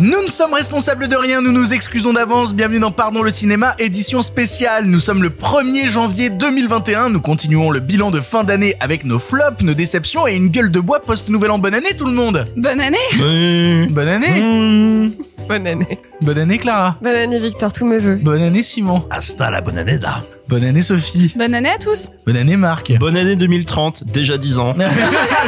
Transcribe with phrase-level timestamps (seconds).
[0.00, 2.54] Nous ne sommes responsables de rien, nous nous excusons d'avance.
[2.54, 4.86] Bienvenue dans Pardon le cinéma, édition spéciale.
[4.86, 7.10] Nous sommes le 1er janvier 2021.
[7.10, 10.70] Nous continuons le bilan de fin d'année avec nos flops, nos déceptions et une gueule
[10.70, 11.58] de bois post-nouvel an.
[11.58, 12.96] Bonne année tout le monde Bonne année
[13.90, 15.12] Bonne année
[15.46, 15.98] Bonne année.
[16.22, 18.18] Bonne année Clara Bonne année Victor, tous mes vœux.
[18.22, 22.10] Bonne année Simon Hasta la bonne année da Bonne année Sophie Bonne année à tous
[22.26, 24.74] Bonne année Marc Bonne année 2030, déjà 10 ans.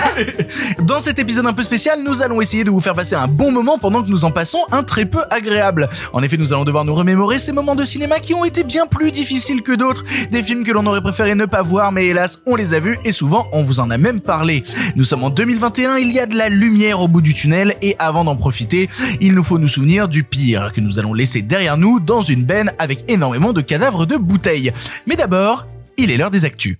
[0.86, 3.50] Dans cet épisode un peu spécial, nous allons essayer de vous faire passer un bon
[3.50, 5.88] moment pendant que nous en passons un très peu agréable.
[6.12, 8.86] En effet, nous allons devoir nous remémorer ces moments de cinéma qui ont été bien
[8.86, 12.38] plus difficiles que d'autres, des films que l'on aurait préféré ne pas voir, mais hélas,
[12.46, 14.62] on les a vus et souvent on vous en a même parlé.
[14.94, 17.96] Nous sommes en 2021, il y a de la lumière au bout du tunnel et
[17.98, 18.88] avant d'en profiter,
[19.20, 22.44] il nous faut nous souvenir du pire que nous allons laisser derrière nous dans une
[22.44, 24.72] benne avec énormément de cadavres de bouteilles.
[25.06, 26.76] Mais d'abord, il est l'heure des actus.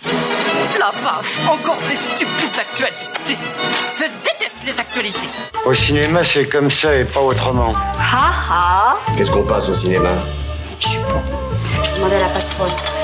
[0.78, 3.38] La vache, encore ces stupides actualités.
[3.96, 5.28] Je déteste les actualités.
[5.64, 7.72] Au cinéma, c'est comme ça et pas autrement.
[7.98, 10.10] Ha ha Qu'est-ce qu'on passe au cinéma?
[10.80, 11.22] Je suis bon.
[11.84, 13.02] Je demandais à la patronne.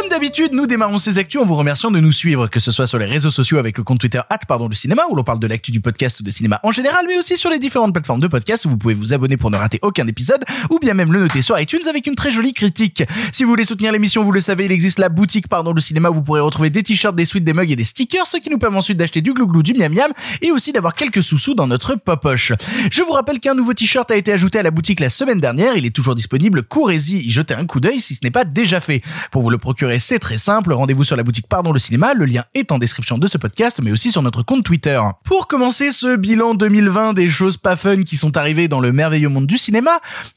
[0.00, 2.86] Comme d'habitude, nous démarrons ces actus en vous remerciant de nous suivre, que ce soit
[2.86, 5.46] sur les réseaux sociaux avec le compte Twitter pardon le cinéma où l'on parle de
[5.46, 8.26] l'actu du podcast ou de cinéma en général, mais aussi sur les différentes plateformes de
[8.26, 11.20] podcast où vous pouvez vous abonner pour ne rater aucun épisode ou bien même le
[11.20, 13.02] noter sur iTunes avec une très jolie critique.
[13.30, 16.08] Si vous voulez soutenir l'émission, vous le savez, il existe la boutique pardon le cinéma
[16.08, 18.48] où vous pourrez retrouver des t-shirts, des suites, des mugs et des stickers, ce qui
[18.48, 21.66] nous permet ensuite d'acheter du glouglou, du miam miam et aussi d'avoir quelques sous-sous dans
[21.66, 22.52] notre popoche.
[22.90, 25.76] Je vous rappelle qu'un nouveau t-shirt a été ajouté à la boutique la semaine dernière,
[25.76, 28.80] il est toujours disponible, courez-y, y jetez un coup d'œil si ce n'est pas déjà
[28.80, 29.02] fait.
[29.30, 32.24] Pour vous le procurer, c'est très simple, rendez-vous sur la boutique Pardon le cinéma, le
[32.26, 35.00] lien est en description de ce podcast, mais aussi sur notre compte Twitter.
[35.24, 39.28] Pour commencer ce bilan 2020 des choses pas fun qui sont arrivées dans le merveilleux
[39.28, 39.92] monde du cinéma,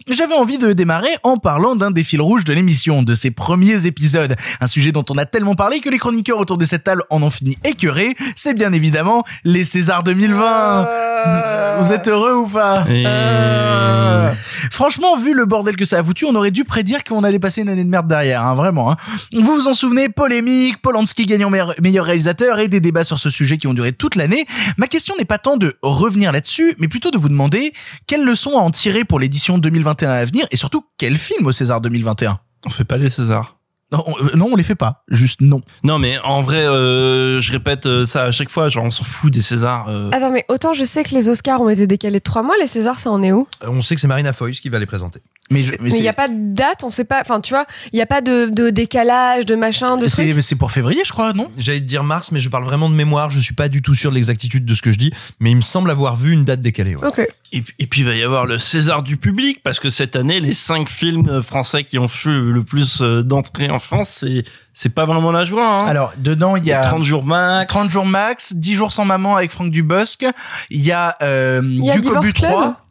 [0.10, 3.86] j'avais envie de démarrer en parlant d'un des fils rouges de l'émission, de ses premiers
[3.86, 4.36] épisodes.
[4.62, 7.22] Un sujet dont on a tellement parlé que les chroniqueurs autour de cette table en
[7.22, 11.80] ont fini écœurés, c'est bien évidemment les Césars 2020.
[11.82, 14.30] Vous êtes heureux ou pas Et- Euh.
[14.72, 17.62] Franchement, vu le bordel que ça a foutu, on aurait dû prédire qu'on allait passer
[17.62, 18.92] une année de merde derrière, hein, vraiment.
[18.92, 18.98] Hein.
[19.44, 23.58] Vous vous en souvenez, polémique, Polanski gagnant meilleur, réalisateur et des débats sur ce sujet
[23.58, 24.46] qui ont duré toute l'année.
[24.78, 27.74] Ma question n'est pas tant de revenir là-dessus, mais plutôt de vous demander
[28.08, 31.52] quelles leçons à en tirer pour l'édition 2021 à venir et surtout quel film au
[31.52, 33.58] César 2021 On fait pas les Césars.
[33.92, 35.04] non on, euh, non, on les fait pas.
[35.10, 35.60] Juste non.
[35.84, 38.70] Non, mais en vrai, euh, je répète euh, ça à chaque fois.
[38.70, 39.88] Genre, on s'en fout des Césars.
[39.90, 40.10] euh.
[40.14, 42.68] Attends, mais autant je sais que les Oscars ont été décalés de trois mois, les
[42.68, 43.46] Césars, ça en est où?
[43.68, 45.20] On sait que c'est Marina Foïs qui va les présenter.
[45.54, 47.22] Mais, il n'y a pas de date, on sait pas.
[47.22, 50.16] Enfin, tu vois, il n'y a pas de, de décalage, de machin, de trucs.
[50.16, 51.50] c'est c'est pour février, je crois, non?
[51.58, 53.30] J'allais te dire mars, mais je parle vraiment de mémoire.
[53.32, 55.56] Je suis pas du tout sûr de l'exactitude de ce que je dis, mais il
[55.58, 56.96] me semble avoir vu une date décalée.
[56.96, 57.08] ouais.
[57.08, 57.28] Ok.
[57.56, 60.16] Et, puis- et puis, il va y avoir le César du public, parce que cette
[60.16, 64.44] année, les cinq films français qui ont fait le plus euh, d'entrées en France, c'est
[64.76, 65.68] c'est pas vraiment la joie.
[65.68, 65.86] Hein.
[65.86, 67.72] Alors, dedans, il y a 30 jours max.
[67.72, 70.26] 30 jours max, 10 jours sans maman avec Franck Dubosc.
[70.72, 72.50] Il y a, euh, Il y a du Divorce Cobu Club?
[72.52, 72.83] 3.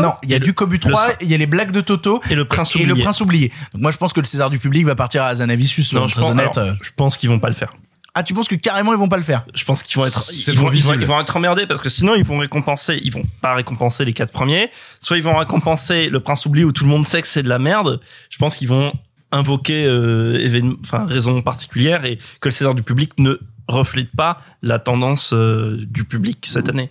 [0.00, 2.34] Non il y a du Cobu 3, il y a les blagues de Toto Et
[2.34, 2.94] le Prince et oublié.
[2.94, 3.52] le Prince oublié.
[3.72, 6.06] Donc moi je pense que le César du public va partir à Azanavicius, Non, non,
[6.08, 6.56] je très pense, honnête.
[6.58, 6.74] alors, euh.
[6.82, 7.74] je pense qu'ils vont pas le faire.
[8.16, 9.44] Ah, tu penses que carrément ils vont pas le faire?
[9.54, 10.98] Je pense qu'ils vont être, ils vont, trop ils, vont, visible.
[11.00, 14.12] ils vont être emmerdés parce que sinon ils vont récompenser, ils vont pas récompenser les
[14.12, 14.70] quatre premiers.
[15.00, 17.48] Soit ils vont récompenser le Prince oublié où tout le monde sait que c'est de
[17.48, 18.00] la merde.
[18.30, 18.92] Je pense qu'ils vont
[19.32, 23.34] invoquer euh, enfin raison particulière et que le César du public ne
[23.66, 26.90] reflète pas la tendance euh, du public cette année.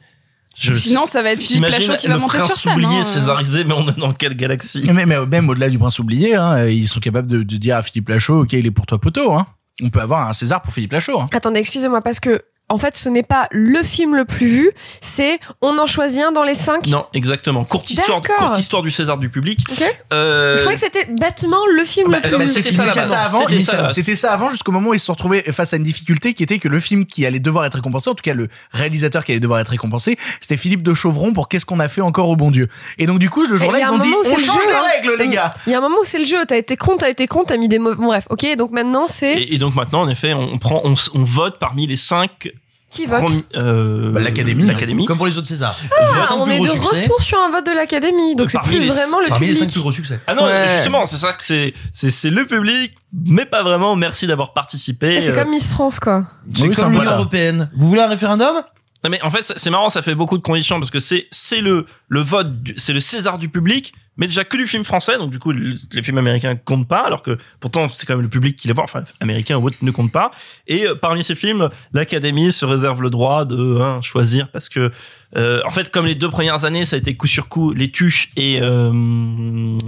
[0.55, 2.73] Je, Sinon, ça va être Philippe Lachaud qui va monter Prince sur scène.
[2.73, 3.03] oublié hein.
[3.03, 4.89] césarisé, mais on est dans quelle galaxie?
[4.93, 7.83] Mais, mais même au-delà du Prince oublié, hein, ils sont capables de, de dire à
[7.83, 9.33] Philippe Lachaud, ok, il est pour toi poteau.
[9.33, 9.47] Hein.
[9.81, 11.19] On peut avoir un César pour Philippe Lachaud.
[11.19, 11.25] Hein.
[11.33, 15.40] Attendez, excusez-moi, parce que en fait, ce n'est pas le film le plus vu, c'est
[15.62, 16.88] on en choisit un dans les cinq.
[16.88, 17.66] Non, exactement.
[17.66, 19.59] Courte histoire, courte histoire du César du public.
[19.69, 19.84] Ok.
[20.12, 22.51] Euh, Je croyais que c'était bêtement le film bah, le plus non, mais vu.
[22.53, 22.84] c'était ça,
[23.22, 23.47] avant,
[23.90, 24.34] C'était ça.
[24.34, 26.68] avant jusqu'au moment où ils se sont retrouvés face à une difficulté qui était que
[26.68, 29.59] le film qui allait devoir être récompensé, en tout cas le réalisateur qui allait devoir
[29.59, 32.69] être récompensé, c'était Philippe de Chauvron pour Qu'est-ce qu'on a fait encore au bon Dieu.
[32.98, 34.81] Et donc du coup, le jour-là, ils ont dit on le change jeu, les hein.
[34.95, 35.54] règles, les gars.
[35.68, 37.44] Il y a un moment où c'est le jeu, t'as été con, t'as été con,
[37.45, 37.95] t'as mis des mots.
[37.95, 41.24] Bon, bref, ok, donc maintenant c'est Et, et donc maintenant, en effet, on prend, on
[41.24, 42.50] vote parmi les cinq.
[42.94, 43.24] Qui vote
[43.56, 44.63] euh, Bah, l'Académie.
[44.66, 45.06] L'Académie.
[45.06, 45.75] Comme pour les autres Césars.
[46.00, 47.01] Ah, On est de succès.
[47.01, 49.54] retour sur un vote de l'Académie, donc c'est Parmi plus les- vraiment le Parmi les
[49.54, 49.74] cinq public.
[49.74, 50.19] plus gros succès.
[50.28, 50.68] Ah non, Ouais.
[50.75, 52.94] justement, c'est ça que c'est, c'est, c'est le public,
[53.28, 53.95] mais pas vraiment.
[53.95, 55.19] Merci d'avoir participé.
[55.22, 56.25] C'est Euh, comme Miss France, quoi.
[56.54, 57.16] C'est Oui, comme l'Union ça.
[57.16, 57.69] européenne.
[57.75, 58.56] Vous voulez un référendum?
[59.04, 61.28] Non, mais en fait, c'est c'est marrant, ça fait beaucoup de conditions parce que c'est,
[61.31, 64.83] c'est le, le vote, du- c'est le César du public, mais déjà que du film
[64.83, 68.13] français, donc du coup le- les films américains comptent pas, alors que pourtant c'est quand
[68.13, 70.31] même le public qui les voit, enfin américain ou autre ne compte pas.
[70.68, 74.92] Et euh, parmi ces films, l'Académie se réserve le droit de hein, choisir parce que
[75.36, 77.89] euh, en fait comme les deux premières années ça a été coup sur coup les
[77.89, 78.92] tuches et euh,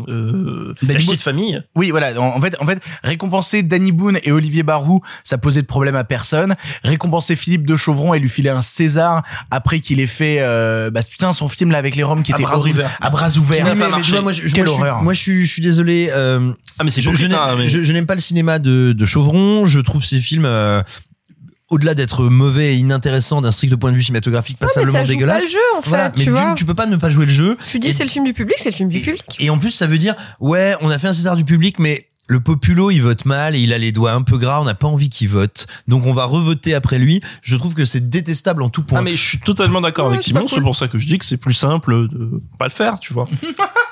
[0.08, 1.62] euh, la petite famille.
[1.76, 2.20] Oui, voilà.
[2.20, 5.96] En en fait, en fait, récompenser Danny Boone et Olivier Barou, ça posait de problème
[5.96, 6.56] à personne.
[6.84, 11.02] Récompenser Philippe de Chauvron et lui filer un César après qu'il ait fait, euh, bah
[11.10, 12.98] putain, son film là avec les Roms qui À était bras horrible, ouverts.
[13.02, 13.66] à bras ouverts.
[14.16, 15.04] Tu vois, moi, je, je- Quelle moi, je suis- horreur.
[15.04, 16.10] moi, je suis, je suis désolé.
[16.12, 18.22] euh, Ah mais c'est je, beau je putain, n'aime mais- je- je n'aime pas le
[18.22, 19.66] cinéma de, de Chauvron.
[19.66, 20.82] Je trouve ces films, euh,
[21.70, 25.00] au-delà d'être mauvais et inintéressants d'un strict point de vue cinématographique, Ouais, mais passablement ça
[25.06, 25.44] joue pas dégueulasse.
[25.46, 26.54] le jeu en fait, Voilà, mais tu tu, vois.
[26.56, 27.58] tu peux pas ne pas jouer le jeu.
[27.70, 29.24] Tu dis Et- c'est le film du public, c'est le film du public.
[29.40, 32.08] Et en plus, ça veut dire, ouais, on a fait un César du public, mais
[32.28, 34.60] le populo, il vote mal et il a les doigts un peu gras.
[34.60, 37.22] On n'a pas envie qu'il vote, donc on va revoter après lui.
[37.44, 39.00] Je trouve que c'est détestable en tout point.
[39.00, 40.50] Ah mais je suis totalement d'accord Ouais, avec c'est Simon, cool.
[40.50, 43.14] c'est pour ça que je dis que c'est plus simple de pas le faire, tu
[43.14, 43.28] vois.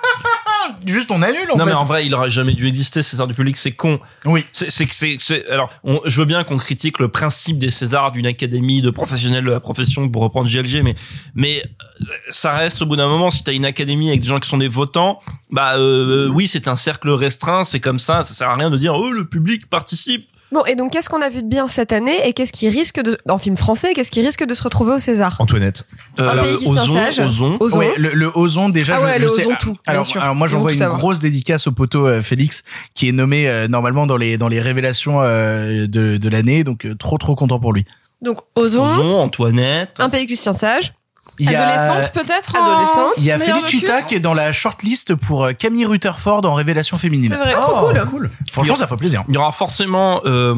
[0.85, 1.71] Juste on annule en non fait.
[1.71, 3.99] mais en vrai, il aurait jamais dû exister César du public, c'est con.
[4.25, 4.45] Oui.
[4.51, 8.11] C'est c'est c'est c'est- alors on- je veux bien qu'on critique le principe des Césars
[8.11, 10.95] d'une académie de professionnels de la profession pour reprendre GLG mais
[11.35, 11.63] mais
[12.01, 14.49] euh, ça reste au bout d'un moment si t'as une académie avec des gens qui
[14.49, 15.19] sont des votants,
[15.51, 18.77] bah euh, oui, c'est un cercle restreint, c'est comme ça, ça sert à rien de
[18.77, 20.27] dire oh le public participe.
[20.53, 23.01] Bon, et donc qu'est-ce qu'on a vu de bien cette année et qu'est-ce qui risque
[23.01, 25.35] de, en film français, qu'est-ce qui risque de se retrouver au César?
[25.39, 25.87] Antoinette.
[26.19, 27.19] Euh, Un pays qui Ozon, sage.
[27.19, 27.57] Ozon.
[27.59, 27.77] Ozon.
[27.79, 28.95] Ouais, le, le Ozon déjà.
[28.97, 30.21] Ah je, ouais, je le sais- Ozon tout, bien Alors, sûr.
[30.21, 32.63] alors moi j'envoie une grosse dédicace au poteau euh, Félix
[32.93, 36.63] qui est nommé euh, normalement dans les dans les révélations euh, de de l'année.
[36.63, 37.85] Donc euh, trop trop content pour lui.
[38.21, 39.99] Donc Ozon, Ozon, Antoinette.
[39.99, 40.93] un pays qui sage,
[41.39, 43.13] y a- Adolescente peut-être Adolescente.
[43.17, 46.97] Il y a Chuta qui est dans la shortlist pour euh, Camille Rutherford en révélation
[46.97, 47.31] féminine.
[47.31, 47.53] C'est vrai.
[47.53, 48.05] trop cool.
[48.09, 48.29] cool.
[48.51, 49.23] Franchement, ça fait plaisir.
[49.29, 50.53] Il y aura forcément euh,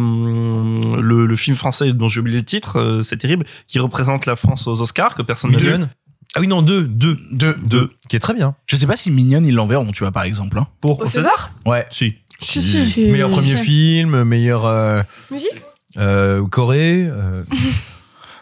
[1.01, 4.36] le, le film français dont j'ai oublié le titre, euh, c'est terrible, qui représente la
[4.36, 5.75] France aux Oscars que personne n'a vu.
[6.38, 8.56] Ah oui, non, deux, deux, Deux, deux, qui est très bien.
[8.66, 10.57] Je sais pas si Mignonne ils l'enverront, tu vois par exemple.
[10.60, 10.68] hein.
[10.81, 11.51] Pour au César.
[11.66, 11.88] Ouais.
[11.92, 12.16] Si.
[12.42, 13.06] Si, si, si.
[13.07, 15.01] Meilleur premier film, meilleur euh,
[15.31, 15.50] Musique.
[15.98, 17.10] euh, Corée.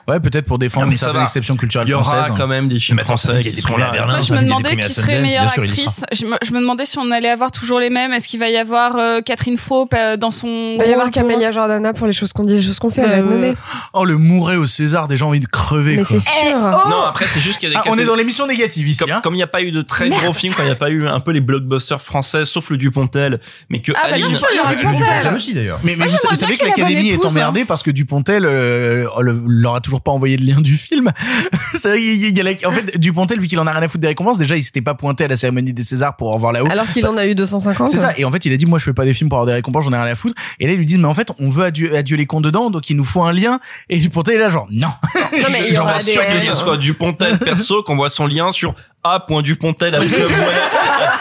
[0.07, 1.23] Ouais, peut-être pour défendre une certaine va.
[1.23, 2.33] exception culturelle Il y aura française.
[2.37, 3.89] quand même des films français qui des seront là.
[3.91, 4.13] Berlin.
[4.13, 6.05] Moi, je me des demandais qui serait Sundance, meilleure actrice.
[6.11, 8.11] Je me, je me demandais si on allait avoir toujours les mêmes.
[8.11, 10.47] Est-ce qu'il va y avoir euh, Catherine Faux euh, dans son.
[10.73, 13.01] Il va y avoir Camélia Jordana pour les choses qu'on dit, les choses qu'on fait,
[13.01, 13.53] elle va être Euh, nommée.
[13.93, 15.95] Oh le mouret au César, déjà envie de crever.
[15.95, 16.57] Mais c'est Eh, sûr.
[16.57, 18.87] oh Non, après c'est juste qu'il y a des Ah, on est dans l'émission négative
[18.87, 18.99] ici.
[18.99, 19.21] comme hein.
[19.23, 20.89] comme il n'y a pas eu de très gros films, quand il n'y a pas
[20.89, 23.39] eu un peu les blockbusters français, sauf le Dupontel,
[23.69, 24.99] mais que Ah, bah, bien sûr, il y aura Le Dupontel.
[25.07, 25.79] Dupontel aussi d'ailleurs.
[25.83, 29.79] Mais, vous, savez que l'Académie est épouse, emmerdée parce que Dupontel euh, le- leur a
[29.81, 31.11] toujours pas envoyé de lien du film.
[31.83, 34.01] Vrai il y a la- en fait, Dupontel, vu qu'il en a rien à foutre
[34.01, 36.51] des récompenses, déjà, il s'était pas pointé à la cérémonie des Césars pour en voir
[36.53, 36.67] là-haut.
[36.69, 37.89] Alors qu'il en a eu 250.
[37.89, 38.13] C'est ça.
[38.17, 39.53] Et en fait, il a dit, moi, je fais pas des films pour avoir des
[39.53, 40.35] récompenses, j'en ai rien à foutre.
[40.59, 42.69] Et là, ils lui disent, mais en fait, on veut adieu, adieu les cons dedans,
[42.69, 43.59] donc il nous faut un lien.
[43.89, 44.87] Et Dupontel est là, genre, non.
[45.15, 46.37] Non, mais il y j'en aura suis sûr des.
[46.37, 48.73] que ce soit Dupontel perso, qu'on voit son lien sur
[49.03, 50.09] a.dupontel avec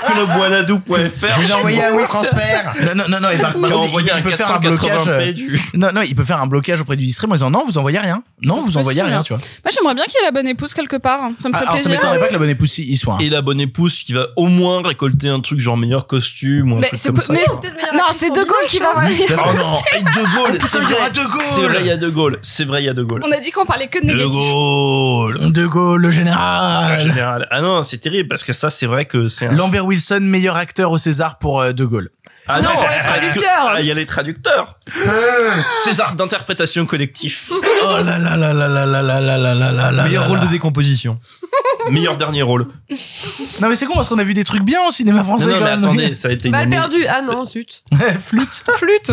[0.05, 1.35] clubwanadou.fr.
[1.35, 2.73] Je vous ai envoyé un transfert.
[2.83, 3.31] Non, non, non, non.
[3.31, 5.07] Et par, par contre, il, un il peut faire un blocage.
[5.07, 5.61] 480p euh, du.
[5.75, 7.99] Non, non, il peut faire un blocage auprès du district en disant, non, vous envoyez
[7.99, 8.23] rien.
[8.43, 9.39] Non, vous envoyez rien, tu vois.
[9.65, 11.21] Moi, j'aimerais bien qu'il y ait la bonne épouse quelque part.
[11.39, 11.91] Ça me Ah, ferait alors, ça plaisir.
[11.91, 13.15] m'étonnerait pas que la bonne épouse y soit.
[13.15, 13.19] hein.
[13.21, 16.77] Et la bonne épouse qui va au moins récolter un truc genre meilleur costume ou
[16.77, 17.33] un Mais truc c'est comme ça.
[17.33, 17.61] mais- meilleure
[17.95, 19.09] Non, c'est De Gaulle qui va hein.
[19.09, 21.11] Oh non, De Gaulle, c'est il y aura vrai.
[21.11, 21.43] De Gaulle.
[21.55, 22.39] C'est vrai, il y a De Gaulle.
[22.43, 23.23] C'est vrai, il y a De Gaulle.
[23.27, 24.39] On a dit qu'on parlait que de De négatif.
[24.39, 25.53] Gaulle.
[25.53, 26.99] De Gaulle, le général.
[26.99, 27.47] général.
[27.51, 29.53] Ah non, c'est terrible parce que ça, c'est vrai que c'est un...
[29.53, 32.11] Lambert Wilson, meilleur acteur au César pour euh, De Gaulle.
[32.49, 33.73] Ah Non, pour les traducteurs.
[33.75, 34.79] Ah, il y a les traducteurs.
[35.85, 37.51] César d'interprétation collectif.
[37.53, 40.41] Oh là là là là là là là là là là là là Meilleur rôle
[40.41, 41.19] de décomposition.
[41.91, 42.67] Meilleur dernier rôle.
[43.61, 45.47] Non mais c'est con parce qu'on a vu des trucs bien au cinéma français.
[45.47, 45.81] Non, non, quand mais même.
[45.81, 47.05] attendez, ça a été une Balle année- perdue.
[47.09, 47.85] Ah non, zut.
[48.19, 48.65] Flûte.
[48.77, 49.11] Flûte.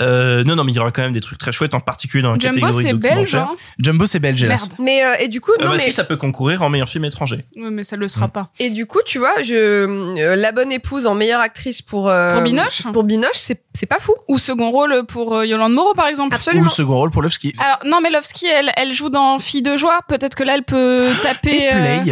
[0.00, 2.22] Euh, non, non, mais il y aura quand même des trucs très chouettes, en particulier
[2.22, 3.32] dans la Jumbo, catégorie c'est belge.
[3.32, 3.48] documentaire.
[3.52, 4.60] Hein Jumbo c'est belge hélas.
[4.62, 4.74] Merde.
[4.80, 6.88] Mais euh, et du coup Euh, non bah mais si, ça peut concourir en meilleur
[6.88, 7.44] film étranger.
[7.56, 8.50] Ouais, mais ça le sera pas.
[8.58, 12.34] et du coup tu vois je euh, la bonne épouse en meilleure actrice pour euh,
[12.34, 12.82] Pour Binoche?
[12.92, 14.14] pour Binoche c'est c'est pas fou.
[14.28, 16.32] Ou second rôle pour euh, Yolande Moreau, par exemple.
[16.32, 16.68] Ou Absolument.
[16.68, 17.52] second rôle pour Lovski.
[17.58, 19.98] Alors, non, mais Lovski, elle, elle joue dans Fille de joie.
[20.06, 21.50] Peut-être que là, elle peut taper.
[21.56, 22.03] Et euh,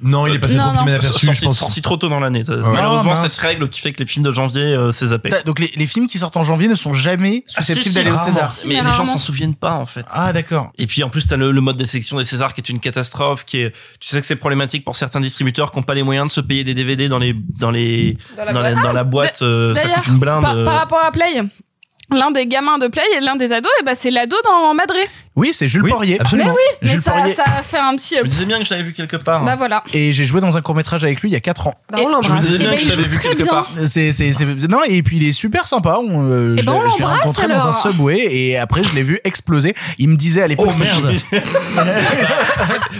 [0.00, 1.00] Non, il est passé Non, trop non.
[1.00, 1.58] sorti, je pense.
[1.58, 2.42] sorti trop tôt dans l'année.
[2.48, 3.28] Ah, Malheureusement, mince.
[3.32, 5.30] cette règle qui fait que les films de janvier, euh, c'est zappé.
[5.46, 7.94] Donc les, les films qui sortent en janvier ne sont jamais Ah, si, susceptibles si,
[7.94, 8.18] d'aller au.
[8.18, 8.48] César.
[8.48, 10.04] Si, Mais mais les gens s'en souviennent pas, en fait.
[10.10, 10.72] Ah d'accord.
[10.78, 12.80] Et puis en plus t'as le, le mode des sélections des Césars qui est une
[12.80, 13.70] catastrophe, qui est,
[14.00, 16.40] tu sais que c'est problématique pour certains distributeurs qui n'ont pas les moyens de se
[16.40, 18.74] payer des DVD dans les dans les Dans la dans, boîte.
[18.76, 20.42] la, dans la boîte, euh, ça D'ailleurs, coûte une blinde.
[20.42, 20.64] par, euh.
[20.64, 21.40] par rapport à Play,
[22.10, 24.98] l'un des gamins de Play et l'un des ados, et bah c'est l'ado dans Madré.
[25.36, 26.20] Oui, c'est Jules Oui, Poirier.
[26.20, 26.50] absolument.
[26.50, 27.34] Mais oui, mais Jules ça, Poirier.
[27.34, 28.14] ça a fait un petit.
[28.16, 29.44] Je me disais bien que je l'avais vu quelque part.
[29.44, 29.82] Bah voilà.
[29.92, 31.74] Et j'ai joué dans un court métrage avec lui il y a 4 ans.
[31.90, 32.40] Bah, on je me l'embrasse.
[32.42, 33.46] disais Eh bien ben, que il je l'avais joue vu très quelque bien.
[33.52, 33.68] part.
[33.84, 35.98] C'est, c'est, c'est, non, et puis il est super sympa.
[35.98, 37.74] On, euh, Eh je ben, l'ai- on je l'ai l'embrasse, rencontré dans un alors.
[37.82, 39.74] subway et après je l'ai vu exploser.
[39.98, 40.68] Il me disait à l'époque.
[40.70, 41.14] Oh merde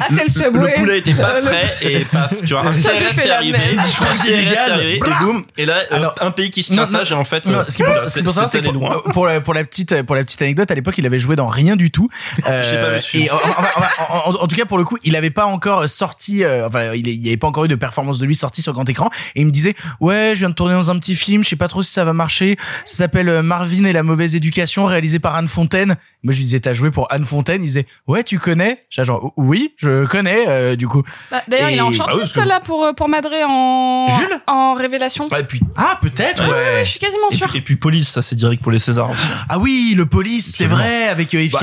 [0.01, 0.73] Ah, c'est le subway.
[0.73, 3.29] Le poulet était pas frais et paf, tu vois, un Ça, CRS j'ai fait est
[3.29, 3.79] la arrivé, même.
[3.79, 6.85] un CRS est arrivé, et boum, et là, euh, Alors, un pays qui se non,
[6.85, 8.51] tient sage, et en fait, Non, euh, ce qui pour, ce qui c'est- pour savoir,
[8.51, 9.03] c'est pour, loin.
[9.13, 11.47] pour la, pour la petite pour la petite anecdote à l'époque il avait joué dans
[11.47, 12.09] rien du tout
[12.49, 15.31] Euh, J'ai et en, en- en- en- en tout cas pour le coup il avait
[15.31, 18.19] pas encore sorti euh, enfin il, est- il y avait pas encore eu de performance
[18.19, 19.11] de lui sortie sur grand écran.
[19.35, 21.57] Et il me disait ouais je viens de tourner dans un petit film je sais
[21.57, 22.57] pas trop si ça va marcher.
[22.85, 25.97] Ça s'appelle euh, Marvin et la mauvaise éducation réalisé par Anne Fontaine.
[26.23, 27.63] Moi je lui disais t'as joué pour Anne Fontaine?
[27.63, 28.85] Il disait ouais tu connais?
[28.91, 31.03] J'étais genre oui je connais euh, du coup.
[31.31, 34.09] Bah, D'ailleurs, il est en Et- shortlist Ah là pour, pour Madré en.
[34.19, 34.41] Jules?
[34.47, 35.29] En révélation.
[35.31, 37.47] Ah, et puis, ah peut-être ouais, Ouais, je suis quasiment et sûr.
[37.49, 39.11] puis, et puis police, ça c'est direct pour les Césars.
[39.49, 41.59] ah oui le police c'est vrai avec euh, Bah,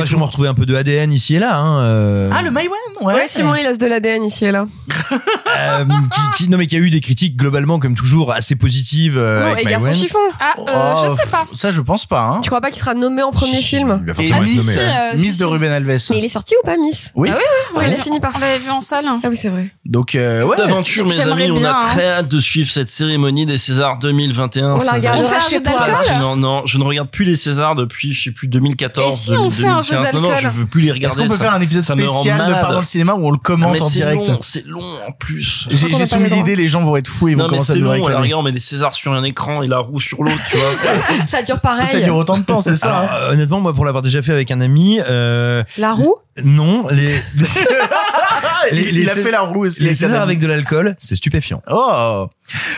[0.00, 1.56] va sûrement retrouver un peu de ADN ici et là.
[1.56, 2.30] Hein, euh.
[2.32, 3.26] Ah, le Maïwan ouais.
[3.26, 4.66] Simon, il laisse de l'ADN ici et là.
[5.58, 5.84] Euh,
[6.36, 9.18] qui, non, mais qui a eu des critiques globalement, comme toujours, assez positives.
[9.18, 10.18] Euh, non, avec et Garçon Chiffon.
[10.38, 11.44] Ah, euh, oh, je sais pas.
[11.54, 12.22] Ça, je pense pas.
[12.22, 12.40] Hein.
[12.40, 15.22] Tu crois pas qu'il sera nommé en premier film Il va forcément ah, être nommé.
[15.22, 16.06] Miss de Ruben Alves.
[16.10, 17.30] Mais il est sorti ou pas, Miss Oui.
[17.32, 17.42] Ah, oui,
[17.76, 18.32] oui, il a ah, fini par.
[18.36, 19.06] On l'avait vu en salle.
[19.06, 19.68] Ah, oui, c'est vrai.
[19.84, 20.56] Donc, ouais.
[20.56, 21.80] D'aventure, mes amis, on a hein.
[21.82, 24.74] très hâte de suivre cette cérémonie des Césars 2021.
[24.74, 25.88] On la regardera chez toi.
[26.18, 29.26] Non, non, je ne regarde plus les Césars depuis, je sais plus, 2014.
[29.30, 29.89] 2015.
[29.92, 31.20] Non, non, je veux plus les regarder.
[31.20, 33.30] Est-ce qu'on peut faire un épisode ça spécial de Part dans le cinéma où on
[33.30, 35.68] le ah, commente en direct C'est long en plus.
[35.70, 38.20] J'ai soumis l'idée, les gens vont être fous et vont commencer à nous réclamer.
[38.20, 40.70] Regarde, on met des Césars sur un écran et la roue sur l'autre, tu vois.
[41.26, 41.86] Ça dure pareil.
[41.86, 43.00] Ça dure autant de temps, c'est ça.
[43.00, 43.08] Hein.
[43.10, 45.00] Ah, honnêtement, moi, pour l'avoir déjà fait avec un ami.
[45.08, 46.16] Euh, la roue?
[46.44, 47.06] Non, les,
[48.72, 49.84] les- il les- a fait la roue aussi.
[49.84, 51.62] les Césars avec de l'alcool, c'est stupéfiant.
[51.70, 52.26] Oh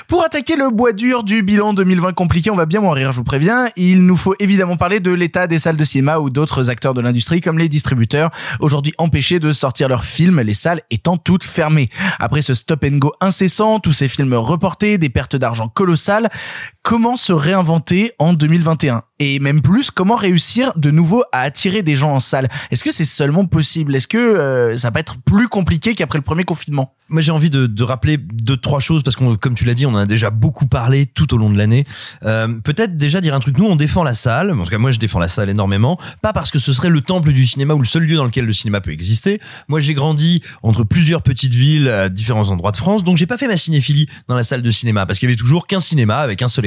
[0.09, 3.25] Pour attaquer le bois dur du bilan 2020 compliqué, on va bien mourir, je vous
[3.25, 3.69] préviens.
[3.77, 7.01] Il nous faut évidemment parler de l'état des salles de cinéma ou d'autres acteurs de
[7.01, 11.89] l'industrie comme les distributeurs, aujourd'hui empêchés de sortir leurs films, les salles étant toutes fermées.
[12.19, 16.29] Après ce stop and go incessant, tous ces films reportés, des pertes d'argent colossales,
[16.83, 21.97] comment se réinventer en 2021 Et même plus, comment réussir de nouveau à attirer des
[21.97, 23.95] gens en salle Est-ce que c'est seulement possible?
[23.95, 26.95] Est-ce que euh, ça va être plus compliqué qu'après le premier confinement?
[27.09, 29.91] Moi, j'ai envie de, rappeler deux, trois choses parce qu'on, comme tu l'as dit, on
[29.91, 31.85] en a déjà beaucoup parlé tout au long de l'année.
[32.25, 33.59] Euh, peut-être déjà dire un truc.
[33.59, 34.51] Nous, on défend la salle.
[34.51, 35.99] En tout cas, moi, je défends la salle énormément.
[36.23, 38.47] Pas parce que ce serait le temple du cinéma ou le seul lieu dans lequel
[38.47, 39.41] le cinéma peut exister.
[39.69, 43.05] Moi, j'ai grandi entre plusieurs petites villes à différents endroits de France.
[43.05, 45.39] Donc, j'ai pas fait ma cinéphilie dans la salle de cinéma parce qu'il y avait
[45.39, 46.65] toujours qu'un cinéma avec un seul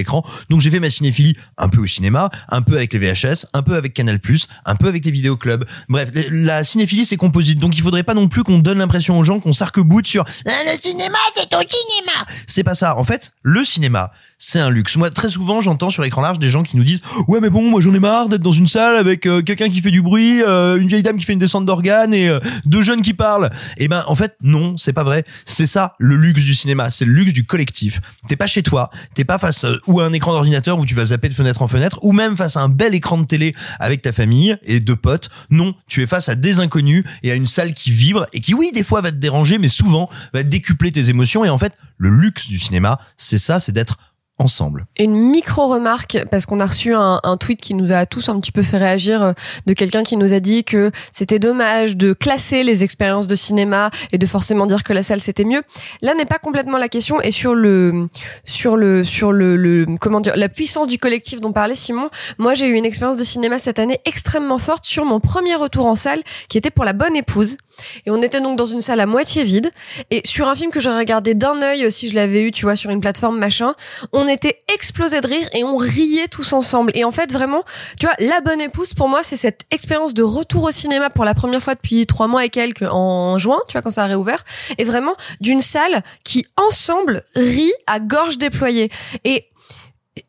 [0.50, 3.62] Donc, j'ai fait ma cinéphilie un peu au cinéma, un peu avec les VHS, un
[3.64, 4.20] peu avec Canal+,
[4.66, 5.66] un peu avec les vidéoclubs.
[5.90, 7.60] Bref, la cinéphilie, c'est composite.
[7.60, 10.52] Donc, il faudrait pas non plus qu'on donne l'impression aux gens qu'on s'arc-boute sur Ah,
[10.72, 12.26] le cinéma, c'est au cinéma.
[12.48, 12.98] C'est pas ça.
[12.98, 14.12] En fait, le cinéma,
[14.46, 14.96] c'est un luxe.
[14.96, 17.70] Moi, très souvent, j'entends sur écran large des gens qui nous disent ouais, mais bon,
[17.70, 20.42] moi, j'en ai marre d'être dans une salle avec euh, quelqu'un qui fait du bruit,
[20.44, 23.50] euh, une vieille dame qui fait une descente d'organes et euh, deux jeunes qui parlent.
[23.78, 25.26] Eh ben, en fait, non, c'est pas vrai.
[25.46, 26.92] C'est ça le luxe du cinéma.
[26.92, 28.02] C'est le luxe du collectif.
[28.28, 30.94] T'es pas chez toi, t'es pas face euh, ou à un écran d'ordinateur où tu
[30.94, 33.56] vas zapper de fenêtre en fenêtre, ou même face à un bel écran de télé
[33.80, 35.30] avec ta famille et deux potes.
[35.50, 38.54] Non, tu es face à des inconnus et à une salle qui vibre et qui,
[38.54, 41.44] oui, des fois va te déranger, mais souvent va décupler tes émotions.
[41.46, 43.98] Et en fait, le luxe du cinéma, c'est ça, c'est d'être
[44.38, 44.86] ensemble.
[45.00, 48.40] Une micro remarque parce qu'on a reçu un, un tweet qui nous a tous un
[48.40, 49.34] petit peu fait réagir euh,
[49.66, 53.92] de quelqu'un qui nous a dit que c'était dommage de classer les expériences de cinéma
[54.12, 55.64] et de forcément dire que la salle c'était mieux.
[56.02, 58.08] Là n'est pas complètement la question et sur le
[58.44, 62.10] sur le sur le, le comment dire la puissance du collectif dont parlait Simon.
[62.38, 65.86] Moi j'ai eu une expérience de cinéma cette année extrêmement forte sur mon premier retour
[65.86, 67.58] en salle qui était pour la bonne épouse
[68.06, 69.72] et on était donc dans une salle à moitié vide
[70.12, 72.76] et sur un film que j'aurais regardé d'un œil si je l'avais eu tu vois
[72.76, 73.76] sur une plateforme machin
[74.12, 76.92] on était explosé de rire et on riait tous ensemble.
[76.96, 77.64] Et en fait, vraiment,
[78.00, 81.26] tu vois, La Bonne Épouse, pour moi, c'est cette expérience de retour au cinéma pour
[81.26, 84.08] la première fois depuis trois mois et quelques en juin, tu vois, quand ça a
[84.08, 84.44] réouvert.
[84.78, 88.92] Et vraiment, d'une salle qui, ensemble, rit à gorge déployée.
[89.24, 89.46] Et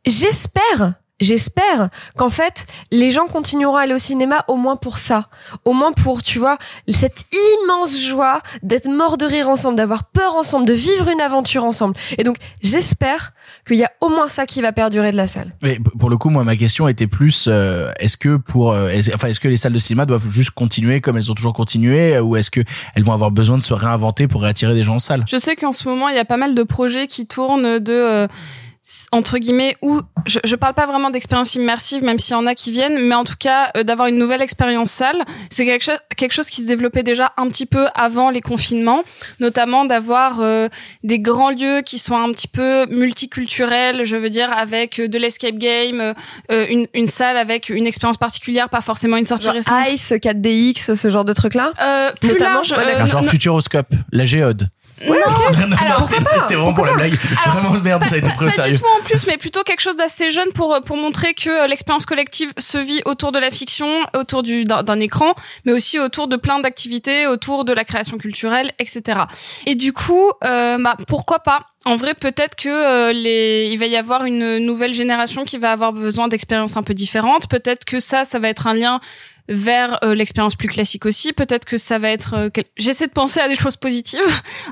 [0.05, 5.29] j'espère J'espère qu'en fait, les gens continueront à aller au cinéma au moins pour ça.
[5.65, 6.59] Au moins pour, tu vois,
[6.89, 11.65] cette immense joie d'être mort de rire ensemble, d'avoir peur ensemble, de vivre une aventure
[11.65, 11.95] ensemble.
[12.19, 13.33] Et donc, j'espère
[13.67, 15.55] qu'il y a au moins ça qui va perdurer de la salle.
[15.63, 19.29] Mais pour le coup, moi, ma question était plus euh, est-ce que pour, euh, enfin,
[19.29, 22.37] est-ce que les salles de cinéma doivent juste continuer comme elles ont toujours continué, ou
[22.37, 22.61] est-ce que
[22.95, 25.25] elles vont avoir besoin de se réinventer pour réattirer des gens en salle?
[25.27, 27.93] Je sais qu'en ce moment, il y a pas mal de projets qui tournent de...
[27.93, 28.29] euh,
[29.13, 32.55] entre guillemets où je, je parle pas vraiment d'expérience immersive même s'il y en a
[32.55, 35.99] qui viennent mais en tout cas euh, d'avoir une nouvelle expérience salle c'est quelque chose
[36.17, 39.03] quelque chose qui se développait déjà un petit peu avant les confinements
[39.41, 40.69] notamment d'avoir euh,
[41.03, 45.19] des grands lieux qui sont un petit peu multiculturels je veux dire avec euh, de
[45.19, 46.15] l'escape game
[46.53, 49.89] euh, une, une salle avec une expérience particulière pas forcément une sortie Genre récente.
[49.91, 53.93] Ice, 4DX, ce genre de truc là euh, plus Notamment, large ouais, euh, genre futuroscope,
[54.13, 54.67] la géode.
[55.05, 57.15] Non, Non, non, Alors, c'était vraiment pour la blague.
[57.47, 58.75] Vraiment merde, ça a été pris au pas sérieux.
[58.75, 61.67] du tout en plus, mais plutôt quelque chose d'assez jeune pour pour montrer que euh,
[61.67, 65.35] l'expérience collective se vit autour de la fiction, autour du d'un d'un écran,
[65.65, 69.21] mais aussi autour de plein d'activités, autour de la création culturelle, etc.
[69.67, 71.61] Et du coup, euh, bah pourquoi pas?
[71.85, 75.71] En vrai, peut-être que euh, les, il va y avoir une nouvelle génération qui va
[75.71, 77.49] avoir besoin d'expériences un peu différentes.
[77.49, 79.01] Peut-être que ça, ça va être un lien
[79.49, 81.33] vers euh, l'expérience plus classique aussi.
[81.33, 82.35] Peut-être que ça va être.
[82.35, 84.21] euh, quel- J'essaie de penser à des choses positives.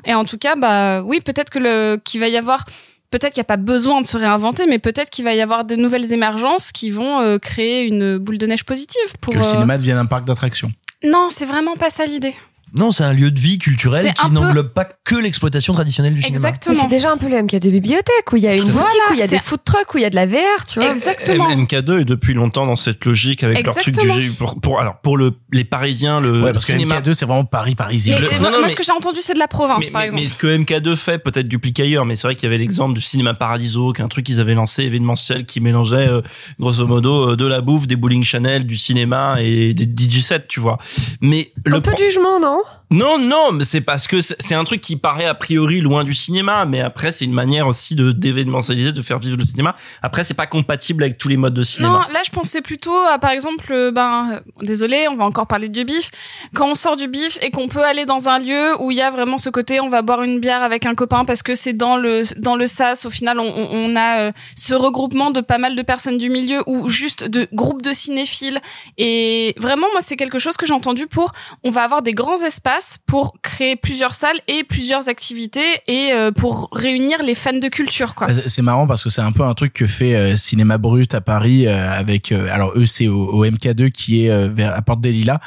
[0.04, 2.64] Et en tout cas, bah oui, peut-être que le qu'il va y avoir.
[3.10, 5.64] Peut-être qu'il n'y a pas besoin de se réinventer, mais peut-être qu'il va y avoir
[5.64, 9.00] de nouvelles émergences qui vont euh, créer une boule de neige positive.
[9.20, 10.72] Pour Que le euh, cinéma devienne un parc d'attractions.
[11.04, 12.34] Non, c'est vraiment pas ça l'idée.
[12.74, 16.22] Non, c'est un lieu de vie culturel qui peu- n'englobe pas que l'exploitation traditionnelle du
[16.22, 16.48] cinéma.
[16.48, 16.82] Exactement.
[16.82, 19.00] c'est déjà un peu le MK de bibliothèque où il y a une Voilà, boutique,
[19.10, 20.80] où il y a des food trucks, où il y a de la VR, tu
[20.80, 20.90] vois.
[20.90, 21.48] Exactement.
[21.50, 24.34] M- MK2 est depuis longtemps dans cette logique avec leur truc du Exactement.
[24.38, 27.44] pour, pour alors pour le les Parisiens le Ouais, parce que cinéma MK2, c'est vraiment
[27.44, 28.18] Paris parisien.
[28.18, 30.00] Le- non, non, moi, mais- ce que j'ai entendu, c'est de la province, mais, par
[30.00, 30.22] mais- exemple.
[30.24, 32.94] mais ce que MK2 fait peut-être duplique ailleurs, mais c'est vrai qu'il y avait l'exemple
[32.94, 36.22] du cinéma Paradiso, qui est un truc qu'ils avaient lancé événementiel qui mélangeait euh,
[36.58, 40.46] grosso modo euh, de la bouffe, des bowling Chanel, du cinéma et des DJ sets,
[40.48, 40.78] tu vois.
[41.20, 42.58] Mais le Un peu pro- de jugement, non?
[42.90, 46.14] Non, non, mais c'est parce que c'est un truc qui paraît a priori loin du
[46.14, 49.74] cinéma, mais après c'est une manière aussi de d'événementialiser, de faire vivre le cinéma.
[50.02, 52.06] Après c'est pas compatible avec tous les modes de Non, cinéma.
[52.12, 55.68] là je pensais plutôt à par exemple, euh, ben euh, désolé, on va encore parler
[55.68, 56.10] du bif.
[56.54, 59.02] Quand on sort du bif et qu'on peut aller dans un lieu où il y
[59.02, 61.72] a vraiment ce côté, on va boire une bière avec un copain parce que c'est
[61.72, 63.06] dans le dans le sas.
[63.06, 66.28] Au final, on, on- on a euh, ce regroupement de pas mal de personnes du
[66.30, 68.60] milieu ou juste de groupes de cinéphiles.
[68.98, 71.32] Et vraiment, moi c'est quelque chose que j'ai entendu pour.
[71.64, 76.30] On va avoir des grands espaces pour créer plusieurs salles et plusieurs activités et euh,
[76.30, 78.28] pour réunir les fans de culture, quoi.
[78.46, 81.20] C'est marrant parce que c'est un peu un truc que fait euh, Cinéma Brut à
[81.20, 85.40] Paris euh, avec alors eux c'est au, au MK2 qui est à Porte des Lilas.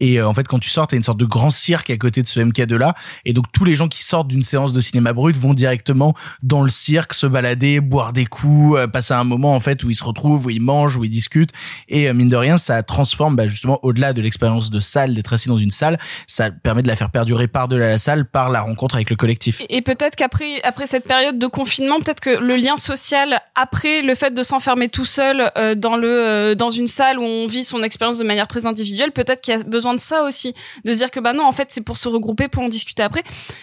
[0.00, 2.26] Et en fait quand tu sors t'as une sorte de grand cirque à côté de
[2.26, 2.94] ce MK2 là.
[3.26, 6.62] Et donc tous les gens qui sortent d'une séance de Cinéma Brut vont directement dans
[6.62, 10.04] le cirque se balader boire des coups passer un moment en fait où ils se
[10.04, 11.52] retrouvent où ils mangent où ils discutent.
[11.88, 15.48] Et mine de rien ça transforme bah, justement au-delà de l'expérience de salle d'être assis
[15.48, 15.98] dans une salle
[16.50, 19.62] permet de la faire perdurer par delà la salle par la rencontre avec le collectif
[19.68, 24.14] Et peut-être qu'après après cette période de confinement, peut-être que le lien social après le
[24.14, 27.64] fait de s'enfermer tout seul euh, dans le euh, dans une salle où on vit
[27.64, 30.92] son expérience de manière très individuelle, peut-être qu'il y a besoin de ça aussi, de
[30.92, 33.22] se dire que bah non, en fait, c'est pour se regrouper pour en discuter après.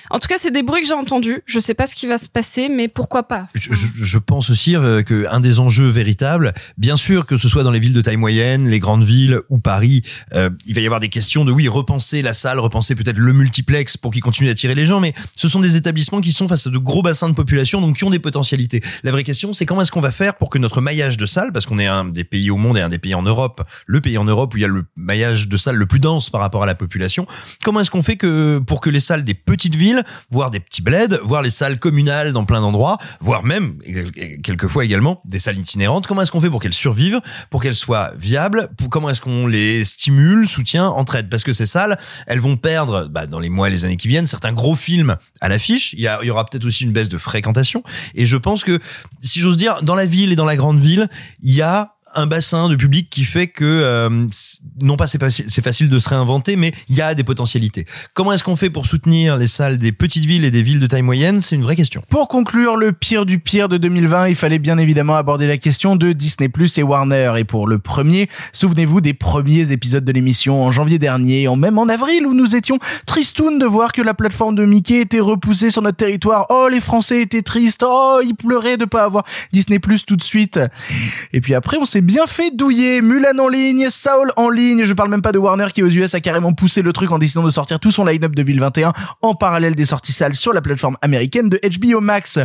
[0.10, 1.41] En tout cas, c'est des bruits que j'ai entendus.
[1.45, 3.47] Je sais pas ce qui va se passer, mais pourquoi pas?
[3.53, 7.47] Je, je- je pense aussi euh, que un des enjeux véritables, bien sûr que ce
[7.49, 10.01] soit dans les villes de taille moyenne, les grandes villes ou Paris,
[10.34, 13.34] euh, il va y avoir des questions de oui repenser la salle, repenser peut-être le
[13.34, 16.67] multiplex pour qu'il continue d'attirer les gens, mais ce sont des établissements qui sont face
[16.67, 18.81] à de gros bassins de population, donc qui ont des potentialités.
[19.03, 21.51] La vraie question, c'est comment est-ce qu'on va faire pour que notre maillage de salles,
[21.53, 24.01] parce qu'on est un des pays au monde et un des pays en Europe, le
[24.01, 26.41] pays en Europe où il y a le maillage de salles le plus dense par
[26.41, 27.27] rapport à la population,
[27.63, 30.81] comment est-ce qu'on fait que pour que les salles des petites villes, voire des petits
[30.81, 33.77] bleds, voire les salles communales dans plein d'endroits, voire même
[34.43, 38.12] quelquefois également des salles itinérantes, comment est-ce qu'on fait pour qu'elles survivent, pour qu'elles soient
[38.17, 41.29] viables, comment est-ce qu'on les stimule, soutient, entraide?
[41.29, 44.08] Parce que ces salles, elles vont perdre bah, dans les mois et les années qui
[44.08, 45.93] viennent certains gros films à l'affiche.
[45.93, 47.84] Y, il y aura peut-être aussi une baisse de fréquentation.
[48.15, 48.80] Et je pense que,
[49.21, 51.10] si j'ose dire, dans la ville et dans la grande ville,
[51.41, 54.10] il y a un bassin de public qui fait que euh,
[54.82, 57.86] non pas c'est facile, c'est facile de se réinventer, mais il y a des potentialités.
[58.13, 60.88] Comment est-ce qu'on fait pour soutenir les salles des petites villes et des villes de
[60.88, 61.41] taille moyenne?
[61.41, 62.02] C'est une vraie question.
[62.10, 65.95] Pour conclure le pire du pire de 2020, il fallait bien évidemment aborder la question
[65.95, 67.34] de Disney Plus et Warner.
[67.38, 71.78] Et pour le premier, souvenez-vous des premiers épisodes de l'émission en janvier dernier, en même
[71.78, 75.71] en avril où nous étions tristounes de voir que la plateforme de Mickey était repoussée
[75.71, 76.45] sur notre territoire.
[76.50, 77.84] Oh, les Français étaient tristes.
[77.86, 80.60] Oh, ils pleuraient de pas avoir Disney Plus tout de suite.
[81.34, 83.01] Et puis après, on s'est bien fait douiller.
[83.01, 84.83] Mulan en ligne, Saul en ligne.
[84.85, 87.19] Je parle même pas de Warner qui aux US a carrément poussé le truc en
[87.19, 90.61] décidant de sortir tout son line-up de 2021 en parallèle des sorties salles sur la
[90.61, 92.39] plateforme américaine de HBO Max.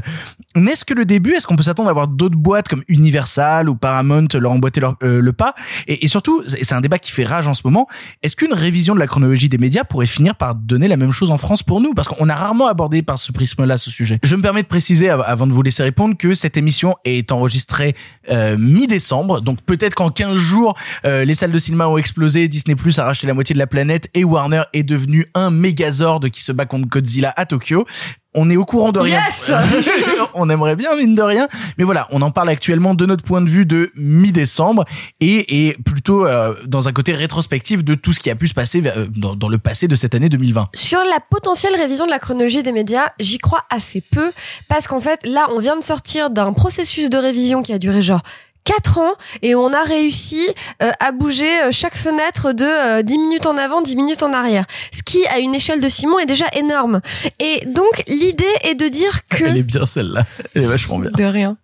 [0.54, 1.32] N'est-ce que le début?
[1.32, 5.20] Est-ce qu'on peut s'attendre à voir d'autres boîtes comme Universal ou Paramount leur emboîter euh,
[5.20, 5.54] le pas?
[5.86, 7.86] Et, et surtout, c'est un débat qui fait rage en ce moment.
[8.22, 11.30] Est-ce qu'une révision de la chronologie des médias pourrait finir par donner la même chose
[11.30, 11.94] en France pour nous?
[11.94, 14.18] Parce qu'on a rarement abordé par ce prisme-là ce sujet.
[14.22, 17.32] Je me permets de préciser av- avant de vous laisser répondre que cette émission est
[17.32, 17.94] enregistrée
[18.30, 22.74] euh, mi-décembre, donc peut-être qu'en 15 jours, euh, les salles de cinéma ont explosé, Disney
[22.74, 26.42] Plus a racheté la moitié de la planète et Warner est devenu un mégazord qui
[26.42, 27.86] se bat contre Godzilla à Tokyo.
[28.34, 29.22] on est au courant de rien.
[29.24, 29.50] Yes
[30.34, 31.48] on aimerait bien, mine de rien.
[31.78, 34.84] Mais voilà, on en parle actuellement de notre point de vue de mi-décembre
[35.20, 38.54] et, et plutôt euh, dans un côté rétrospectif de tout ce qui a pu se
[38.54, 40.68] passer euh, dans, dans le passé de cette année 2020.
[40.74, 44.32] Sur la potentielle révision de la chronologie des médias, j'y crois assez peu
[44.68, 48.02] parce qu'en fait, là, on vient de sortir d'un processus de révision qui a duré
[48.02, 48.22] genre
[48.66, 50.46] 4 ans et on a réussi
[50.82, 54.32] euh, à bouger euh, chaque fenêtre de euh, 10 minutes en avant, 10 minutes en
[54.32, 54.66] arrière.
[54.92, 57.00] Ce qui, à une échelle de Simon, est déjà énorme.
[57.38, 59.44] Et donc, l'idée est de dire que...
[59.44, 60.24] Elle est bien celle-là.
[60.54, 61.10] Elle est vachement bien.
[61.12, 61.56] De rien.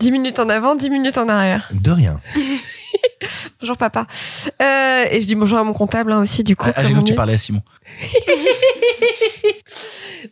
[0.00, 1.68] 10 minutes en avant, 10 minutes en arrière.
[1.72, 2.20] De rien.
[3.60, 4.06] Bonjour papa.
[4.62, 6.70] Euh, et je dis bonjour à mon comptable hein, aussi du coup.
[6.74, 7.62] Ah, j'ai cru que tu parlais à Simon.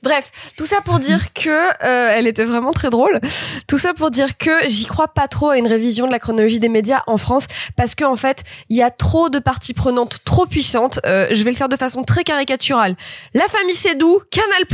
[0.03, 3.21] Bref, tout ça pour dire que euh, elle était vraiment très drôle.
[3.67, 6.61] Tout ça pour dire que j'y crois pas trop à une révision de la chronologie
[6.61, 7.47] des médias en France
[7.77, 11.01] parce que en fait, il y a trop de parties prenantes trop puissantes.
[11.05, 12.97] Euh, je vais le faire de façon très caricaturale.
[13.35, 14.65] La famille Sédou, Canal+,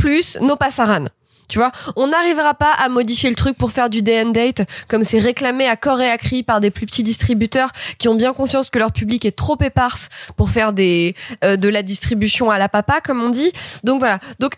[0.41, 1.05] nos Passaran.
[1.47, 4.61] Tu vois, on n'arrivera pas à modifier le truc pour faire du day and date
[4.87, 8.15] comme c'est réclamé à corps et à cri par des plus petits distributeurs qui ont
[8.15, 12.49] bien conscience que leur public est trop éparse pour faire des euh, de la distribution
[12.49, 13.51] à la papa comme on dit.
[13.83, 14.19] Donc voilà.
[14.39, 14.53] Donc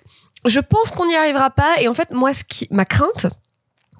[0.45, 3.27] je pense qu'on n'y arrivera pas et en fait moi ce qui ma crainte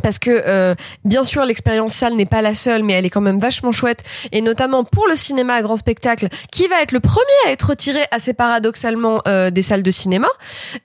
[0.03, 3.21] parce que euh, bien sûr l'expérience salle n'est pas la seule mais elle est quand
[3.21, 4.03] même vachement chouette.
[4.31, 7.69] Et notamment pour le cinéma à grand spectacle qui va être le premier à être
[7.69, 10.27] retiré assez paradoxalement euh, des salles de cinéma.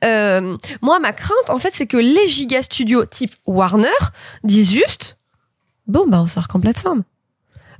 [0.04, 3.88] Euh, moi ma crainte en fait c'est que les giga studios type Warner
[4.44, 5.16] disent juste
[5.86, 7.02] bon bah on sort qu'en plateforme.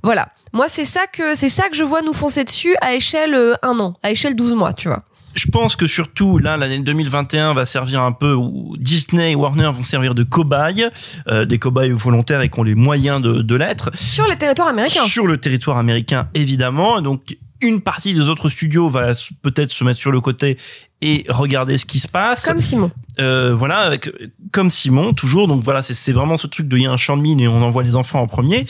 [0.03, 0.29] Voilà.
[0.53, 3.55] Moi c'est ça que c'est ça que je vois nous foncer dessus à échelle euh,
[3.63, 7.53] un an à échelle 12 mois tu vois je pense que surtout là l'année 2021
[7.53, 10.89] va servir un peu où Disney et Warner vont servir de cobayes,
[11.29, 14.69] euh, des cobayes volontaires et qui ont les moyens de, de l'être sur les territoires
[14.69, 15.07] américains.
[15.07, 19.99] Sur le territoire américain évidemment, donc une partie des autres studios va peut-être se mettre
[19.99, 20.59] sur le côté
[21.01, 22.45] et regarder ce qui se passe.
[22.45, 24.11] comme Simon Euh, voilà, avec,
[24.53, 25.49] comme Simon, toujours.
[25.49, 27.41] Donc voilà, c'est c'est vraiment ce truc de il y a un champ de mine
[27.41, 28.67] et on envoie les enfants en premier.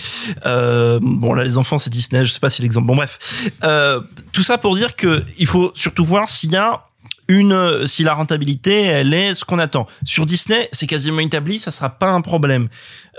[0.47, 2.87] Euh, bon là, les enfants c'est Disney, je sais pas si l'exemple.
[2.87, 4.01] Bon bref, euh,
[4.33, 6.87] tout ça pour dire que il faut surtout voir s'il y a
[7.29, 11.71] une si la rentabilité elle est ce qu'on attend sur Disney c'est quasiment établi ça
[11.71, 12.69] sera pas un problème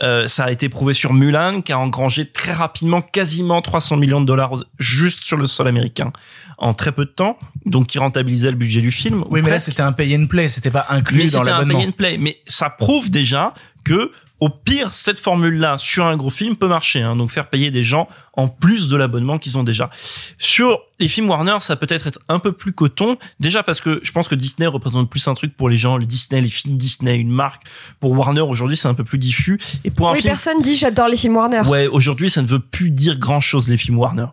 [0.01, 4.21] euh, ça a été prouvé sur Mulan qui a engrangé très rapidement quasiment 300 millions
[4.21, 6.11] de dollars juste sur le sol américain
[6.57, 9.49] en très peu de temps donc qui rentabilisait le budget du film Oui, ou mais
[9.51, 11.79] là c'était un pay and play, c'était pas inclus Mais dans c'était un l'abonnement.
[11.79, 12.17] pay and play.
[12.17, 13.53] Mais ça prouve déjà
[13.85, 14.11] que,
[14.43, 17.01] au pire, cette formule-là sur un gros film peut marcher.
[17.01, 19.89] Hein, donc faire payer des gens en plus de l'abonnement qu'ils ont déjà.
[20.37, 23.17] Sur les films Warner, ça peut être être un peu plus coton.
[23.39, 26.05] Déjà parce que je pense que Disney représente plus un truc pour les gens, le
[26.05, 27.61] Disney, les films Disney, une marque.
[28.01, 29.57] Pour Warner aujourd'hui, c'est un peu plus diffus.
[29.85, 32.47] Et pour un oui film personne dit j'adore les films Warner Ouais, aujourd'hui, ça ne
[32.47, 34.25] veut plus dire grand chose, les films Warner.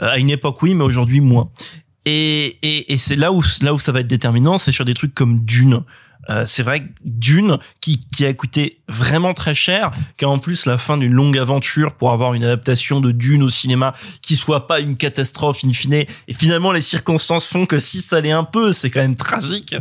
[0.00, 1.50] Euh, à une époque, oui, mais aujourd'hui, moins.
[2.04, 4.94] Et, et, et c'est là où, là où ça va être déterminant, c'est sur des
[4.94, 5.82] trucs comme Dune.
[6.30, 10.38] Euh, c'est vrai que Dune, qui, qui a coûté vraiment très cher, qui a en
[10.38, 14.36] plus la fin d'une longue aventure pour avoir une adaptation de Dune au cinéma qui
[14.36, 15.94] soit pas une catastrophe in fine.
[15.94, 19.74] Et finalement, les circonstances font que si ça l'est un peu, c'est quand même tragique.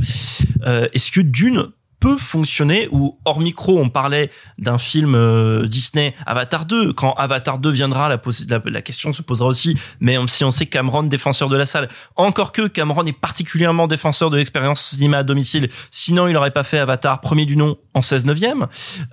[0.66, 1.68] Euh, Est-ce que Dune
[2.00, 7.60] peut fonctionner ou hors micro on parlait d'un film euh, Disney Avatar 2 quand Avatar
[7.60, 9.78] 2 viendra la, la, la question se posera aussi.
[10.00, 11.90] Mais si on sait Cameron défenseur de la salle.
[12.16, 15.70] Encore que Cameron est particulièrement défenseur de l'expérience cinéma à domicile.
[15.92, 18.68] Sinon il aurait pas fait Avatar premier du nom en 16 neuvième.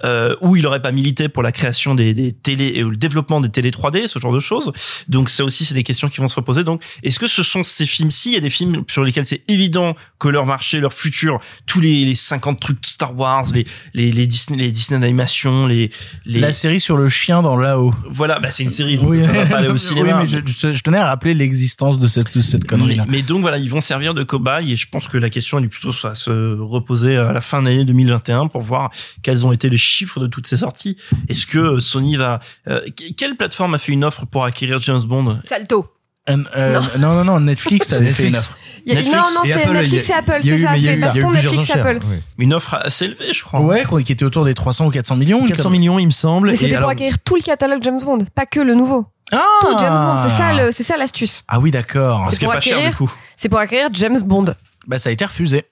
[0.05, 3.41] Euh, ou il aurait pas milité pour la création des, des télé et le développement
[3.41, 4.73] des télé 3D ce genre de choses.
[5.09, 6.65] Donc ça aussi c'est des questions qui vont se reposer.
[6.65, 9.43] Donc est-ce que ce sont ces films-ci il y a des films sur lesquels c'est
[9.49, 14.11] évident que leur marché leur futur tous les, les 50 trucs Star Wars les les
[14.13, 15.91] les Disney les Disney d'animation les
[16.25, 17.93] les La série sur le chien dans là-haut.
[18.09, 20.53] voilà bah c'est une série donc ça va pas aller au cinéma Oui, mais je,
[20.69, 23.05] je- je tenais à rappeler l'existence de cette, de cette connerie-là.
[23.09, 25.59] mais, mais donc voilà, ils vont servir de cobaye et je pense que la question
[25.59, 28.91] elle est plutôt à se reposer à la fin de l'année 2021 pour voir
[29.23, 30.97] quels ont été les chiffres de toutes ces sorties.
[31.29, 34.79] Est-ce que euh, Sony va euh, que- quelle plateforme a fait une offre pour acquérir
[34.81, 35.39] James Bond?
[35.45, 35.87] Salto
[36.31, 37.15] Euh, euh, non.
[37.17, 38.57] non, non, Netflix avait fait une offre.
[38.85, 41.01] Il y a- Netflix non, non, et c'est Apple, Netflix et Apple, c'est ça, c'est
[41.01, 42.01] baston Netflix enchères, Apple.
[42.11, 42.17] oui.
[42.39, 43.61] Une offre assez élevée, je crois.
[43.61, 45.45] Ouais, qui était autour des 300 ou 400 millions.
[45.45, 46.49] 400 millions, il me semble.
[46.49, 49.07] Mais Et c'était pour alors- acquérir tout le catalogue James Bond, pas que le nouveau.
[49.31, 51.45] Ah Tout James Bond, c'est ça, le- c'est ça l'astuce.
[51.49, 52.29] Ah oui, d'accord.
[52.33, 53.17] Ce qui est pour.
[53.37, 54.55] C'est pour acquérir James Bond.
[54.87, 55.65] Bah, ça a été refusé.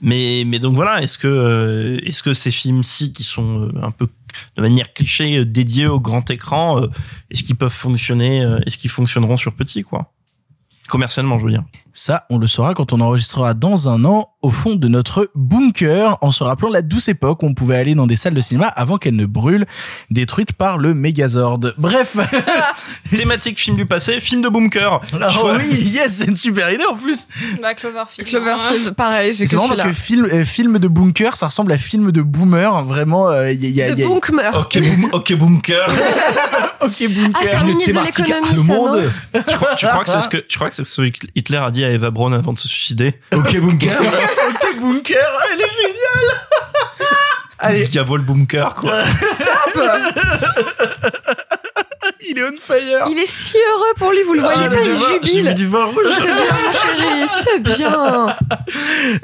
[0.00, 3.90] Mais mais donc voilà, est-ce que euh, est-ce que ces films-ci qui sont euh, un
[3.90, 4.08] peu
[4.56, 6.88] de manière cliché euh, dédiés au grand écran, euh,
[7.30, 10.10] est-ce qu'ils peuvent fonctionner, euh, est-ce qu'ils fonctionneront sur petit quoi?
[10.88, 11.64] Commercialement, je veux dire.
[11.94, 16.16] Ça, on le saura quand on enregistrera dans un an au fond de notre bunker,
[16.20, 18.66] en se rappelant la douce époque où on pouvait aller dans des salles de cinéma
[18.66, 19.66] avant qu'elles ne brûlent,
[20.10, 21.60] détruites par le Megazord.
[21.78, 22.16] Bref.
[23.14, 25.00] Thématique film du passé, film de bunker.
[25.20, 25.28] Ah
[25.58, 27.28] oui, yes, c'est une super idée en plus.
[27.60, 28.28] Bah, Cloverfield.
[28.28, 31.72] Cloverfield, pareil, j'ai que C'est marrant parce que film, euh, film de bunker, ça ressemble
[31.72, 32.84] à film de boomer.
[32.84, 34.50] Vraiment, euh, il y a, il y a- De il y a- Bunkmer.
[34.54, 35.86] Ok, boom, ok, bunker.
[36.84, 37.30] Ok, bunker.
[37.34, 39.02] Ah, c'est un ministre de l'économie, ça, monde.
[39.34, 41.26] non tu, crois, tu crois que c'est ce que tu crois que c'est ce que
[41.36, 43.98] Hitler a dit à Eva Braun avant de se suicider Ok, bunker.
[44.00, 46.36] ok, bunker, elle est géniale.
[47.58, 48.92] Allez, Il y a vol bunker quoi.
[52.30, 53.04] il est on fire.
[53.10, 54.96] Il est si heureux pour lui, vous le voyez J'ai pas, il
[55.32, 55.54] jubile.
[55.54, 56.06] du vin rouge.
[56.14, 58.26] C'est bien, mon chéri, c'est bien.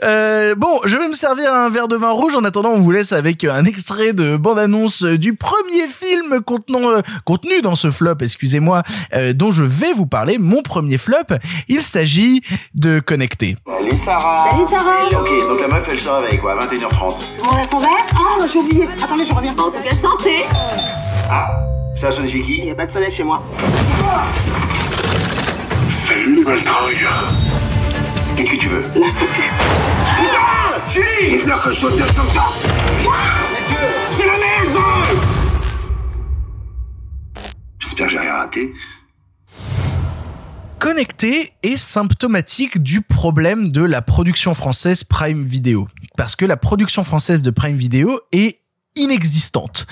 [0.02, 2.34] Euh, bon, je vais me servir un verre de vin rouge.
[2.34, 7.00] En attendant, on vous laisse avec un extrait de bande-annonce du premier film contenant, euh,
[7.24, 8.82] contenu dans ce flop, excusez-moi,
[9.14, 10.38] euh, dont je vais vous parler.
[10.38, 11.16] Mon premier flop,
[11.68, 12.42] il s'agit
[12.74, 13.56] de Connecté.
[13.66, 17.18] Salut Sarah Salut Sarah Ok, donc la meuf elle sort avec quoi, 21h30.
[17.18, 17.90] Tout le monde a son verre?
[18.14, 20.42] Ah, j'ai oublié Attendez, je reviens En tout cas, santé
[21.30, 21.48] Ah,
[21.98, 23.42] ça a sonné chez qui Il n'y a pas de soleil chez moi.
[25.90, 26.44] Salut les
[28.36, 29.50] Qu'est-ce que tu veux Là, ça pue.
[29.60, 32.46] Ah Julie Il a rechoté sur ça
[33.50, 33.76] Messieurs
[34.16, 34.84] C'est la merde
[37.80, 38.72] J'espère que j'ai rien raté.
[40.78, 45.88] Connecté est symptomatique du problème de la production française Prime Video.
[46.16, 48.60] Parce que la production française de Prime Video est
[48.98, 49.86] inexistante.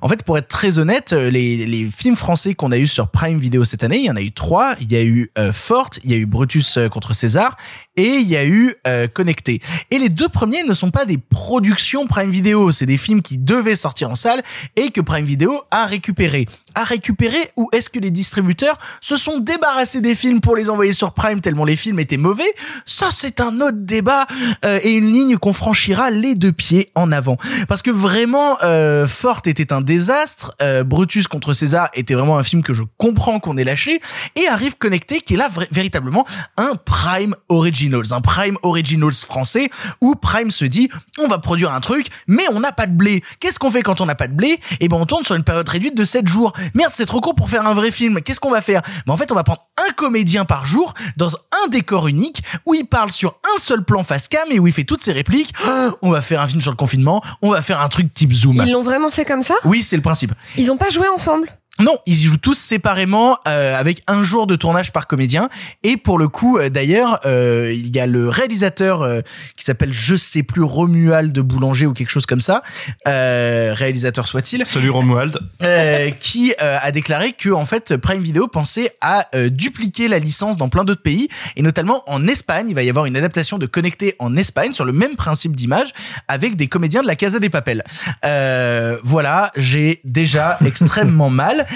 [0.00, 3.38] En fait, pour être très honnête, euh, les, films français qu'on a eu sur Prime
[3.38, 4.76] Video cette année, il y en a eu trois.
[4.80, 7.56] Il y a eu euh, Forte, il y a eu Brutus euh, contre César
[7.96, 8.74] et il y a eu
[9.12, 9.60] Connecté.
[9.90, 13.36] Et les deux premiers ne sont pas des productions Prime Video, c'est des films qui
[13.36, 14.42] devaient sortir en salle
[14.76, 16.46] et que Prime Video a récupéré.
[16.74, 20.92] A récupéré ou est-ce que les distributeurs se sont débarrassés des films pour les envoyer
[20.92, 22.52] sur Prime tellement les films étaient mauvais?
[22.86, 24.26] Ça, c'est un autre débat
[24.64, 27.36] euh, et une ligne qu'on franchira les deux pieds en avant.
[27.68, 30.54] Parce que vraiment, euh, Forte était un désastre.
[30.62, 34.00] euh, Brutus contre César était vraiment un film que je comprends qu'on ait lâché.
[34.36, 40.14] Et arrive Connecté qui est là véritablement un Prime Originals, un Prime Originals français où
[40.14, 43.22] Prime se dit on va produire un truc, mais on n'a pas de blé.
[43.40, 44.60] Qu'est-ce qu'on fait quand on n'a pas de blé?
[44.80, 46.52] Eh ben on tourne sur une période réduite de 7 jours.
[46.74, 48.20] Merde, c'est trop court pour faire un vrai film.
[48.22, 48.82] Qu'est-ce qu'on va faire?
[49.06, 52.74] Ben en fait, on va prendre un comédien par jour dans un décor unique où
[52.74, 55.52] il parle sur un seul plan face cam et où il fait toutes ses répliques.
[56.02, 58.62] On va faire un film sur le confinement, on va faire un truc type zoom.
[58.66, 59.54] Ils l'ont vraiment fait comme ça?
[59.64, 60.32] Oui, c'est le principe.
[60.56, 61.50] Ils ont pas joué ensemble?
[61.80, 65.48] Non, ils y jouent tous séparément euh, avec un jour de tournage par comédien.
[65.82, 69.20] Et pour le coup, euh, d'ailleurs, euh, il y a le réalisateur euh,
[69.56, 72.62] qui s'appelle, je sais plus, Romuald de Boulanger ou quelque chose comme ça,
[73.08, 75.38] euh, réalisateur soit-il, Salut Romuald.
[75.62, 80.18] euh, qui euh, a déclaré que en fait Prime Video pensait à euh, dupliquer la
[80.18, 82.66] licence dans plein d'autres pays et notamment en Espagne.
[82.68, 85.88] Il va y avoir une adaptation de Connecté en Espagne sur le même principe d'image
[86.28, 87.84] avec des comédiens de la Casa des Papel.
[88.24, 91.66] Euh, voilà, j'ai déjà extrêmement mal.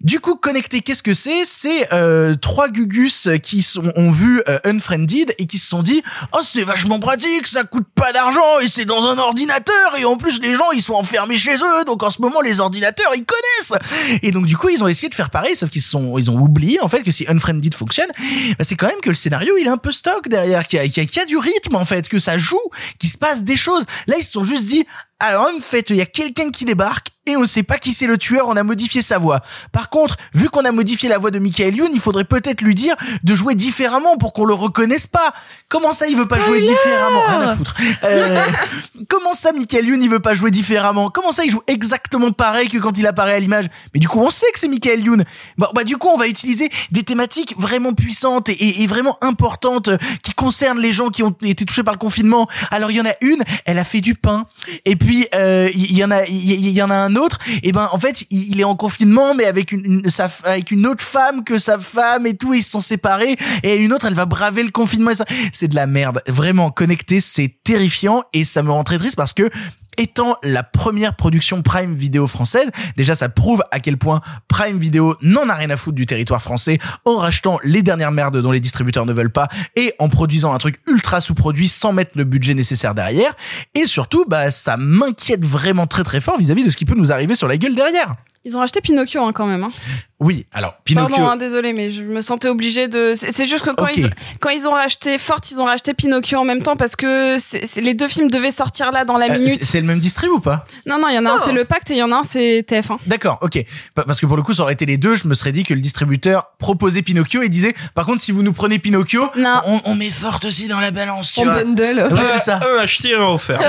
[0.00, 1.44] Du coup, Connecté, qu'est-ce que c'est?
[1.44, 6.02] C'est euh, trois gugus qui sont, ont vu euh, Unfriended et qui se sont dit
[6.32, 10.16] oh c'est vachement pratique, ça coûte pas d'argent et c'est dans un ordinateur et en
[10.16, 13.24] plus les gens ils sont enfermés chez eux donc en ce moment les ordinateurs ils
[13.24, 13.78] connaissent!
[14.22, 16.38] Et donc du coup ils ont essayé de faire pareil sauf qu'ils sont ils ont
[16.38, 18.08] oublié en fait que si Unfriended fonctionne
[18.58, 21.20] bah, c'est quand même que le scénario il est un peu stock derrière qu'il y
[21.20, 22.60] a du rythme en fait que ça joue
[22.98, 23.84] qu'il se passe des choses.
[24.06, 24.84] Là ils se sont juste dit
[25.20, 27.92] alors en fait il y a quelqu'un qui débarque et on ne sait pas qui
[27.92, 29.42] c'est le tueur, on a modifié sa voix.
[29.70, 32.74] Par contre, vu qu'on a modifié la voix de Michael Youn, il faudrait peut-être lui
[32.74, 35.34] dire de jouer différemment pour qu'on le reconnaisse pas.
[35.68, 37.20] Comment ça, il veut pas jouer différemment?
[37.26, 37.74] Rien à foutre.
[38.04, 38.42] Euh,
[39.10, 41.10] comment ça, Michael Youn, il veut pas jouer différemment?
[41.10, 43.66] Comment ça, il joue exactement pareil que quand il apparaît à l'image?
[43.92, 45.22] Mais du coup, on sait que c'est Michael Youn.
[45.58, 49.18] Bah, bah, du coup, on va utiliser des thématiques vraiment puissantes et, et- et vraiment
[49.20, 52.48] importantes euh, qui concernent les gens qui ont été touchés par le confinement.
[52.70, 54.46] Alors, il y en a une, elle a fait du pain.
[54.86, 57.38] Et puis, euh, il y, en a, il y, en a un autre.
[57.62, 60.02] Et ben, en fait, il, est en confinement, mais avec une,
[60.44, 62.54] avec une autre femme que sa femme et tout.
[62.54, 63.36] Ils se sont séparés.
[63.62, 65.10] Et une autre, elle va braver le confinement.
[65.10, 66.22] Et ça, c'est de la merde.
[66.26, 69.50] Vraiment, connecté, c'est terrifiant et ça me rend très triste parce que
[69.98, 75.16] étant la première production Prime Vidéo française, déjà ça prouve à quel point Prime Video
[75.20, 78.60] n'en a rien à foutre du territoire français en rachetant les dernières merdes dont les
[78.60, 82.54] distributeurs ne veulent pas et en produisant un truc ultra sous-produit sans mettre le budget
[82.54, 83.34] nécessaire derrière.
[83.74, 87.12] Et surtout, bah ça m'inquiète vraiment très très fort vis-à-vis de ce qui peut nous
[87.12, 88.14] arriver sur la gueule derrière.
[88.44, 89.64] Ils ont racheté Pinocchio hein, quand même.
[89.64, 89.72] Hein.
[90.20, 91.14] Oui, alors Pinocchio.
[91.14, 93.12] Pardon, hein, désolé, mais je me sentais obligée de.
[93.14, 96.44] C'est juste que quand, ils, quand ils ont racheté Fort, ils ont racheté Pinocchio en
[96.44, 97.36] même temps parce que
[97.80, 99.58] les deux films devaient sortir là dans la Euh, minute.
[99.60, 100.64] c'est- c'est le même distrib ou pas?
[100.86, 102.16] Non, non, il y en a un, c'est le Pacte et il y en a
[102.16, 102.98] un, c'est TF1.
[103.06, 103.64] D'accord, ok.
[103.94, 105.14] Pa- Parce que pour le coup, ça aurait été les deux.
[105.14, 108.42] Je me serais dit que le distributeur proposait Pinocchio et disait, par contre, si vous
[108.42, 109.60] nous prenez Pinocchio, Non.
[109.66, 111.32] on, on met forte aussi dans la balance.
[111.34, 111.62] Tu En vois.
[111.62, 112.08] bundle.
[112.12, 112.58] Ouais, c'est ça.
[112.76, 113.60] Un acheté, un offert.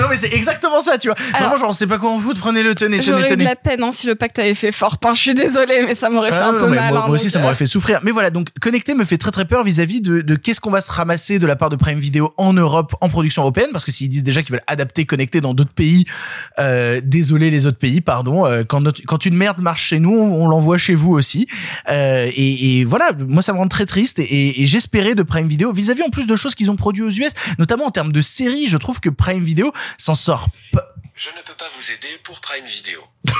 [0.00, 1.14] non mais c'est exactement ça, tu vois.
[1.30, 3.24] Vraiment, Alors- genre, on sait pas quoi en foutre, prenez le tenez, tenez, J'aurais eu
[3.24, 3.44] de tenez.
[3.44, 4.96] la peine hein, si le Pacte avait fait Fort.
[5.04, 5.14] hein.
[5.14, 6.88] Je suis désolée, mais ça m'aurait fait Ah, un non, peu mal.
[6.92, 8.00] moi, hein, moi aussi, donc, ça m'aurait fait souffrir.
[8.02, 10.80] Mais voilà, donc connecté me fait très très peur vis-à-vis de, de qu'est-ce qu'on va
[10.80, 13.92] se ramasser de la part de Prime Video en Europe en production européenne, parce que
[13.92, 16.04] s'ils disent déjà qu'ils veulent adapter connecté dans d'autres pays,
[16.58, 18.46] euh, désolé les autres pays, pardon.
[18.46, 21.46] euh, quand notre- quand une merde marche chez nous, on, on l'envoie chez vous aussi.
[21.88, 25.46] Euh, et, et voilà, moi ça me rend très triste et, et j'espérais de Prime
[25.48, 28.20] Video vis-à-vis en plus de choses qu'ils ont produit aux US, notamment en termes de
[28.22, 28.66] séries.
[28.68, 30.48] Je trouve que Prime Video s'en sort.
[30.72, 33.00] pas- Je ne peux pas vous aider pour Prime Video.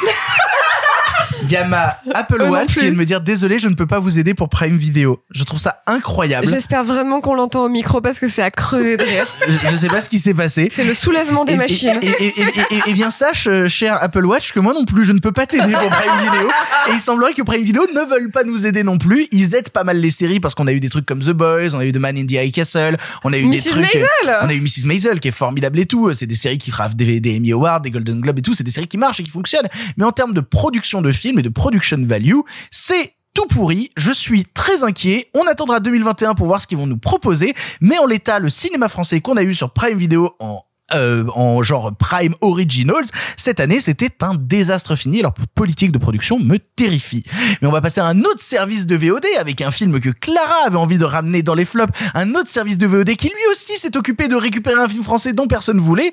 [1.43, 2.81] Il y a ma Apple Eux non Watch qui plus.
[2.83, 5.23] vient de me dire désolé, je ne peux pas vous aider pour Prime Video.
[5.31, 6.47] Je trouve ça incroyable.
[6.49, 9.27] J'espère vraiment qu'on l'entend au micro parce que c'est à crever de rire.
[9.49, 10.69] Je, je sais pas ce qui s'est passé.
[10.73, 11.99] C'est le soulèvement des Et- machines.
[12.03, 14.85] Et, et, et, et- et- et bien sache, euh, cher Apple Watch, que moi non
[14.85, 16.49] plus, je ne peux pas t'aider pour Prime Video.
[16.89, 19.27] Et il semblerait que Prime Video ne veulent pas nous aider non plus.
[19.31, 21.75] Ils aident pas mal les séries parce qu'on a eu des trucs comme The Boys,
[21.75, 23.71] on a eu The Man in the High Castle, on a eu des Mrs.
[23.71, 23.95] trucs.
[23.95, 24.87] Maisel On a eu Mrs.
[24.87, 26.13] Maisel qui est formidable et tout.
[26.13, 28.55] C'est des séries qui reçoivent des, des Emmy Awards, des Golden Globes et tout.
[28.55, 29.69] C'est des séries qui marchent et qui fonctionnent.
[29.97, 34.13] Mais en termes de production de films et de production value, c'est tout pourri, je
[34.13, 35.29] suis très inquiet.
[35.35, 38.89] On attendra 2021 pour voir ce qu'ils vont nous proposer, mais en l'état, le cinéma
[38.89, 40.63] français qu'on a eu sur Prime Video en
[40.95, 45.21] euh, en genre Prime Originals, cette année c'était un désastre fini.
[45.21, 47.25] Leur politique de production me terrifie.
[47.61, 50.65] Mais on va passer à un autre service de VOD avec un film que Clara
[50.65, 51.93] avait envie de ramener dans les flops.
[52.15, 55.33] Un autre service de VOD qui lui aussi s'est occupé de récupérer un film français
[55.33, 56.13] dont personne voulait.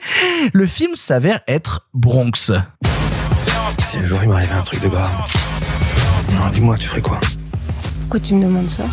[0.54, 2.52] Le film s'avère être Bronx.
[3.94, 5.12] Si un jour il m'arrivait un truc de grave.
[6.32, 7.20] Non, dis-moi, tu ferais quoi
[8.02, 8.86] Pourquoi tu me demandes ça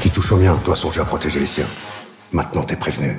[0.00, 1.66] Qui touche au mien doit songer à protéger les siens.
[2.30, 3.18] Maintenant, t'es prévenu.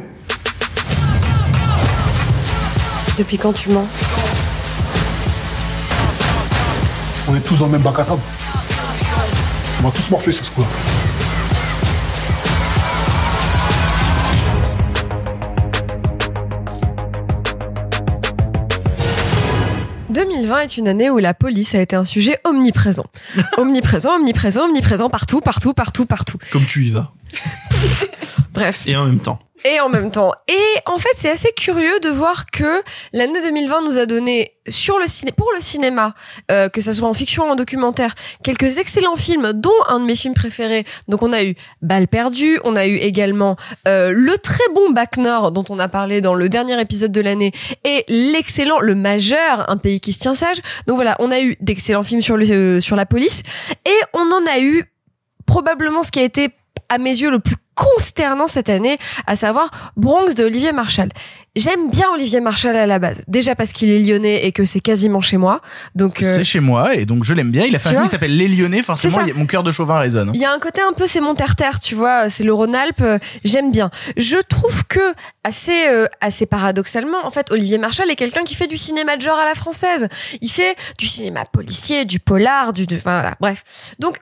[3.18, 3.86] Depuis quand tu mens
[7.28, 8.22] On est tous dans le même bac à sable.
[9.82, 10.68] On va tous morfler sur ce coup-là.
[20.16, 23.06] «2020 est une année où la police a été un sujet omniprésent.
[23.58, 26.38] omniprésent, omniprésent, omniprésent, partout, partout, partout, partout.
[26.52, 27.12] Comme tu y vas.
[28.54, 28.84] Bref.
[28.88, 29.40] Et en même temps.
[29.68, 30.32] Et en même temps.
[30.48, 35.00] Et en fait, c'est assez curieux de voir que l'année 2020 nous a donné sur
[35.00, 36.14] le ciné, pour le cinéma,
[36.52, 40.06] euh, que ça soit en fiction ou en documentaire, quelques excellents films, dont un de
[40.06, 40.86] mes films préférés.
[41.08, 43.56] Donc on a eu Balle perdue, on a eu également
[43.88, 47.22] euh, le très bon Bac Nord dont on a parlé dans le dernier épisode de
[47.22, 47.52] l'année,
[47.84, 50.58] et l'excellent Le Majeur, un pays qui se tient sage.
[50.86, 53.42] Donc voilà, on a eu d'excellents films sur le euh, sur la police,
[53.84, 54.86] et on en a eu
[55.48, 56.50] probablement ce qui a été
[56.90, 61.10] à mes yeux le plus consternant cette année, à savoir Bronx de Olivier Marshall.
[61.56, 64.82] J'aime bien Olivier Marshall à la base, déjà parce qu'il est lyonnais et que c'est
[64.82, 65.62] quasiment chez moi.
[65.96, 67.64] Donc euh, C'est chez moi et donc je l'aime bien.
[67.66, 68.84] Il a fait un film qui s'appelle Les Lyonnais.
[68.84, 70.32] Forcément, a- mon cœur de chauvin résonne.
[70.34, 73.02] il y a un côté un peu c'est mon terre-terre, tu vois, c'est le Rhône-Alpes,
[73.02, 73.90] euh, j'aime bien.
[74.18, 75.14] Je trouve que
[75.46, 79.22] assez euh, assez paradoxalement, en fait, Olivier Marshall est quelqu'un qui fait du cinéma de
[79.22, 80.10] genre à la française.
[80.42, 83.96] Il fait du cinéma policier, du polar, du du- enfin, voilà, bref.
[84.00, 84.18] Donc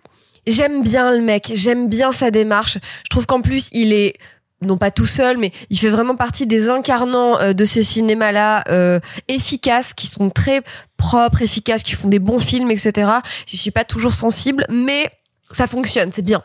[0.47, 2.77] j'aime bien le mec, j'aime bien sa démarche.
[3.03, 4.15] Je trouve qu'en plus, il est
[4.61, 8.63] non pas tout seul, mais il fait vraiment partie des incarnants euh, de ce cinéma-là
[8.69, 10.61] euh, efficaces, qui sont très
[10.97, 13.09] propres, efficaces, qui font des bons films, etc.
[13.45, 15.09] Je suis pas toujours sensible, mais
[15.51, 16.43] ça fonctionne, c'est bien.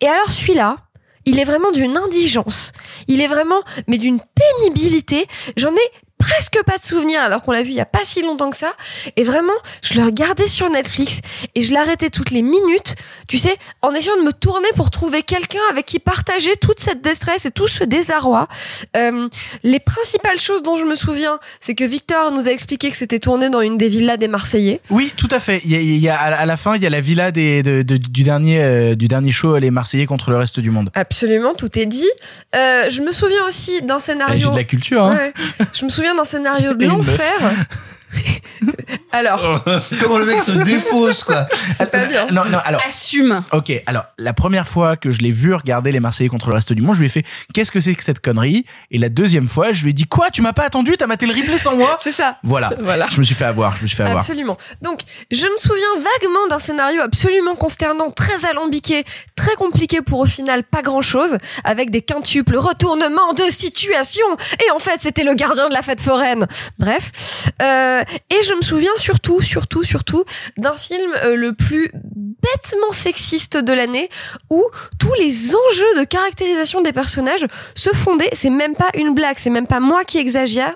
[0.00, 0.76] Et alors celui-là,
[1.24, 2.72] il est vraiment d'une indigence.
[3.06, 5.26] Il est vraiment, mais d'une pénibilité.
[5.56, 8.22] J'en ai presque pas de souvenir alors qu'on l'a vu il y a pas si
[8.22, 8.72] longtemps que ça.
[9.16, 9.52] Et vraiment,
[9.82, 11.20] je le regardais sur Netflix
[11.54, 12.94] et je l'arrêtais toutes les minutes,
[13.28, 17.02] tu sais, en essayant de me tourner pour trouver quelqu'un avec qui partager toute cette
[17.02, 18.48] détresse et tout ce désarroi.
[18.96, 19.28] Euh,
[19.62, 23.18] les principales choses dont je me souviens, c'est que Victor nous a expliqué que c'était
[23.18, 24.80] tourné dans une des villas des Marseillais.
[24.90, 25.60] Oui, tout à fait.
[25.64, 27.62] Il y a, il y a- à la- fin, il y a la villa des,
[27.62, 30.90] de- de- du dernier euh, du dernier show Les Marseillais contre le reste du monde.
[30.94, 32.08] Absolument, tout est dit.
[32.56, 34.50] Euh, je me souviens aussi d'un scénario.
[34.50, 35.04] de la culture.
[35.04, 35.16] Hein.
[35.16, 35.32] Ouais.
[35.72, 37.40] Je me souviens d'un scénario de l'enfer.
[39.12, 39.64] Alors,
[40.00, 41.46] Comment le mec se défausse, quoi.
[41.74, 42.26] c'est pas bien.
[42.30, 42.58] Non, non.
[42.64, 43.42] Alors, Assume.
[43.52, 46.72] Ok, alors la première fois que je l'ai vu regarder les Marseillais contre le reste
[46.72, 48.64] du monde, je lui ai fait qu'est-ce que c'est que cette connerie?
[48.90, 50.30] Et la deuxième fois, je lui ai dit quoi?
[50.30, 50.96] Tu m'as pas attendu?
[50.96, 51.98] T'as maté le replay sans moi?
[52.02, 52.38] C'est ça.
[52.42, 52.70] Voilà.
[52.80, 53.06] Voilà.
[53.10, 53.76] Je me suis fait avoir.
[53.76, 54.20] Je me suis fait avoir.
[54.20, 54.56] Absolument.
[54.82, 59.04] Donc, je me souviens vaguement d'un scénario absolument consternant, très alambiqué,
[59.36, 64.26] très compliqué pour au final pas grand chose, avec des quintuples retournements de situation.
[64.66, 66.46] Et en fait, c'était le gardien de la fête foraine.
[66.78, 67.50] Bref.
[67.62, 67.97] Euh,
[68.30, 70.24] et je me souviens surtout, surtout, surtout
[70.56, 74.08] d'un film euh, le plus bêtement sexiste de l'année
[74.50, 74.64] où
[74.98, 79.50] tous les enjeux de caractérisation des personnages se fondaient, c'est même pas une blague, c'est
[79.50, 80.74] même pas moi qui exagère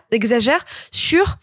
[0.91, 1.37] sur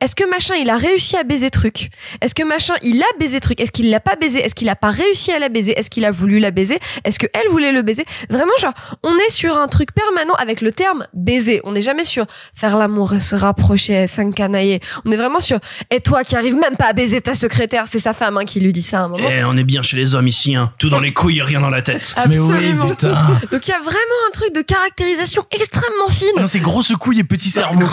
[0.00, 3.38] est-ce que machin il a réussi à baiser truc Est-ce que machin il a baisé
[3.40, 5.90] truc Est-ce qu'il l'a pas baisé Est-ce qu'il a pas réussi à la baiser Est-ce
[5.90, 9.30] qu'il a voulu la baiser Est-ce que elle voulait le baiser Vraiment genre on est
[9.30, 11.60] sur un truc permanent avec le terme baiser.
[11.64, 14.80] On n'est jamais sur faire l'amour et se rapprocher, s'encanailler.
[15.04, 15.58] On est vraiment sur
[15.90, 18.60] et toi qui arrives même pas à baiser ta secrétaire, c'est sa femme hein, qui
[18.60, 19.28] lui dit ça à un moment.
[19.30, 20.72] Eh, on est bien chez les hommes ici, hein.
[20.78, 22.14] Tout dans les couilles, rien dans la tête.
[22.16, 22.88] Absolument.
[22.88, 23.12] putain.
[23.52, 26.28] Donc il y a vraiment un truc de caractérisation extrêmement fine.
[26.38, 27.86] Non, c'est grosse couille et petit cerveau.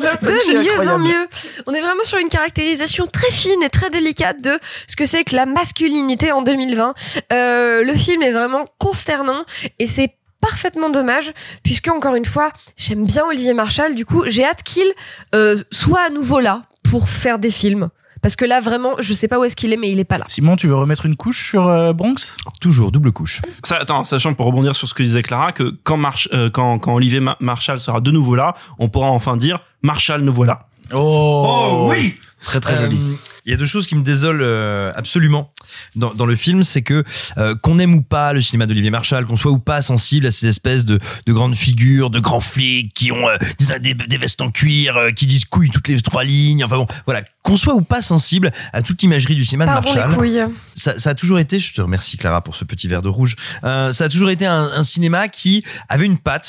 [0.00, 1.26] de mieux en mieux.
[1.66, 5.24] On est vraiment sur une caractérisation très fine et très délicate de ce que c'est
[5.24, 6.94] que la masculinité en 2020.
[7.32, 9.44] Euh, le film est vraiment consternant
[9.78, 11.32] et c'est parfaitement dommage
[11.62, 14.90] puisque encore une fois j'aime bien Olivier Marshall du coup j'ai hâte qu'il
[15.34, 17.90] euh, soit à nouveau là pour faire des films
[18.22, 20.16] parce que là vraiment je sais pas où est-ce qu'il est mais il est pas
[20.16, 22.36] là Simon, tu veux remettre une couche sur euh, Bronx?
[22.60, 23.42] Toujours double couche.
[23.64, 26.78] Ça, attends, sachant pour rebondir sur ce que disait Clara, que quand, Marsh, euh, quand,
[26.78, 30.68] quand Olivier Ma- Marshall sera de nouveau là, on pourra enfin dire Marshall nous voilà.
[30.92, 32.98] Oh, oui Très très joli.
[33.46, 35.52] Il y a deux choses qui me désolent euh, absolument
[35.96, 37.04] dans, dans le film, c'est que
[37.38, 40.30] euh, qu'on aime ou pas le cinéma d'Olivier Marshall, qu'on soit ou pas sensible à
[40.30, 43.36] ces espèces de, de grandes figures, de grands flics qui ont euh,
[43.80, 47.22] des, vestes en cuir, euh, qui disent couilles toutes les trois lignes, enfin bon, voilà,
[47.42, 51.10] qu'on soit ou pas sensible à toute l'imagerie du cinéma pardon de Marshall ça, ça
[51.10, 54.08] a toujours été, je te remercie Clara pour ce petit verre de rouge, ça a
[54.08, 56.46] toujours été un, un cinéma qui avait une patte,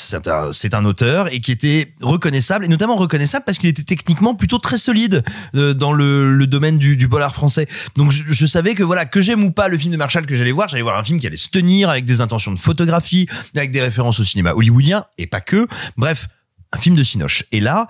[0.52, 4.58] c'est un, auteur, et qui était reconnaissable, et notamment reconnaissable parce qu'il était techniquement plutôt
[4.58, 5.22] très solide
[5.52, 7.66] dans le, le domaine du, du polar français.
[7.96, 10.34] Donc je, je savais que voilà, que j'aime ou pas le film de Marshall que
[10.34, 13.28] j'allais voir, j'allais voir un film qui allait se tenir avec des intentions de photographie,
[13.56, 15.66] avec des références au cinéma hollywoodien, et pas que.
[15.96, 16.28] Bref,
[16.72, 17.44] un film de Cinoche.
[17.52, 17.86] Et là,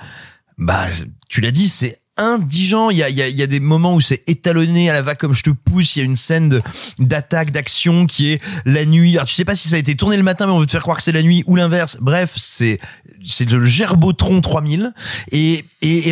[0.59, 0.87] bah,
[1.29, 2.91] tu l'as dit, c'est indigent.
[2.91, 5.43] Il y a, y, a, des moments où c'est étalonné à la va comme je
[5.43, 5.97] te pousse.
[5.97, 6.61] Il y a une scène
[6.99, 9.17] d'attaque, d'action qui est la nuit.
[9.17, 10.73] Alors, tu sais pas si ça a été tourné le matin, mais on veut te
[10.73, 11.99] faire croire que c'est la nuit ou l'inverse.
[12.01, 12.79] Bref, c'est
[13.41, 14.93] le Gerbotron 3000.
[15.31, 15.65] Et,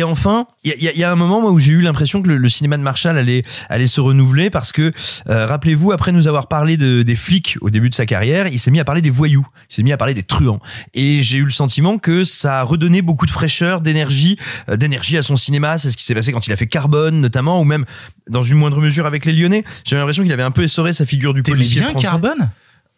[0.03, 3.17] enfin, il y a, un moment où j'ai eu l'impression que le, cinéma de Marshall
[3.17, 4.91] allait, se renouveler parce que,
[5.29, 8.59] euh, rappelez-vous, après nous avoir parlé de, des flics au début de sa carrière, il
[8.59, 9.45] s'est mis à parler des voyous.
[9.69, 10.59] Il s'est mis à parler des truands.
[10.93, 14.37] Et j'ai eu le sentiment que ça a redonné beaucoup de fraîcheur, d'énergie,
[14.69, 15.77] euh, d'énergie à son cinéma.
[15.77, 17.85] C'est ce qui s'est passé quand il a fait Carbone, notamment, ou même
[18.27, 19.63] dans une moindre mesure avec les Lyonnais.
[19.83, 22.07] J'ai l'impression qu'il avait un peu essoré sa figure du policier bien français.
[22.07, 22.49] Carbone?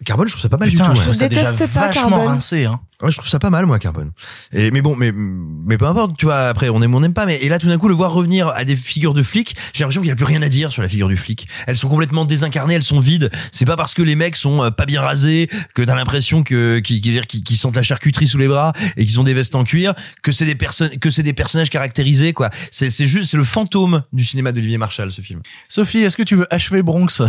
[0.06, 0.96] Carbone, je trouve ça pas mal Putain, du tout.
[0.96, 1.06] je ouais.
[1.06, 2.28] trouve ça déjà déteste pas vachement Carbone.
[2.28, 2.66] rincé.
[2.66, 2.80] Hein.
[3.02, 4.12] Ouais, je trouve ça pas mal, moi, Carbone.
[4.52, 7.14] Et, mais bon, mais, mais peu importe, tu vois, après, on aime ou on n'aime
[7.14, 9.56] pas, mais, et là, tout d'un coup, le voir revenir à des figures de flics,
[9.74, 11.48] j'ai l'impression qu'il n'y a plus rien à dire sur la figure du flic.
[11.68, 13.30] Elles sont complètement désincarnées, elles sont vides.
[13.52, 16.80] C'est pas parce que les mecs sont euh, pas bien rasés, que t'as l'impression que,
[16.80, 20.32] qu'ils, sentent la charcuterie sous les bras et qu'ils ont des vestes en cuir, que
[20.32, 22.50] c'est des personnes, que c'est des personnages caractérisés, quoi.
[22.72, 25.41] C'est, c'est juste, c'est le fantôme du cinéma d'Olivier Marshall, ce film.
[25.70, 27.22] Sophie, est-ce que tu veux achever Bronx?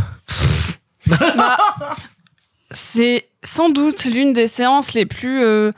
[1.06, 1.18] Bah,
[2.74, 5.72] c'est sans doute l'une des séances les plus euh,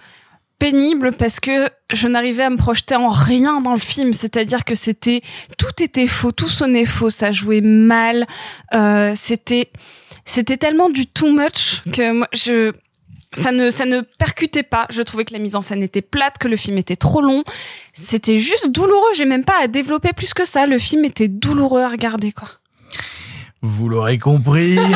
[0.59, 4.13] pénibles parce que je n'arrivais à me projeter en rien dans le film.
[4.13, 5.21] C'est-à-dire que c'était
[5.59, 8.27] tout était faux, tout sonnait faux, ça jouait mal.
[8.75, 9.71] Euh, c'était
[10.25, 12.73] c'était tellement du too much que moi je
[13.33, 14.87] ça ne ça ne percutait pas.
[14.91, 17.45] Je trouvais que la mise en scène était plate, que le film était trop long.
[17.93, 19.15] C'était juste douloureux.
[19.15, 20.67] J'ai même pas à développer plus que ça.
[20.67, 22.49] Le film était douloureux à regarder quoi.
[23.63, 24.79] Vous l'aurez compris.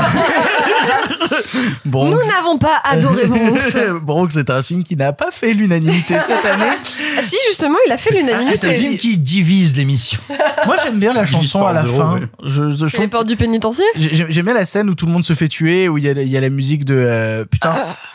[1.85, 2.11] Bronx.
[2.11, 6.45] nous n'avons pas adoré Bronx Bronx, c'est un film qui n'a pas fait l'unanimité cette
[6.47, 6.65] année.
[7.19, 10.19] Ah, si justement il a fait C'est un l'unanimité film qui divise l'émission.
[10.65, 12.15] Moi, j'aime bien la chanson à la zéro, fin.
[12.15, 12.21] ouais.
[12.45, 13.85] Je, je, je les portes du pénitencier?
[13.97, 16.09] j'ai- J'aime bien la scène où tout le monde se fait tuer, où il y
[16.09, 17.75] a, il y a la musique de euh, putain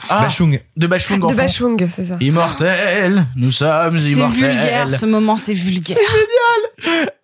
[0.09, 0.59] Ah, Bachung.
[0.77, 1.27] de Bachung.
[1.29, 1.35] de.
[1.35, 4.39] Bachung c'est ça Immortel, nous sommes C'est immortels.
[4.39, 5.97] vulgaire ce moment, c'est vulgaire.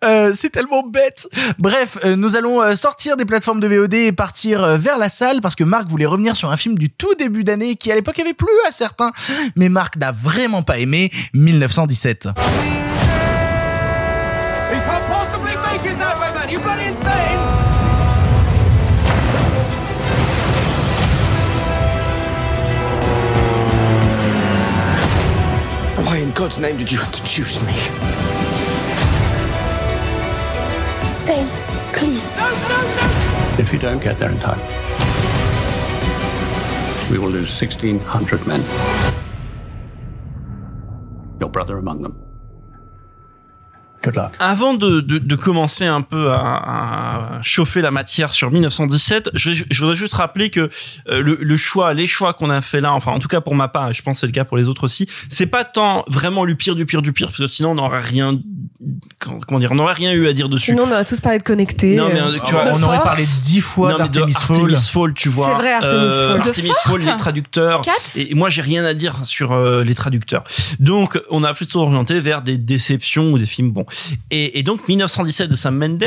[0.04, 1.28] Euh, c'est tellement bête.
[1.58, 5.08] Bref, euh, nous allons euh, sortir des plateformes de VOD et partir euh, vers la
[5.08, 7.94] salle parce que Marc voulait revenir sur un film du tout début d'année qui à
[7.94, 9.10] l'époque avait plu à certains,
[9.54, 12.24] mais Marc n'a vraiment pas aimé 1917.
[12.24, 12.32] You
[14.86, 16.50] can't possibly make it that way, man.
[16.50, 17.38] You bloody insane.
[26.04, 28.41] Why in God's name did you have to choose me?
[31.24, 31.46] Stay,
[31.94, 32.28] please.
[33.58, 34.58] If you don't get there in time,
[37.10, 38.60] we will lose 1,600 men.
[41.38, 42.21] Your brother among them.
[44.04, 44.30] Good luck.
[44.38, 49.52] Avant de, de, de commencer un peu à, à chauffer la matière sur 1917, je,
[49.52, 50.68] je voudrais juste rappeler que
[51.08, 53.54] euh, le, le choix, les choix qu'on a fait là, enfin en tout cas pour
[53.54, 55.64] ma part, et je pense que c'est le cas pour les autres aussi, c'est pas
[55.64, 58.38] tant vraiment le pire du pire du pire, parce que sinon on n'aurait rien,
[59.46, 60.72] comment dire, on n'aurait rien eu à dire dessus.
[60.72, 61.96] Sinon, on aurait tous parlé de connectés.
[61.96, 64.34] Non, mais, euh, tu vois, on aurait parlé dix fois d'Artemis
[64.90, 65.48] Fowl, tu vois.
[65.48, 66.40] C'est vrai, Artemis Fowl.
[66.42, 66.72] De Artemis.
[66.84, 67.80] Fowl, les traducteurs.
[67.82, 70.44] Quatre Et moi, j'ai rien à dire sur euh, les traducteurs.
[70.80, 73.86] Donc, on a plutôt orienté vers des déceptions ou des films bons.
[74.30, 76.04] Et, donc, 1917 de Sam Mendes,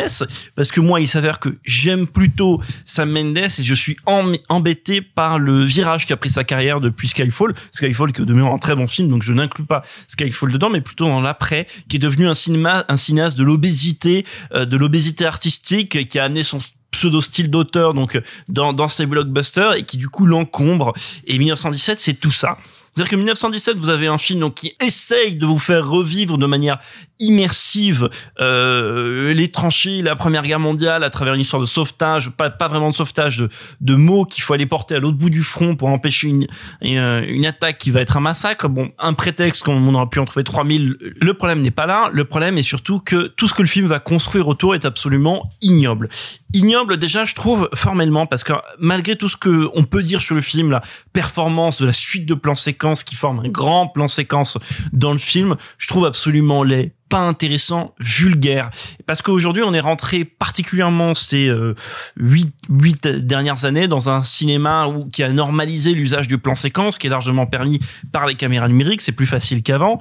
[0.55, 5.01] parce que moi, il s'avère que j'aime plutôt Sam Mendes et je suis em- embêté
[5.01, 7.53] par le virage qu'a pris sa carrière depuis Skyfall.
[7.71, 10.81] Skyfall qui est demeure un très bon film, donc je n'inclus pas Skyfall dedans, mais
[10.81, 15.25] plutôt dans l'après, qui est devenu un cinéma, un cinéaste de l'obésité, euh, de l'obésité
[15.25, 16.59] artistique, qui a amené son
[16.91, 18.17] pseudo style d'auteur donc
[18.47, 20.93] dans dans ses blockbusters et qui du coup l'encombre
[21.27, 22.57] et 1917 c'est tout ça
[22.95, 26.45] c'est-à-dire que 1917 vous avez un film donc qui essaye de vous faire revivre de
[26.45, 26.79] manière
[27.19, 32.49] immersive euh, les tranchées la première guerre mondiale à travers une histoire de sauvetage pas
[32.67, 33.45] vraiment de sauvetage
[33.81, 36.47] de mots qu'il faut aller porter à l'autre bout du front pour empêcher une
[36.81, 38.69] une, une attaque qui va être un massacre.
[38.69, 42.09] Bon un prétexte comme on aurait pu en trouver 3000 le problème n'est pas là.
[42.13, 45.43] Le problème est surtout que tout ce que le film va construire autour est absolument
[45.61, 46.09] ignoble
[46.55, 50.35] ignoble déjà je trouve formellement parce que malgré tout ce que on peut dire sur
[50.35, 50.81] le film la
[51.13, 54.57] performance de la suite de plans séquences qui forme un grand plan séquence
[54.93, 58.69] dans le film je trouve absolument les intéressant, vulgaire.
[59.05, 61.75] Parce qu'aujourd'hui, on est rentré particulièrement ces euh,
[62.17, 66.97] huit huit dernières années dans un cinéma où qui a normalisé l'usage du plan séquence,
[66.97, 67.79] qui est largement permis
[68.11, 69.01] par les caméras numériques.
[69.01, 69.99] C'est plus facile qu'avant,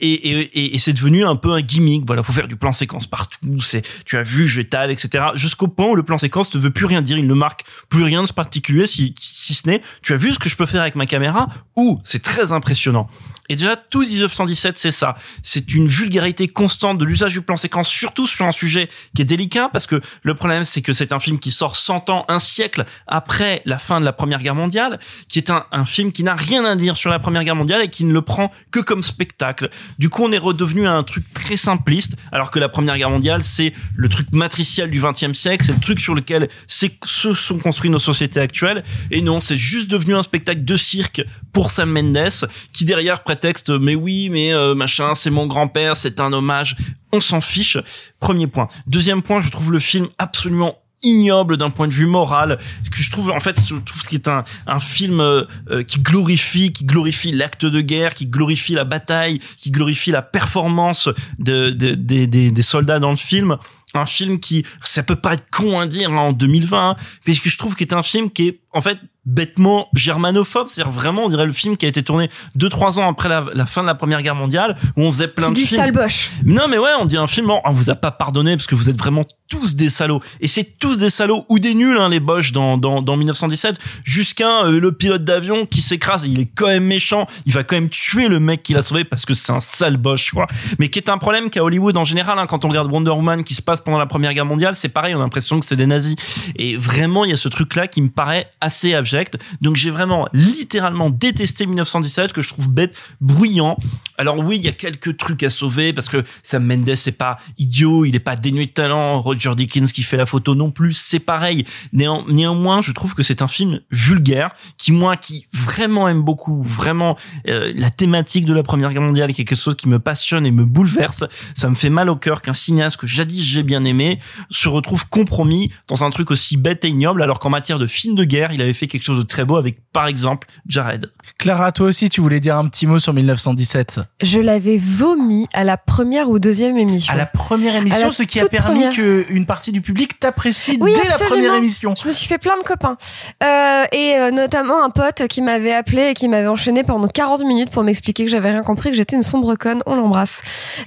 [0.00, 2.04] et c'est devenu un peu un gimmick.
[2.06, 3.38] Voilà, faut faire du plan séquence partout.
[3.60, 5.26] C'est, tu as vu, j'étale, etc.
[5.34, 7.18] Jusqu'au point où le plan séquence ne veut plus rien dire.
[7.18, 10.38] Il ne marque plus rien de particulier, si, si ce n'est, tu as vu ce
[10.38, 11.48] que je peux faire avec ma caméra?
[11.76, 13.08] Ou c'est très impressionnant.
[13.48, 15.16] Et déjà, tout 1917, c'est ça.
[15.42, 19.24] C'est une vulgarité constante de l'usage du plan séquence, surtout sur un sujet qui est
[19.24, 22.38] délicat, parce que le problème, c'est que c'est un film qui sort 100 ans, un
[22.38, 26.34] siècle après la fin de la Première Guerre mondiale, qui est un, film qui n'a
[26.34, 29.02] rien à dire sur la Première Guerre mondiale et qui ne le prend que comme
[29.02, 29.70] spectacle.
[29.98, 33.10] Du coup, on est redevenu à un truc très simpliste, alors que la Première Guerre
[33.10, 36.88] mondiale, c'est le truc matriciel du XXe siècle, c'est le truc sur lequel se
[37.34, 38.82] sont construites nos sociétés actuelles.
[39.10, 41.22] Et non, c'est juste devenu un spectacle de cirque
[41.52, 46.20] pour Sam Mendes, qui derrière prétexte, mais oui, mais euh, machin, c'est mon grand-père, c'est
[46.20, 46.74] un hommage.
[47.12, 47.76] On s'en fiche.
[48.18, 48.68] Premier point.
[48.86, 52.58] Deuxième point, je trouve le film absolument ignoble d'un point de vue moral
[52.90, 55.82] que je trouve en fait je trouve ce qui est un un film euh, euh,
[55.82, 61.10] qui glorifie qui glorifie l'acte de guerre qui glorifie la bataille qui glorifie la performance
[61.38, 63.58] de, de- des- des des soldats dans le film
[63.96, 67.34] un film qui ça peut pas être con à dire hein, en 2020 hein, mais
[67.34, 71.24] que je trouve qu'il est un film qui est en fait bêtement germanophobe c'est-à-dire vraiment
[71.24, 73.82] on dirait le film qui a été tourné deux trois ans après la, la fin
[73.82, 76.30] de la première guerre mondiale où on faisait plein Qui de dit films sale boche.
[76.44, 78.88] non mais ouais, on dit un film, on vous a pas pardonné parce que vous
[78.88, 80.20] êtes vraiment tous des salauds.
[80.40, 83.76] Et c'est tous des salauds ou des nuls, hein, les Boches dans, dans, dans 1917,
[84.04, 87.76] jusqu'à euh, le pilote d'avion qui s'écrase, il est quand même méchant, il va quand
[87.76, 90.46] même tuer le mec qui l'a sauvé parce que c'est un sale Boche, quoi.
[90.78, 93.44] Mais qui est un problème qu'à Hollywood en général, hein, quand on regarde Wonder Woman
[93.44, 95.76] qui se passe pendant la Première Guerre mondiale, c'est pareil, on a l'impression que c'est
[95.76, 96.16] des nazis.
[96.56, 99.38] Et vraiment, il y a ce truc-là qui me paraît assez abject.
[99.62, 103.76] Donc j'ai vraiment littéralement détesté 1917, que je trouve bête, bruyant.
[104.18, 107.38] Alors oui, il y a quelques trucs à sauver parce que Sam Mendes c'est pas
[107.58, 109.20] idiot, il est pas dénué de talent.
[109.22, 111.64] Roger Dickens qui fait la photo non plus, c'est pareil.
[111.92, 116.62] Néan- néanmoins, je trouve que c'est un film vulgaire qui moi qui vraiment aime beaucoup,
[116.62, 117.16] vraiment
[117.48, 120.50] euh, la thématique de la Première Guerre mondiale est quelque chose qui me passionne et
[120.50, 121.24] me bouleverse.
[121.54, 124.18] Ça me fait mal au cœur qu'un cinéaste que jadis j'ai bien aimé
[124.50, 128.14] se retrouve compromis dans un truc aussi bête et ignoble alors qu'en matière de film
[128.14, 131.10] de guerre, il avait fait quelque chose de très beau avec par exemple Jared.
[131.38, 134.00] Clara, toi aussi, tu voulais dire un petit mot sur 1917.
[134.22, 137.12] Je l'avais vomi à la première ou deuxième émission.
[137.12, 140.94] À la première émission, la ce qui a permis qu'une partie du public t'apprécie Oui,
[140.94, 141.94] dès la première émission.
[141.94, 142.96] Je me suis fait plein de copains.
[143.42, 147.44] Euh, et euh, notamment un pote qui m'avait appelé et qui m'avait enchaîné pendant 40
[147.44, 149.82] minutes pour m'expliquer que j'avais rien compris, que j'étais une sombre conne.
[149.86, 150.42] On l'embrasse.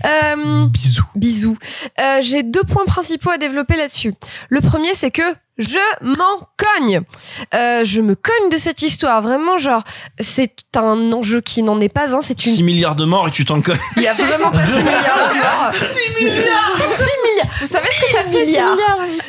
[0.05, 1.05] Euh, bisous.
[1.15, 1.57] Bisous.
[1.99, 4.13] Euh, J'ai deux points principaux à développer là-dessus.
[4.49, 5.21] Le premier, c'est que
[5.59, 7.01] je m'en cogne.
[7.53, 9.21] Euh, je me cogne de cette histoire.
[9.21, 9.83] Vraiment, genre,
[10.19, 12.21] c'est un enjeu qui n'en est pas un.
[12.21, 13.77] C'est une 6 milliards de morts et tu t'en colles.
[13.97, 15.73] il y a vraiment pas 6 milliards de morts.
[15.73, 18.75] 6 milliards 6 milliards Vous savez ce que ça fait, 6 milliards.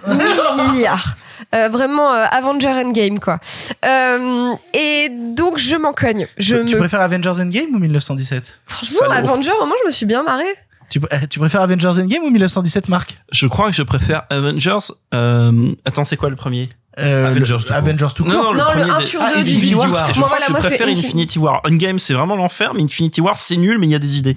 [0.07, 1.15] milliards 1000 milliards.
[1.55, 3.41] Euh, vraiment euh, Avenger Endgame quoi.
[3.85, 6.29] Euh, et donc je m'en cogne.
[6.39, 10.23] Je Tu me préfères Avengers Endgame ou 1917 franchement Avenger vraiment je me suis bien
[10.23, 10.55] marrée.
[10.91, 13.17] Tu, euh, tu préfères Avengers Endgame ou 1917, Marc?
[13.33, 14.79] Je crois que je préfère Avengers.
[15.15, 16.69] Euh, attends, c'est quoi le premier?
[16.99, 17.77] Euh, Avengers le- tout court.
[17.77, 18.33] Avengers tout court.
[18.33, 19.87] Non, non, Non, le premier 1 des- sur Ah, 2 du Infinity War.
[19.87, 21.61] Je Moi, crois voilà, que moi, je préfère Infinity Infinity War.
[21.65, 24.37] Endgame, c'est vraiment l'enfer, mais Infinity War, c'est nul, mais il y a des idées.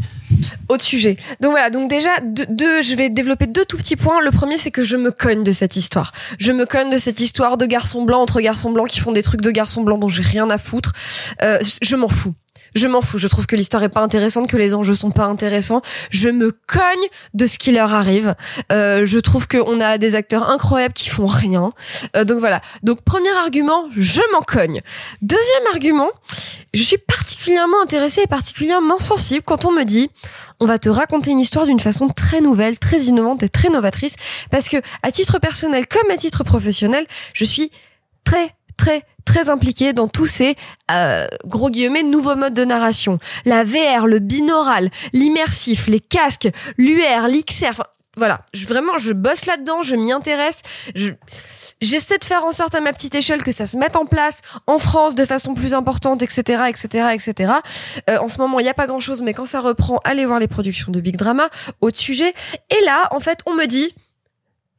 [0.69, 1.17] autre sujet.
[1.41, 4.21] Donc voilà, donc déjà deux, deux- je vais développer deux tout petits points.
[4.21, 6.13] Le premier c'est que je me cogne de cette histoire.
[6.39, 9.23] Je me cogne de cette histoire de garçons blancs entre garçons blancs qui font des
[9.23, 10.93] trucs de garçons blancs dont j'ai rien à foutre.
[11.41, 12.33] Euh, je m'en fous.
[12.75, 13.17] Je m'en fous.
[13.17, 15.81] Je trouve que l'histoire est pas intéressante, que les enjeux sont pas intéressants.
[16.09, 18.35] Je me cogne de ce qui leur arrive.
[18.71, 21.71] Euh, je trouve qu'on a des acteurs incroyables qui font rien.
[22.15, 22.61] Euh, donc voilà.
[22.83, 24.81] Donc premier argument, je m'en cogne.
[25.21, 26.09] Deuxième argument,
[26.73, 30.09] je suis particulièrement intéressée et particulièrement sensible quand on me dit
[30.59, 34.15] on va te raconter une histoire d'une façon très nouvelle, très innovante et très novatrice
[34.49, 37.71] parce que à titre personnel comme à titre professionnel, je suis
[38.23, 40.55] très très très impliquée dans tous ces
[40.91, 43.19] euh, gros guillemets nouveaux modes de narration.
[43.45, 47.83] La VR, le binaural, l'immersif, les casques, l'UR, l'XR,
[48.15, 50.61] voilà, je, vraiment je bosse là-dedans, je m'y intéresse,
[50.93, 51.13] je-
[51.81, 54.41] j'essaie de faire en sorte à ma petite échelle que ça se mette en place
[54.67, 57.53] en France de façon plus importante, etc., etc., etc.
[58.09, 60.37] Euh, en ce moment, il n'y a pas grand-chose, mais quand ça reprend, allez voir
[60.37, 61.49] les productions de Big Drama,
[61.81, 62.33] autre sujet.
[62.69, 63.95] Et là, en fait, on me dit,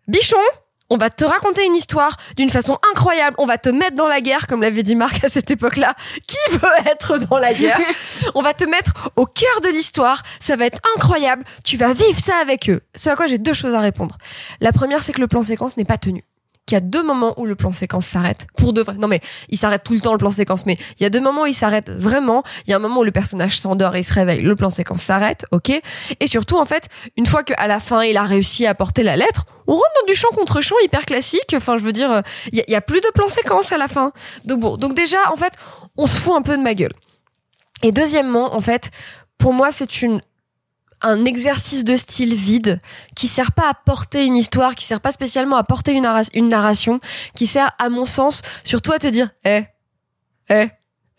[0.06, 0.36] Bichon,
[0.94, 3.34] on va te raconter une histoire d'une façon incroyable.
[3.40, 5.94] On va te mettre dans la guerre, comme l'avait dit Marc à cette époque-là.
[6.28, 7.80] Qui veut être dans la guerre
[8.36, 10.22] On va te mettre au cœur de l'histoire.
[10.38, 11.42] Ça va être incroyable.
[11.64, 12.80] Tu vas vivre ça avec eux.
[12.94, 14.16] Ce à quoi j'ai deux choses à répondre.
[14.60, 16.22] La première, c'est que le plan séquence n'est pas tenu.
[16.66, 18.46] Qu'il y a deux moments où le plan séquence s'arrête.
[18.56, 18.94] Pour de vrai.
[18.94, 21.20] Non mais, il s'arrête tout le temps le plan séquence, mais il y a deux
[21.20, 22.42] moments où il s'arrête vraiment.
[22.66, 24.40] Il y a un moment où le personnage s'endort et il se réveille.
[24.40, 25.70] Le plan séquence s'arrête, ok?
[26.20, 29.16] Et surtout, en fait, une fois qu'à la fin il a réussi à porter la
[29.16, 31.54] lettre, on rentre dans du champ contre champ hyper classique.
[31.54, 34.12] Enfin, je veux dire, il y, y a plus de plan séquence à la fin.
[34.46, 35.52] Donc bon, donc déjà, en fait,
[35.96, 36.92] on se fout un peu de ma gueule.
[37.82, 38.90] Et deuxièmement, en fait,
[39.36, 40.22] pour moi, c'est une
[41.02, 42.80] un exercice de style vide
[43.14, 46.48] qui sert pas à porter une histoire, qui sert pas spécialement à porter une, une
[46.48, 47.00] narration,
[47.34, 49.64] qui sert, à mon sens, surtout à te dire, eh,
[50.48, 50.68] eh,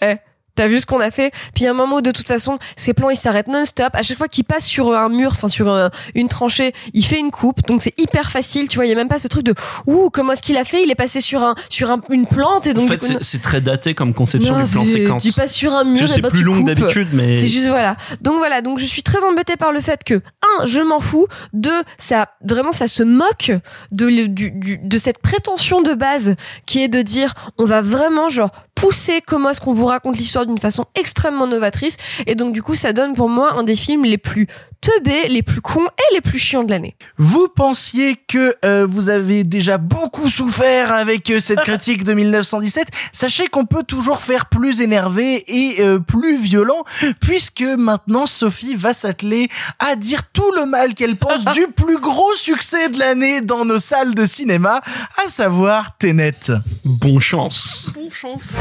[0.02, 0.18] eh,
[0.56, 1.32] T'as vu ce qu'on a fait?
[1.54, 3.90] Puis à un moment où de toute façon, ces plans ils s'arrêtent non-stop.
[3.94, 7.20] À chaque fois qu'il passe sur un mur, enfin sur un- une tranchée, il fait
[7.20, 7.66] une coupe.
[7.68, 8.68] Donc c'est hyper facile.
[8.70, 9.54] Tu vois, il y a même pas ce truc de
[9.86, 10.84] ouh comment est-ce qu'il a fait?
[10.84, 13.42] Il est passé sur un sur un- une plante et donc en fait, c'est- c'est
[13.42, 15.24] très daté comme conception non, du plan c'est- séquence.
[15.24, 17.48] Tu passes sur un mur, sais, et bah, c'est plus tu long d'habitude, mais- c'est
[17.48, 17.98] juste voilà.
[18.22, 20.22] Donc voilà, donc je suis très embêtée par le fait que
[20.66, 21.28] je m'en fous.
[21.54, 23.52] Deux, ça vraiment ça se moque
[23.92, 26.36] de de cette prétention de base
[26.66, 30.46] qui est de dire on va vraiment genre pousser comment est-ce qu'on vous raconte l'histoire
[30.46, 34.04] d'une façon extrêmement novatrice et donc du coup ça donne pour moi un des films
[34.04, 34.48] les plus
[34.86, 36.96] teubés, les plus cons et les plus chiants de l'année.
[37.18, 42.90] Vous pensiez que euh, vous avez déjà beaucoup souffert avec euh, cette critique de 1917
[43.12, 46.84] Sachez qu'on peut toujours faire plus énervé et euh, plus violent,
[47.20, 52.36] puisque maintenant Sophie va s'atteler à dire tout le mal qu'elle pense du plus gros
[52.36, 54.82] succès de l'année dans nos salles de cinéma,
[55.24, 56.52] à savoir Tenet.
[56.84, 57.90] Bon chance.
[57.96, 58.52] Bon chance.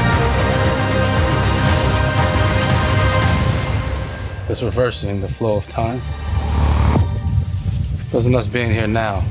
[4.47, 5.99] It's reversing the flow of time.
[8.11, 9.23] Doesn't us being here now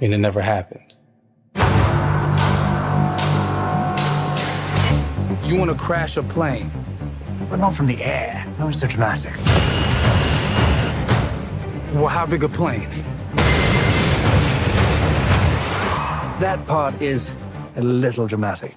[0.00, 0.96] mean it never happened?
[5.44, 6.68] You want to crash a plane,
[7.48, 8.44] but not from the air.
[8.58, 9.32] No, it's so dramatic.
[11.94, 12.88] Well, how big a plane?
[16.40, 17.32] That part is
[17.76, 18.76] a little dramatic.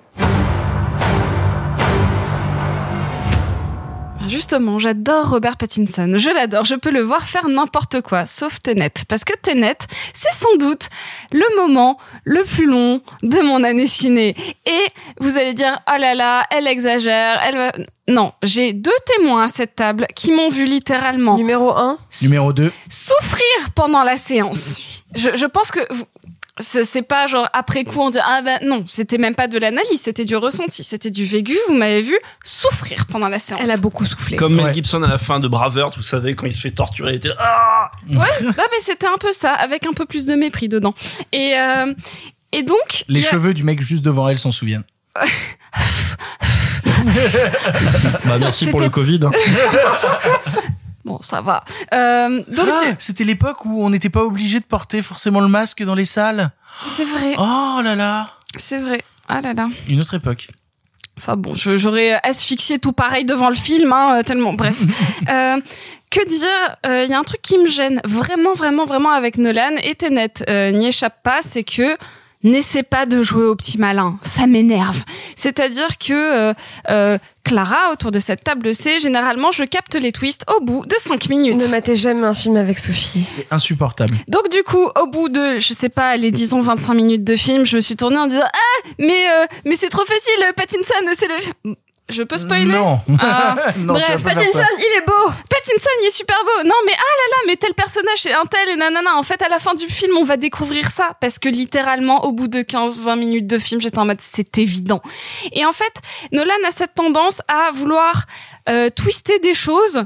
[4.29, 6.13] Justement, j'adore Robert Pattinson.
[6.17, 6.63] Je l'adore.
[6.65, 8.91] Je peux le voir faire n'importe quoi, sauf Tenet.
[9.07, 9.77] Parce que Tenet,
[10.13, 10.89] c'est sans doute
[11.31, 14.35] le moment le plus long de mon année ciné.
[14.65, 14.85] Et
[15.19, 17.71] vous allez dire, oh là là, elle exagère, elle va...
[18.07, 21.35] Non, j'ai deux témoins à cette table qui m'ont vu littéralement.
[21.37, 21.97] Numéro 1.
[22.23, 22.71] Numéro 2.
[22.89, 24.75] Souffrir pendant la séance.
[25.15, 26.05] Je, je pense que vous-
[26.59, 30.01] c'est pas genre après coup on dit ah ben non c'était même pas de l'analyse
[30.03, 33.77] c'était du ressenti c'était du vécu vous m'avez vu souffrir pendant la séance Elle a
[33.77, 34.35] beaucoup soufflé.
[34.37, 37.11] Comme Mel Gibson à la fin de Braveheart, vous savez, quand il se fait torturer,
[37.13, 40.35] il était ah Ouais, non, mais c'était un peu ça, avec un peu plus de
[40.35, 40.93] mépris dedans.
[41.31, 41.93] Et, euh,
[42.51, 43.03] et donc.
[43.07, 44.83] Les a- cheveux du mec juste devant elle s'en souviennent.
[48.25, 49.21] Bah merci pour le Covid.
[51.09, 51.63] Bon, ça va.
[51.91, 55.47] Euh, donc, Ah, tu- C'était l'époque où on n'était pas obligé de porter forcément le
[55.47, 56.51] masque dans les salles.
[56.95, 57.33] c'est vrai.
[57.39, 59.01] Oh là là C'est vrai.
[59.27, 59.69] Ah là là.
[59.87, 60.49] Une autre époque.
[61.17, 64.53] Enfin bon, j'aurais asphyxié tout pareil devant le film, hein, euh, tellement.
[64.53, 64.79] Bref.
[65.29, 65.57] Euh,
[66.11, 69.75] que dire Il y a un truc qui me gêne vraiment, vraiment, vraiment avec Nolan
[69.83, 70.33] et Tenet
[70.73, 71.95] n'y échappe pas, c'est que
[72.43, 75.03] n'essaie pas de jouer au petit malin, ça m'énerve.
[75.35, 76.53] C'est-à-dire que euh,
[76.89, 80.95] euh, Clara, autour de cette table C, généralement, je capte les twists au bout de
[80.97, 81.61] 5 minutes.
[81.61, 83.25] Ne matez jamais un film avec Sophie.
[83.27, 84.15] C'est insupportable.
[84.27, 87.65] Donc du coup, au bout de, je sais pas, les disons 25 minutes de film,
[87.65, 91.27] je me suis tournée en disant ah mais euh, mais c'est trop facile, Pattinson, c'est
[91.27, 91.75] le.
[92.09, 92.99] Je peux spoiler Non.
[93.19, 94.23] Ah, Non, Bref.
[94.23, 96.63] Pattinson, il est beau Pattinson, il est super beau.
[96.67, 99.15] Non, mais ah là là, mais tel personnage, c'est un tel et nanana.
[99.15, 101.11] En fait, à la fin du film, on va découvrir ça.
[101.21, 105.01] Parce que littéralement, au bout de 15-20 minutes de film, j'étais en mode, c'est évident.
[105.51, 105.93] Et en fait,
[106.31, 108.25] Nolan a cette tendance à vouloir
[108.69, 110.05] euh, twister des choses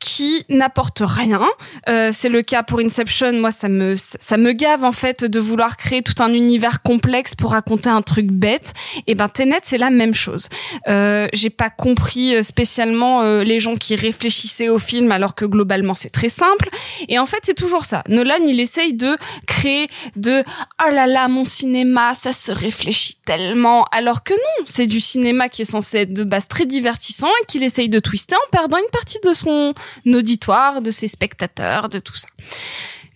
[0.00, 1.42] qui n'apportent rien.
[1.88, 3.34] Euh, c'est le cas pour Inception.
[3.34, 7.34] Moi, ça me ça me gave en fait de vouloir créer tout un univers complexe
[7.34, 8.72] pour raconter un truc bête.
[9.06, 10.48] Et ben Tenet, c'est la même chose.
[10.88, 15.44] Euh, J'ai pas compris euh, spécialement euh, les gens qui réfléchissaient au film alors que
[15.44, 16.70] globalement c'est très simple.
[17.08, 18.02] Et en fait, c'est toujours ça.
[18.08, 19.86] Nolan, il essaye de créer
[20.16, 20.42] de
[20.86, 23.84] oh là là mon cinéma, ça se réfléchit tellement.
[23.92, 27.46] Alors que non, c'est du cinéma qui est censé être de base très divertissant et
[27.46, 29.74] qu'il essaye de twister en perdant une partie de son
[30.06, 32.28] auditoire, de ses spectateurs, de tout ça.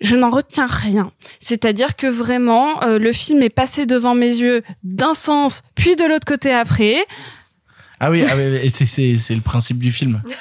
[0.00, 1.12] Je n'en retiens rien.
[1.40, 6.04] C'est-à-dire que vraiment, euh, le film est passé devant mes yeux d'un sens, puis de
[6.04, 6.96] l'autre côté après.
[8.00, 10.20] Ah oui, ah oui, c'est- c'est c'est le principe du film.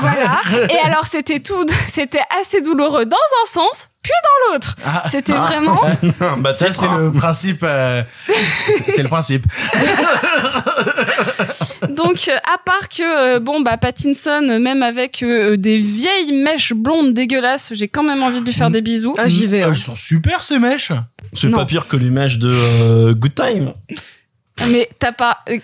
[0.00, 0.40] Voilà.
[0.70, 4.74] Et alors, c'était tout, c'était assez douloureux dans un sens, puis dans l'autre.
[4.84, 5.02] Ah.
[5.10, 5.80] C'était vraiment.
[6.38, 7.60] bah, Ça, c'est le principe.
[7.62, 9.44] euh, c'est c'est le principe.
[11.96, 16.32] Donc, euh, à part que, euh, bon, bah, Pattinson, euh, même avec euh, des vieilles
[16.32, 19.14] mèches blondes dégueulasses, j'ai quand même envie de lui faire des bisous.
[19.18, 19.62] Ah, j'y vais.
[19.62, 19.68] hein.
[19.70, 20.92] Elles sont super ces mèches.
[21.32, 21.58] C'est Non.
[21.58, 23.72] pas pire que l'image de euh, Good Time.
[24.70, 25.38] Mais t'as pas.
[25.50, 25.58] euh,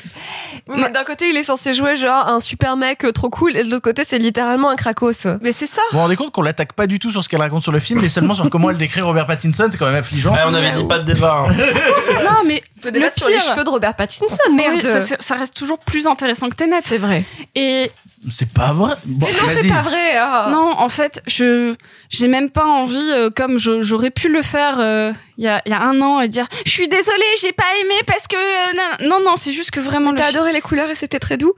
[0.69, 3.65] mais D'un côté, il est censé jouer genre un super mec euh, trop cool, et
[3.65, 5.27] de l'autre côté, c'est littéralement un cracos.
[5.41, 5.81] Mais c'est ça.
[5.91, 7.79] Vous vous rendez compte qu'on l'attaque pas du tout sur ce qu'elle raconte sur le
[7.79, 10.33] film, mais seulement sur comment elle décrit Robert Pattinson, c'est quand même affligeant.
[10.35, 11.47] Ouais, on avait dit pas de débat.
[11.49, 11.53] hein.
[12.23, 14.75] Non, mais le débattre sur les cheveux de Robert Pattinson, merde.
[14.85, 16.81] Oui, ça, reste toujours plus intéressant que Tenet.
[16.85, 17.25] C'est vrai.
[17.55, 17.91] Et
[18.31, 18.95] C'est pas vrai.
[19.07, 20.17] Bon, non, c'est pas vrai.
[20.19, 20.49] ah.
[20.51, 21.75] non, en fait, je
[22.11, 25.13] j'ai même pas envie, euh, comme j'aurais pu le faire euh,
[25.43, 27.67] il y, a, il y a un an, et dire je suis désolée, j'ai pas
[27.81, 30.89] aimé parce que euh, non, non, non, c'est juste que vraiment T'as adoré les couleurs
[30.89, 31.53] et c'était très doux?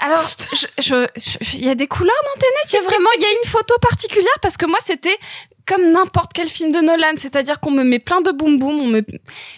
[0.00, 0.30] Alors,
[0.78, 1.06] je-
[1.54, 3.48] il y a des couleurs dans Tenet, il y a vraiment, il y a une
[3.50, 4.38] photo particulière?
[4.42, 5.16] Parce que moi, c'était
[5.66, 8.86] comme n'importe quel film de Nolan, c'est-à-dire qu'on me met plein de boum boum, on
[8.86, 9.00] me,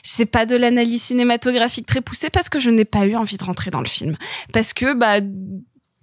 [0.05, 3.43] c'est pas de l'analyse cinématographique très poussée parce que je n'ai pas eu envie de
[3.45, 4.17] rentrer dans le film,
[4.53, 5.17] parce que bah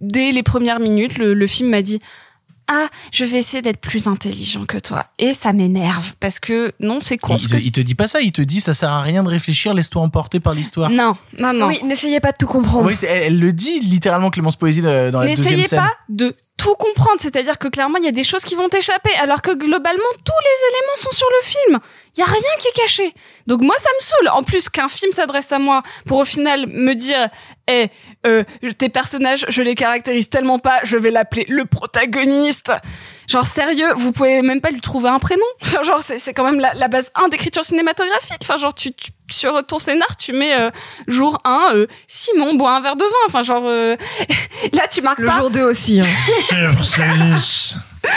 [0.01, 2.01] dès les premières minutes, le, le film m'a dit
[2.67, 5.05] ah, je vais essayer d'être plus intelligent que toi.
[5.19, 7.35] Et ça m'énerve parce que non, c'est con.
[7.37, 9.23] Il te, que- il te dit pas ça, il te dit ça sert à rien
[9.23, 10.89] de réfléchir, laisse-toi emporter par l'histoire.
[10.89, 11.67] Non, non, non.
[11.67, 12.85] Oui, n'essayez pas de tout comprendre.
[12.87, 15.79] Oui, c'est- elle, elle le dit littéralement Clémence Poésie euh, dans la deuxième N'essayez scène.
[15.79, 19.13] pas de tout comprendre, c'est-à-dire que clairement il y a des choses qui vont t'échapper,
[19.21, 21.79] alors que globalement tous les éléments sont sur le film.
[22.15, 23.13] Il y a rien qui est caché.
[23.47, 24.29] Donc moi ça me saoule.
[24.29, 27.29] En plus qu'un film s'adresse à moi pour au final me dire,
[27.67, 27.87] eh,
[28.25, 28.43] euh,
[28.77, 32.71] tes personnages, je les caractérise tellement pas, je vais l'appeler le protagoniste.
[33.33, 35.43] Genre sérieux, vous pouvez même pas lui trouver un prénom.
[35.83, 38.37] Genre c'est c'est quand même la, la base 1 d'écriture cinématographique.
[38.43, 40.69] Enfin genre tu, tu- sur ton scénar tu mets euh,
[41.07, 43.09] jour 1 euh, Simon boit un verre de vin.
[43.25, 43.95] Enfin genre euh,
[44.73, 45.37] là tu marques Le pas.
[45.39, 45.99] jour 2 aussi.
[45.99, 46.03] hein.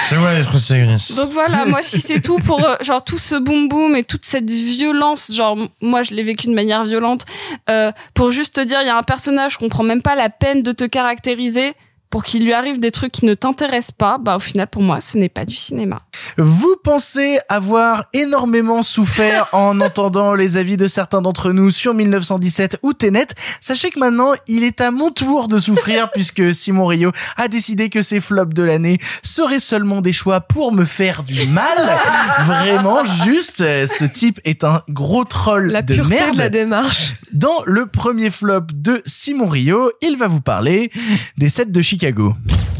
[0.09, 1.15] C'est vrai, protagonistes.
[1.17, 4.25] Donc voilà, moi si c'est tout pour euh, genre tout ce boom boom et toute
[4.25, 7.25] cette violence, genre moi je l'ai vécu de manière violente,
[7.71, 10.29] euh, pour juste te dire il y a un personnage, je comprends même pas la
[10.29, 11.73] peine de te caractériser
[12.11, 15.01] pour qu'il lui arrive des trucs qui ne t'intéressent pas, bah au final pour moi
[15.01, 16.01] ce n'est pas du cinéma.
[16.39, 22.79] Vous pensez avoir énormément souffert en entendant les avis de certains d'entre nous sur 1917
[22.83, 23.27] ou Tenet.
[23.61, 27.89] Sachez que maintenant, il est à mon tour de souffrir puisque Simon Rio a décidé
[27.91, 31.65] que ses flops de l'année seraient seulement des choix pour me faire du mal.
[32.47, 36.35] Vraiment, juste, ce type est un gros troll La de pureté merde.
[36.35, 37.15] de la démarche.
[37.37, 40.91] Dans le premier flop de Simon Rio, il va vous parler
[41.37, 42.35] des sets de Chicago.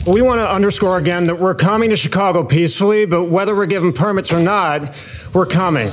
[0.07, 3.93] We want to underscore again that we're coming to Chicago peacefully, but whether we're given
[3.93, 4.81] permits or not,
[5.35, 5.91] we're coming.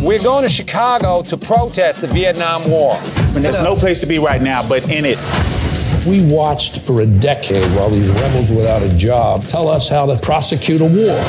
[0.00, 2.98] We're going to Chicago to protest the Vietnam War.
[3.36, 5.18] And there's no place to be right now but in it.
[6.04, 10.18] We watched for a decade while these rebels without a job tell us how to
[10.18, 11.22] prosecute a war.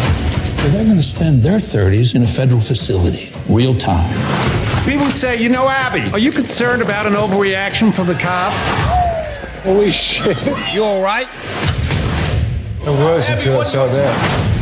[0.58, 4.73] Well, they're going to spend their 30s in a federal facility, real time.
[4.86, 8.62] People say, you know, Abby, are you concerned about an overreaction from the cops?
[9.64, 10.38] Holy shit.
[10.74, 11.28] You all right?
[12.86, 14.54] I was until I saw that.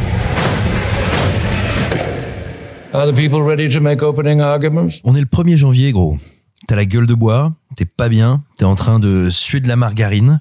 [2.94, 5.02] Are the people ready to make opening arguments?
[5.04, 6.20] On est le 1er janvier, gros.
[6.68, 9.76] T'as la gueule de bois, t'es pas bien, t'es en train de suer de la
[9.76, 10.40] margarine,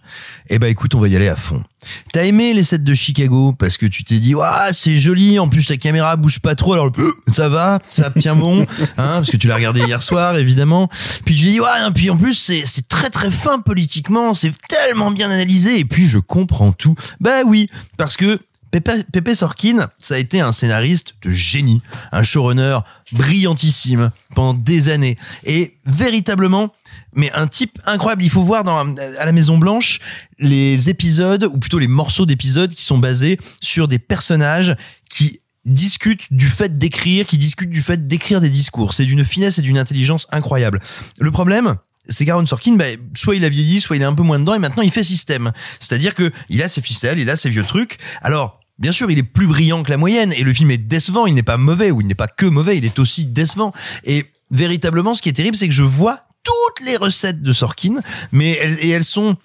[0.48, 1.62] eh ben écoute, on va y aller à fond.
[2.12, 3.54] T'as aimé les sets de Chicago?
[3.58, 6.74] Parce que tu t'es dit, waouh, c'est joli, en plus la caméra bouge pas trop,
[6.74, 6.92] alors
[7.30, 10.88] ça va, ça tient bon, hein, parce que tu l'as regardé hier soir, évidemment.
[11.24, 15.10] Puis tu dis, ouais, puis en plus c'est c'est très très fin politiquement, c'est tellement
[15.10, 16.94] bien analysé, et puis je comprends tout.
[17.20, 17.66] Bah oui,
[17.96, 18.38] parce que
[18.70, 22.78] Pepe, Sorkin, ça a été un scénariste de génie, un showrunner
[23.12, 25.18] brillantissime pendant des années.
[25.44, 26.72] Et véritablement,
[27.14, 28.22] mais un type incroyable.
[28.22, 29.98] Il faut voir dans, à la Maison Blanche
[30.38, 34.76] les épisodes, ou plutôt les morceaux d'épisodes qui sont basés sur des personnages
[35.08, 38.94] qui discutent du fait d'écrire, qui discutent du fait d'écrire des discours.
[38.94, 40.80] C'est d'une finesse et d'une intelligence incroyable.
[41.18, 41.76] Le problème,
[42.08, 44.54] c'est qu'Aaron Sorkin, bah, soit il a vieilli, soit il est un peu moins dedans,
[44.54, 45.52] et maintenant il fait système.
[45.80, 47.98] C'est-à-dire que il a ses ficelles, il a ses vieux trucs.
[48.22, 51.26] Alors, Bien sûr, il est plus brillant que la moyenne et le film est décevant.
[51.26, 53.72] Il n'est pas mauvais ou il n'est pas que mauvais, il est aussi décevant.
[54.05, 58.01] Et véritablement, ce qui est terrible, c'est que je vois toutes les recettes de Sorkin,
[58.33, 59.37] mais elles, et elles sont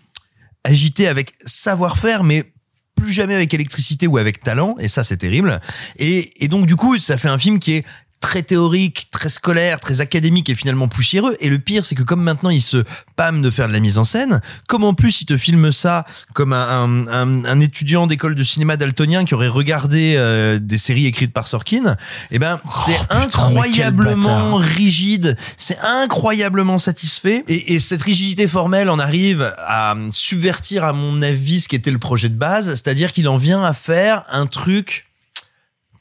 [0.64, 2.52] agitées avec savoir-faire, mais
[2.96, 5.60] plus jamais avec électricité ou avec talent, et ça c'est terrible.
[5.98, 7.86] Et, et donc du coup, ça fait un film qui est
[8.22, 11.38] très théorique, très scolaire, très académique et finalement poussiéreux.
[11.40, 12.84] Et le pire, c'est que comme maintenant il se
[13.16, 16.06] pâme de faire de la mise en scène, comme en plus il te filme ça
[16.34, 21.06] comme un, un, un étudiant d'école de cinéma daltonien qui aurait regardé euh, des séries
[21.06, 21.96] écrites par Sorkin,
[22.32, 27.44] eh ben c'est incroyablement rigide, c'est incroyablement satisfait.
[27.48, 31.92] Et, et cette rigidité formelle en arrive à subvertir à mon avis ce qui était
[31.92, 35.06] le projet de base, c'est-à-dire qu'il en vient à faire un truc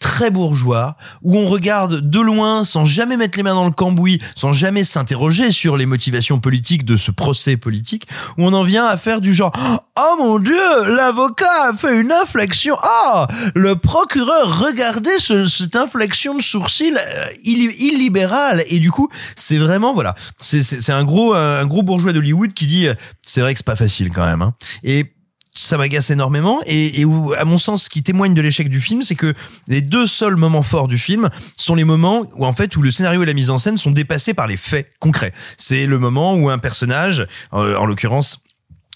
[0.05, 4.21] très bourgeois, où on regarde de loin sans jamais mettre les mains dans le cambouis,
[4.37, 8.85] sans jamais s'interroger sur les motivations politiques de ce procès politique, où on en vient
[8.85, 9.51] à faire du genre
[9.99, 12.77] Oh mon dieu, l'avocat a fait une inflexion.
[12.83, 18.63] Ah, le procureur, regardez ce, cette inflexion de sourcil euh, ill- illibérale.
[18.69, 22.89] Et du coup, c'est vraiment voilà, c'est un gros un gros bourgeois d'Hollywood qui dit
[22.89, 24.43] euh, c'est vrai que c'est pas facile quand même.
[24.43, 24.53] Hein.
[24.83, 25.14] Et
[25.57, 29.03] ça m'agace énormément et, où, à mon sens, ce qui témoigne de l'échec du film,
[29.03, 29.35] c'est que
[29.69, 32.91] les deux seuls moments forts du film sont les moments où en fait où le
[32.91, 35.33] scénario et la mise en scène sont dépassés par les faits concrets.
[35.57, 38.44] C'est le moment où un personnage, euh, en l'occurrence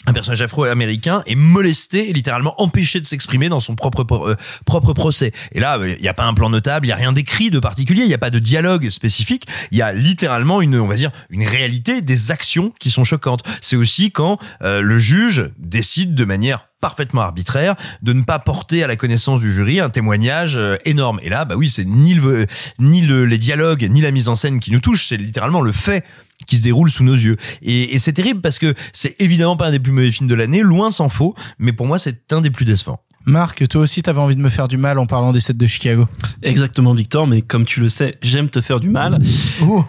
[0.09, 4.94] un personnage afro-américain est molesté et littéralement empêché de s'exprimer dans son propre euh, propre
[4.94, 5.32] procès.
[5.52, 7.59] Et là, il n'y a pas un plan notable, il y a rien d'écrit de
[7.59, 9.46] particulier, il n'y a pas de dialogue spécifique.
[9.70, 13.42] Il y a littéralement une, on va dire, une réalité des actions qui sont choquantes.
[13.61, 18.82] C'est aussi quand euh, le juge décide de manière parfaitement arbitraire de ne pas porter
[18.84, 21.20] à la connaissance du jury un témoignage euh, énorme.
[21.22, 22.46] Et là, bah oui, c'est ni le,
[22.78, 25.72] ni le, les dialogues, ni la mise en scène qui nous touche, c'est littéralement le
[25.72, 26.02] fait
[26.47, 27.36] qui se déroule sous nos yeux.
[27.62, 30.34] Et, et c'est terrible parce que c'est évidemment pas un des plus mauvais films de
[30.34, 33.01] l'année, loin s'en faut, mais pour moi c'est un des plus décevants.
[33.26, 35.66] Marc, toi aussi, t'avais envie de me faire du mal en parlant des sets de
[35.66, 36.09] Chicago.
[36.43, 39.20] Exactement, Victor, mais comme tu le sais, j'aime te faire du mal.
[39.62, 39.84] Oh.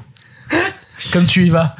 [1.13, 1.75] Comme tu y vas.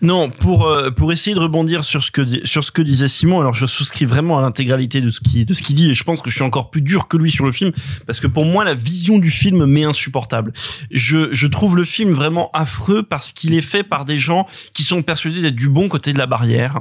[0.00, 3.40] Non, pour euh, pour essayer de rebondir sur ce que sur ce que disait Simon.
[3.40, 6.02] Alors je souscris vraiment à l'intégralité de ce qui de ce qu'il dit et je
[6.02, 7.70] pense que je suis encore plus dur que lui sur le film
[8.06, 10.52] parce que pour moi la vision du film m'est insupportable.
[10.90, 14.82] Je je trouve le film vraiment affreux parce qu'il est fait par des gens qui
[14.82, 16.80] sont persuadés d'être du bon côté de la barrière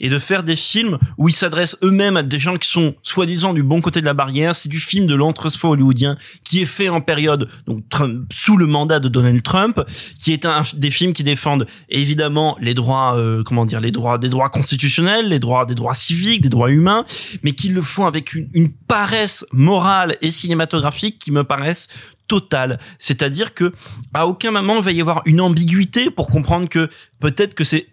[0.00, 3.52] et de faire des films où ils s'adressent eux-mêmes à des gens qui sont soi-disant
[3.54, 4.54] du bon côté de la barrière.
[4.54, 8.66] C'est du film de l'entre-soi hollywoodien qui est fait en période donc Trump- sous le
[8.66, 9.80] mandat de Donald Trump,
[10.20, 14.18] qui est un des films qui défendent évidemment les droits, euh, comment dire, les droits,
[14.18, 17.04] des droits constitutionnels, les droits, des droits civiques, des droits humains,
[17.42, 21.88] mais qui le font avec une, une paresse morale et cinématographique qui me paraissent
[22.26, 22.78] totale.
[22.98, 23.72] C'est-à-dire que
[24.14, 26.88] à aucun moment il va y avoir une ambiguïté pour comprendre que
[27.20, 27.86] peut-être que c'est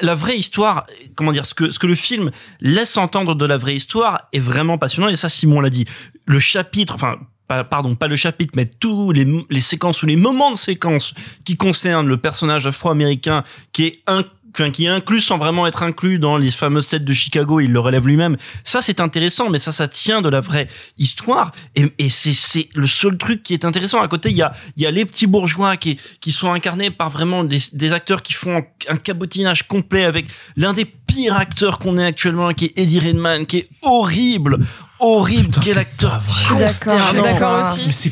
[0.00, 0.86] la vraie histoire,
[1.16, 2.30] comment dire, ce que, ce que le film
[2.60, 5.86] laisse entendre de la vraie histoire est vraiment passionnant et ça Simon l'a dit.
[6.26, 7.16] Le chapitre, enfin,
[7.64, 11.56] pardon, pas le chapitre, mais tous les, les séquences ou les moments de séquences qui
[11.56, 14.24] concernent le personnage afro-américain qui est un
[14.70, 17.80] qui est inclus sans vraiment être inclus dans les fameuses têtes de Chicago, il le
[17.80, 18.36] relève lui-même.
[18.64, 21.52] Ça, c'est intéressant, mais ça, ça tient de la vraie histoire.
[21.74, 24.00] Et, et c'est, le seul truc qui est intéressant.
[24.00, 27.10] À côté, il y a, y a les petits bourgeois qui, qui sont incarnés par
[27.10, 30.26] vraiment des, des acteurs qui font un cabotinage complet avec
[30.56, 34.58] l'un des pires acteurs qu'on ait actuellement, qui est Eddie Redmayne, qui est horrible.
[34.98, 37.22] Horrible, quel acteur consternant.
[37.22, 37.82] d'accord aussi.
[37.86, 38.10] Mais c'est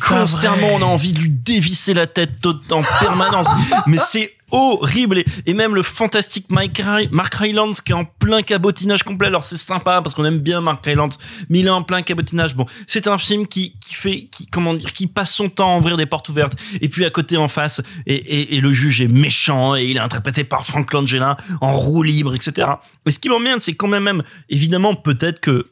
[0.75, 3.49] on a envie de lui dévisser la tête tout en permanence.
[3.87, 5.19] Mais c'est horrible.
[5.19, 9.29] Et, et même le fantastique Mike Ry- Mark Rylance qui est en plein cabotinage complet.
[9.29, 11.19] Alors c'est sympa parce qu'on aime bien Mark Rylance,
[11.49, 12.55] mais il est en plein cabotinage.
[12.55, 15.79] Bon, c'est un film qui, qui fait, qui, comment dire, qui passe son temps à
[15.79, 16.53] ouvrir des portes ouvertes.
[16.83, 19.97] Et puis à côté, en face, et, et, et le juge est méchant et il
[19.97, 22.69] est interprété par Frank Langella en roue libre, etc.
[23.05, 25.67] Mais ce qui m'emmerde, c'est quand même, même, évidemment, peut-être que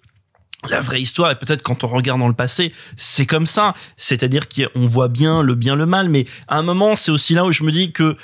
[0.69, 3.75] la vraie histoire et peut-être quand on regarde dans le passé c'est comme ça.
[3.97, 7.45] C'est-à-dire qu'on voit bien le bien le mal mais à un moment c'est aussi là
[7.45, 8.17] où je me dis que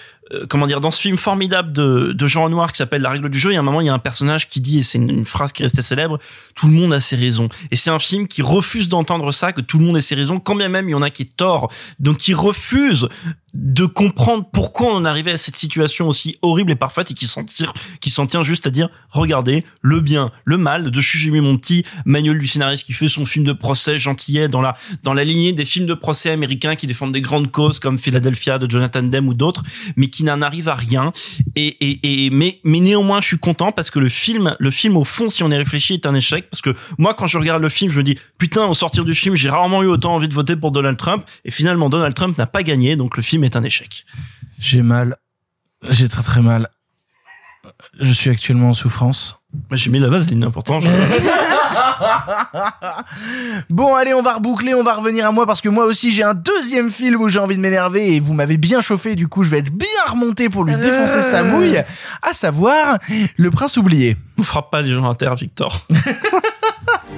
[0.49, 3.39] comment dire, dans ce film formidable de, de Jean Renoir qui s'appelle La règle du
[3.39, 4.99] jeu, il y a un moment, il y a un personnage qui dit, et c'est
[4.99, 6.19] une, phrase qui est restée célèbre,
[6.55, 7.49] tout le monde a ses raisons.
[7.71, 10.39] Et c'est un film qui refuse d'entendre ça, que tout le monde ait ses raisons,
[10.39, 11.71] quand bien même il y en a qui est tort.
[11.99, 13.09] Donc qui refuse
[13.55, 17.27] de comprendre pourquoi on en arrivait à cette situation aussi horrible et parfaite et qui
[17.27, 21.41] s'en tire, qui s'en tient juste à dire, regardez, le bien, le mal de Shujimi
[21.41, 25.25] Monti, Manuel du scénariste qui fait son film de procès gentillet dans la, dans la
[25.25, 29.03] lignée des films de procès américains qui défendent des grandes causes comme Philadelphia de Jonathan
[29.03, 29.63] Demme ou d'autres,
[29.97, 31.13] mais qui n'en arrive à rien.
[31.57, 34.97] Et, et, et, mais, mais néanmoins, je suis content parce que le film, le film
[34.97, 37.63] au fond, si on y réfléchit, est un échec parce que moi, quand je regarde
[37.63, 40.29] le film, je me dis, putain, au sortir du film, j'ai rarement eu autant envie
[40.29, 43.45] de voter pour Donald Trump et finalement, Donald Trump n'a pas gagné, donc le film
[43.45, 44.05] est un échec.
[44.59, 45.17] J'ai mal.
[45.91, 46.69] J'ai très très mal.
[48.01, 49.37] Je suis actuellement en souffrance.
[49.73, 50.81] J'ai mis la vaseline, important.
[50.81, 50.89] Je...
[53.71, 56.23] bon, allez, on va reboucler, on va revenir à moi parce que moi aussi j'ai
[56.23, 59.43] un deuxième film où j'ai envie de m'énerver et vous m'avez bien chauffé, du coup
[59.43, 61.79] je vais être bien remonté pour lui défoncer sa mouille,
[62.23, 62.99] à savoir
[63.37, 64.17] Le Prince oublié.
[64.39, 65.87] On frappe pas les gens à terre, Victor.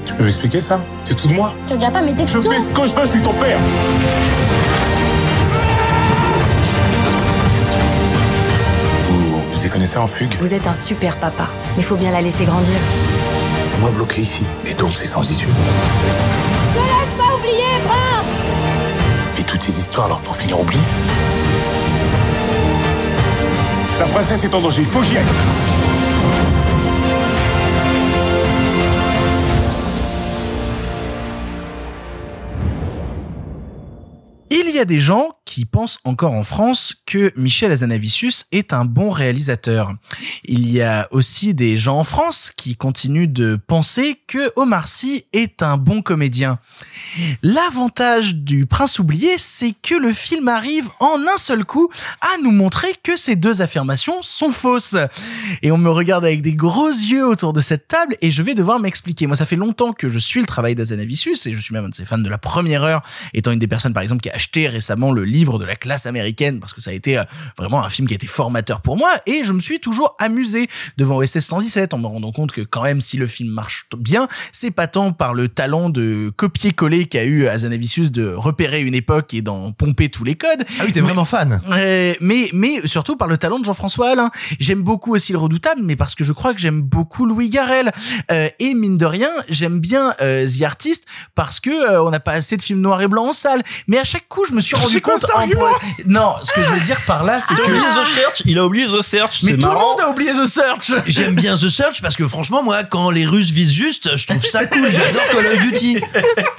[0.07, 0.81] Tu peux m'expliquer ça?
[1.05, 1.55] C'est tout de moi?
[1.67, 3.59] Tu regardes pas mes Je textos fais ce que je veux, je suis ton père.
[9.05, 10.35] Vous vous y connaissez en fugue?
[10.41, 12.75] Vous êtes un super papa, mais faut bien la laisser grandir.
[13.81, 15.47] Moi bloqué ici, et donc c'est sans issue.
[15.47, 19.41] Ne laisse pas oublier, prince!
[19.41, 20.83] Et toutes ces histoires alors pour finir oubliées
[23.99, 25.25] La princesse est en danger, il faut que j'y aille.
[34.51, 38.85] Il y a des gens qui pensent encore en France que Michel Azanavicius est un
[38.85, 39.93] bon réalisateur.
[40.45, 45.25] Il y a aussi des gens en France qui continuent de penser que Omar Sy
[45.33, 46.61] est un bon comédien.
[47.43, 51.91] L'avantage du Prince oublié, c'est que le film arrive en un seul coup
[52.21, 54.97] à nous montrer que ces deux affirmations sont fausses.
[55.63, 58.55] Et on me regarde avec des gros yeux autour de cette table et je vais
[58.55, 59.27] devoir m'expliquer.
[59.27, 61.89] Moi, ça fait longtemps que je suis le travail d'Azanavicius et je suis même un
[61.89, 63.03] de ses fans de la première heure,
[63.35, 66.07] étant une des personnes, par exemple, qui a acheté récemment le livre de la classe
[66.07, 67.25] américaine parce que ça a été euh,
[67.59, 70.69] vraiment un film qui a été formateur pour moi et je me suis toujours amusé
[70.97, 74.29] devant OSS 117 en me rendant compte que quand même si le film marche bien,
[74.53, 79.35] c'est pas tant par le talent de copier-coller qu'a eu Azanavicius de repérer une époque
[79.35, 80.65] et d'en pomper tous les codes.
[80.79, 81.61] Ah oui, t'es vraiment fan.
[81.71, 84.31] Euh, mais mais surtout par le talent de Jean-François Alain.
[84.59, 87.91] J'aime beaucoup aussi le Redoutable, mais parce que je crois que j'aime beaucoup Louis Garrel
[88.31, 92.21] Euh, et mine de rien, j'aime bien euh, The Artist parce que euh, on n'a
[92.21, 93.63] pas assez de films noirs et blancs en salle.
[93.87, 96.81] Mais à chaque coup, je me suis rendu compte cet non, ce que je veux
[96.81, 99.57] dire par là, c'est T'as que oublié The Search Il a oublié The Search, mais
[99.57, 100.93] tout le monde a oublié The Search.
[101.07, 104.45] J'aime bien The Search parce que franchement, moi, quand les Russes visent juste, je trouve
[104.45, 104.91] ça cool.
[104.91, 106.01] J'adore Call of Duty.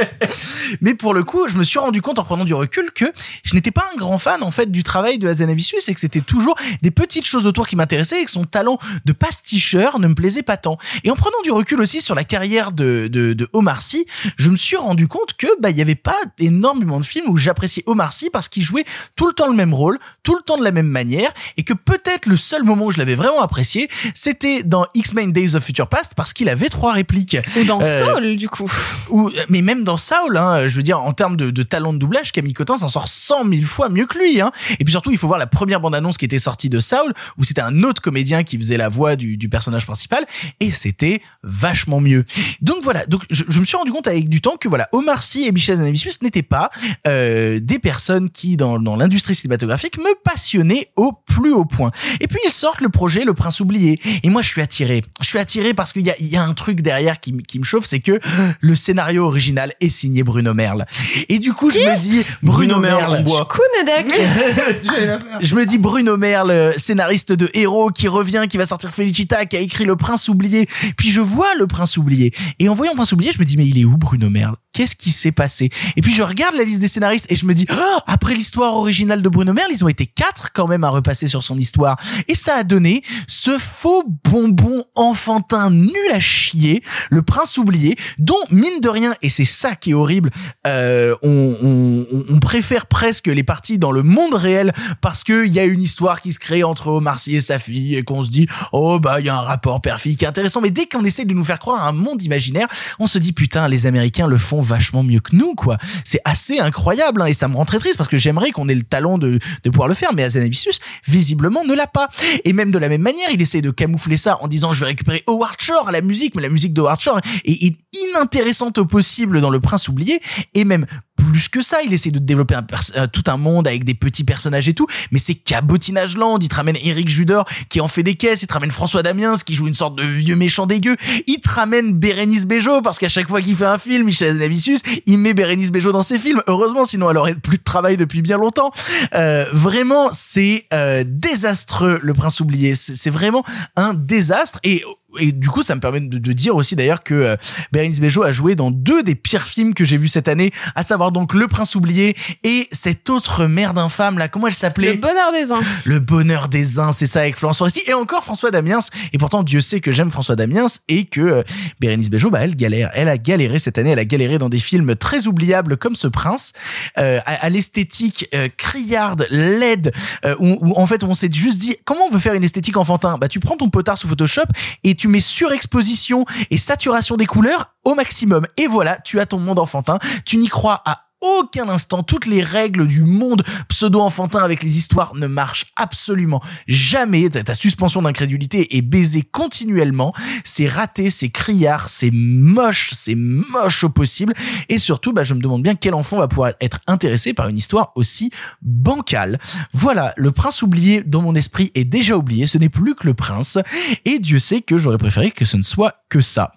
[0.81, 3.05] Mais pour le coup, je me suis rendu compte en prenant du recul que
[3.43, 6.21] je n'étais pas un grand fan en fait du travail de Hazanavicius et que c'était
[6.21, 10.15] toujours des petites choses autour qui m'intéressaient et que son talent de pasticheur ne me
[10.15, 10.77] plaisait pas tant.
[11.03, 14.05] Et en prenant du recul aussi sur la carrière de, de, de Omar Sy,
[14.37, 17.37] je me suis rendu compte que bah il y avait pas énormément de films où
[17.37, 18.85] j'appréciais Omar Sy parce qu'il jouait
[19.15, 21.73] tout le temps le même rôle, tout le temps de la même manière et que
[21.73, 25.87] peut-être le seul moment où je l'avais vraiment apprécié, c'était dans X-Men Days of Future
[25.87, 27.37] Past parce qu'il avait trois répliques.
[27.57, 28.71] Ou dans Euh, Saul, du coup.
[29.09, 31.97] ou mais même dans Saul, hein, je veux dire en termes de, de talent de
[31.97, 34.41] doublage, Camille Cotin s'en sort cent mille fois mieux que lui.
[34.41, 34.51] Hein.
[34.79, 37.43] Et puis surtout, il faut voir la première bande-annonce qui était sortie de Saul, où
[37.43, 40.25] c'était un autre comédien qui faisait la voix du, du personnage principal,
[40.59, 42.25] et c'était vachement mieux.
[42.61, 45.23] Donc voilà, donc je, je me suis rendu compte avec du temps que voilà, Omar
[45.23, 46.69] Sy et Michel Zanavicius n'étaient pas
[47.07, 51.91] euh, des personnes qui dans, dans l'industrie cinématographique me passionnaient au plus haut point.
[52.19, 55.03] Et puis ils sortent le projet Le Prince oublié, et moi je suis attiré.
[55.21, 57.59] Je suis attiré parce qu'il y a, il y a un truc derrière qui, qui
[57.59, 58.19] me chauffe, c'est que
[58.59, 60.85] le scénario original est signé Bruno Merle.
[61.29, 63.25] Et du coup, je me dis Bruno, Bruno Merle, Merle.
[65.41, 69.45] Je me dis Bruno Merle, euh, scénariste de Héros, qui revient, qui va sortir Felicita,
[69.45, 70.67] qui a écrit Le Prince oublié.
[70.97, 72.33] Puis je vois Le Prince oublié.
[72.59, 74.55] Et en voyant Le Prince oublié, je me dis mais il est où Bruno Merle?
[74.73, 75.69] Qu'est-ce qui s'est passé?
[75.97, 78.75] Et puis je regarde la liste des scénaristes et je me dis oh, après l'histoire
[78.75, 81.97] originale de Bruno Merle, ils ont été quatre quand même à repasser sur son histoire.
[82.27, 88.35] Et ça a donné ce faux bonbon enfantin nul à chier, Le Prince oublié, dont
[88.49, 90.31] mine de rien, et c'est ça qui est horrible,
[90.67, 95.63] euh, on, préfère presque les parties dans le monde réel parce que il y a
[95.63, 98.47] une histoire qui se crée entre Omar Sy et sa fille et qu'on se dit
[98.71, 100.59] oh bah il y a un rapport père-fille qui est intéressant.
[100.59, 102.67] Mais dès qu'on essaie de nous faire croire à un monde imaginaire
[102.99, 105.77] on se dit putain les Américains le font vachement mieux que nous quoi.
[106.03, 108.75] C'est assez incroyable hein, et ça me rend très triste parce que j'aimerais qu'on ait
[108.75, 112.09] le talent de, de pouvoir le faire mais Azanavicius visiblement ne l'a pas.
[112.45, 114.87] Et même de la même manière il essaie de camoufler ça en disant je vais
[114.87, 117.75] récupérer Howard Shore à la musique mais la musique de Howard Shore est, est
[118.11, 120.21] inintéressante au possible dans Le Prince oublié.
[120.53, 120.85] Et même
[121.21, 121.81] plus que ça.
[121.83, 122.65] Il essaie de développer un
[122.95, 124.87] euh, tout un monde avec des petits personnages et tout.
[125.11, 126.37] Mais c'est cabotinage lent.
[126.39, 128.41] Il te ramène Eric Judor qui en fait des caisses.
[128.41, 130.95] Il te ramène François Damiens qui joue une sorte de vieux méchant dégueu.
[131.27, 134.81] Il te ramène Bérénice Bejo parce qu'à chaque fois qu'il fait un film, Michel Navicius,
[135.05, 136.41] il met Bérénice Bejo dans ses films.
[136.47, 138.71] Heureusement, sinon elle aurait plus de travail depuis bien longtemps.
[139.13, 142.75] Euh, vraiment, c'est euh, désastreux, Le Prince oublié.
[142.75, 143.43] C'est vraiment
[143.75, 144.83] un désastre et
[145.19, 147.35] et du coup, ça me permet de, de dire aussi d'ailleurs que euh,
[147.71, 150.83] Bérénice Bejo a joué dans deux des pires films que j'ai vus cette année, à
[150.83, 154.93] savoir donc Le Prince oublié et cette autre merde infâme là, comment elle s'appelait?
[154.93, 155.59] Le bonheur des uns.
[155.85, 158.79] le bonheur des uns, c'est ça avec Florence Foresti et encore François Damiens.
[159.13, 161.43] Et pourtant, Dieu sait que j'aime François Damiens et que euh,
[161.79, 162.89] Bérénice Bejo, bah, elle galère.
[162.93, 163.91] Elle a galéré cette année.
[163.91, 166.53] Elle a galéré dans des films très oubliables comme Ce Prince,
[166.97, 169.91] euh, à, à l'esthétique euh, criarde, laide,
[170.25, 172.77] euh, où, où, en fait on s'est juste dit comment on veut faire une esthétique
[172.77, 173.17] enfantin?
[173.17, 174.43] Bah tu prends ton potard sous Photoshop
[174.83, 178.45] et tu mets surexposition et saturation des couleurs au maximum.
[178.57, 179.99] Et voilà, tu as ton monde enfantin.
[180.25, 185.15] Tu n'y crois à aucun instant, toutes les règles du monde pseudo-enfantin avec les histoires
[185.15, 187.29] ne marchent absolument jamais.
[187.29, 190.13] Ta, suspension d'incrédulité est baisée continuellement.
[190.43, 194.33] C'est raté, c'est criard, c'est moche, c'est moche au possible.
[194.69, 197.57] Et surtout, bah, je me demande bien quel enfant va pouvoir être intéressé par une
[197.57, 199.39] histoire aussi bancale.
[199.73, 202.47] Voilà, le prince oublié dans mon esprit est déjà oublié.
[202.47, 203.57] Ce n'est plus que le prince.
[204.05, 206.53] Et Dieu sait que j'aurais préféré que ce ne soit que ça.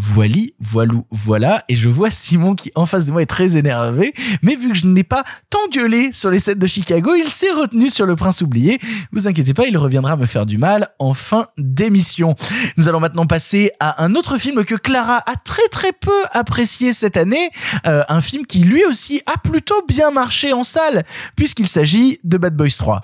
[0.00, 1.64] Voili, voilou, voilà.
[1.68, 4.14] Et je vois Simon qui, en face de moi, est très énervé.
[4.42, 7.50] Mais vu que je n'ai pas tant gueulé sur les sets de Chicago, il s'est
[7.50, 8.78] retenu sur le prince oublié.
[9.10, 12.36] Vous inquiétez pas, il reviendra me faire du mal en fin d'émission.
[12.76, 16.92] Nous allons maintenant passer à un autre film que Clara a très très peu apprécié
[16.92, 17.50] cette année.
[17.88, 22.38] Euh, un film qui lui aussi a plutôt bien marché en salle, puisqu'il s'agit de
[22.38, 23.00] Bad Boys 3.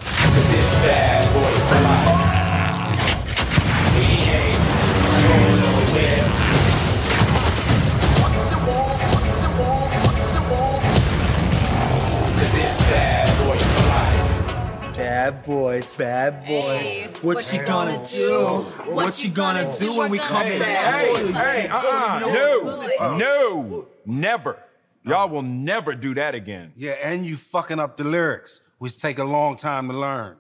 [15.25, 17.23] Bad boys, bad boys.
[17.23, 18.67] what, she gonna, do?
[18.93, 20.95] What she gonna do when we come Hey, back?
[20.95, 24.59] hey, hey, uh-uh, no, no, never.
[25.03, 26.73] Y'all will never do that again.
[26.77, 30.37] Yeah, and you fucking up the lyrics, which take a long time to learn.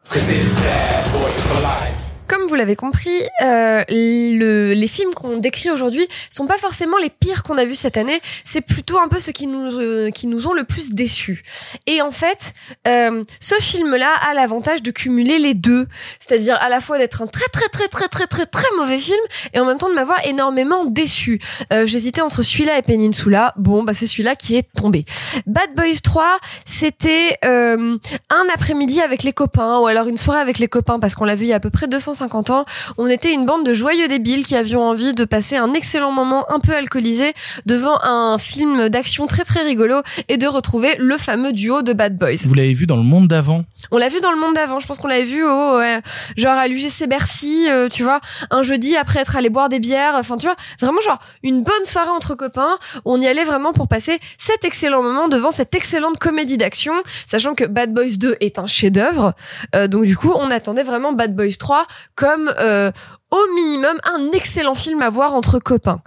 [2.26, 7.10] Comme vous l'avez compris, euh, le- les films qu'on décrit aujourd'hui sont pas forcément les
[7.10, 8.18] pires qu'on a vus cette année.
[8.44, 11.42] C'est plutôt un peu ceux qui nous euh, qui nous ont le plus déçus.
[11.86, 12.54] Et en fait,
[12.88, 15.86] euh, ce film-là a l'avantage de cumuler les deux,
[16.18, 19.20] c'est-à-dire à la fois d'être un très très très très très très très mauvais film
[19.52, 21.40] et en même temps de m'avoir énormément déçu.
[21.72, 23.52] Euh, J'hésitais entre celui-là et Peninsula.
[23.56, 25.04] Bon, bah c'est celui-là qui est tombé.
[25.46, 27.98] Bad Boys 3, c'était euh,
[28.30, 31.34] un après-midi avec les copains ou alors une soirée avec les copains parce qu'on l'a
[31.34, 32.64] vu il y a à peu près 250 ans.
[32.96, 36.50] On était une bande de joyeux débiles qui avions envie de passer un excellent moment
[36.50, 37.32] un peu alcoolisé
[37.66, 42.16] devant un film d'action très très rigolo et de retrouver le fameux duo de Bad
[42.16, 42.46] Boys.
[42.46, 43.64] Vous l'avez vu dans le monde d'avant?
[43.90, 44.80] On l'a vu dans le monde d'avant.
[44.80, 46.00] Je pense qu'on l'avait vu au ouais,
[46.36, 50.14] genre à l'UGC Bercy, euh, tu vois, un jeudi après être allé boire des bières.
[50.14, 52.78] Enfin, tu vois, vraiment genre une bonne soirée entre copains.
[53.04, 56.94] On y allait vraiment pour passer cet excellent moment devant cette excellente comédie d'action,
[57.26, 59.34] sachant que Bad Boys 2 est un chef-d'œuvre.
[59.74, 62.90] Euh, donc du coup, on attendait vraiment Bad Boys 3 comme euh,
[63.30, 66.00] au minimum un excellent film à voir entre copains.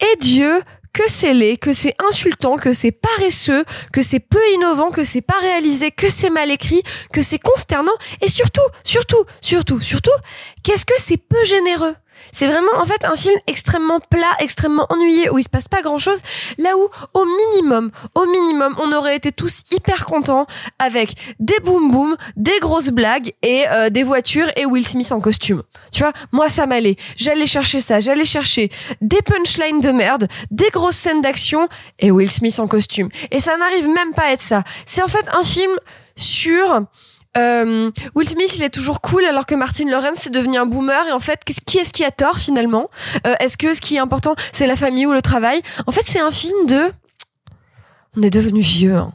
[0.00, 0.62] Et Dieu,
[0.92, 5.20] que c'est laid, que c'est insultant, que c'est paresseux, que c'est peu innovant, que c'est
[5.20, 6.82] pas réalisé, que c'est mal écrit,
[7.12, 10.10] que c'est consternant, et surtout, surtout, surtout, surtout,
[10.62, 11.94] qu'est-ce que c'est peu généreux?
[12.32, 15.82] C'est vraiment en fait un film extrêmement plat, extrêmement ennuyé où il se passe pas
[15.82, 16.20] grand chose.
[16.58, 20.46] Là où au minimum, au minimum, on aurait été tous hyper contents
[20.78, 25.20] avec des boum boum, des grosses blagues et euh, des voitures et Will Smith en
[25.20, 25.62] costume.
[25.92, 26.96] Tu vois, moi ça m'allait.
[27.16, 31.68] J'allais chercher ça, j'allais chercher des punchlines de merde, des grosses scènes d'action
[31.98, 33.08] et Will Smith en costume.
[33.30, 34.62] Et ça n'arrive même pas à être ça.
[34.86, 35.72] C'est en fait un film
[36.16, 36.82] sur
[37.36, 41.06] euh, Will Smith, il est toujours cool alors que Martin Lawrence est devenu un boomer
[41.08, 42.90] et en fait, qui est-ce qui a tort finalement?
[43.26, 45.62] Euh, Est-ce que ce qui est important, c'est la famille ou le travail?
[45.86, 46.90] En fait, c'est un film de...
[48.16, 48.96] On est devenu vieux.
[48.96, 49.12] hein.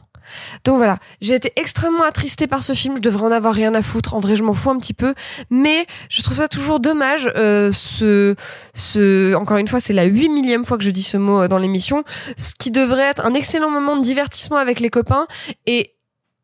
[0.64, 2.96] Donc voilà, j'ai été extrêmement attristée par ce film.
[2.96, 4.14] Je devrais en avoir rien à foutre.
[4.14, 5.14] En vrai, je m'en fous un petit peu,
[5.50, 7.30] mais je trouve ça toujours dommage.
[7.36, 8.34] Euh, ce,
[8.74, 11.48] ce, encore une fois, c'est la huit millième fois que je dis ce mot euh,
[11.48, 12.02] dans l'émission.
[12.36, 15.26] Ce qui devrait être un excellent moment de divertissement avec les copains
[15.66, 15.92] et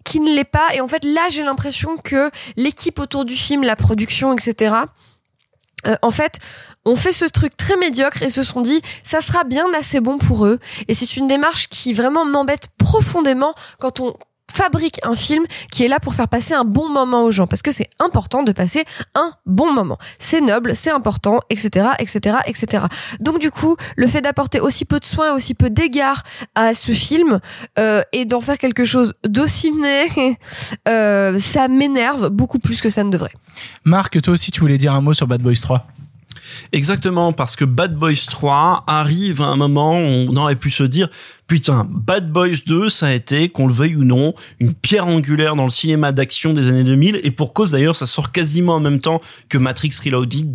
[0.05, 0.75] qui ne l'est pas.
[0.75, 4.75] Et en fait, là, j'ai l'impression que l'équipe autour du film, la production, etc.
[5.87, 6.39] euh, en fait,
[6.85, 10.19] on fait ce truc très médiocre et se sont dit, ça sera bien assez bon
[10.19, 10.59] pour eux.
[10.89, 14.15] Et c'est une démarche qui vraiment m'embête profondément quand on
[14.53, 17.63] fabrique un film qui est là pour faire passer un bon moment aux gens parce
[17.63, 18.85] que c'est important de passer
[19.15, 19.99] un bon moment.
[20.19, 22.85] C'est noble, c'est important, etc., etc., etc.
[23.21, 26.23] Donc du coup, le fait d'apporter aussi peu de soins, aussi peu d'égards
[26.55, 27.41] à ce film
[27.79, 30.37] euh, et d'en faire quelque chose d'aussi né,
[30.89, 33.33] euh, ça m'énerve beaucoup plus que ça ne devrait.
[33.85, 35.87] Marc, toi aussi, tu voulais dire un mot sur Bad Boys 3
[36.73, 40.83] Exactement, parce que Bad Boys 3 arrive à un moment où on aurait pu se
[40.83, 41.09] dire
[41.47, 45.55] putain, Bad Boys 2, ça a été, qu'on le veuille ou non, une pierre angulaire
[45.55, 48.81] dans le cinéma d'action des années 2000, et pour cause d'ailleurs, ça sort quasiment en
[48.81, 50.49] même temps que Matrix Reloaded,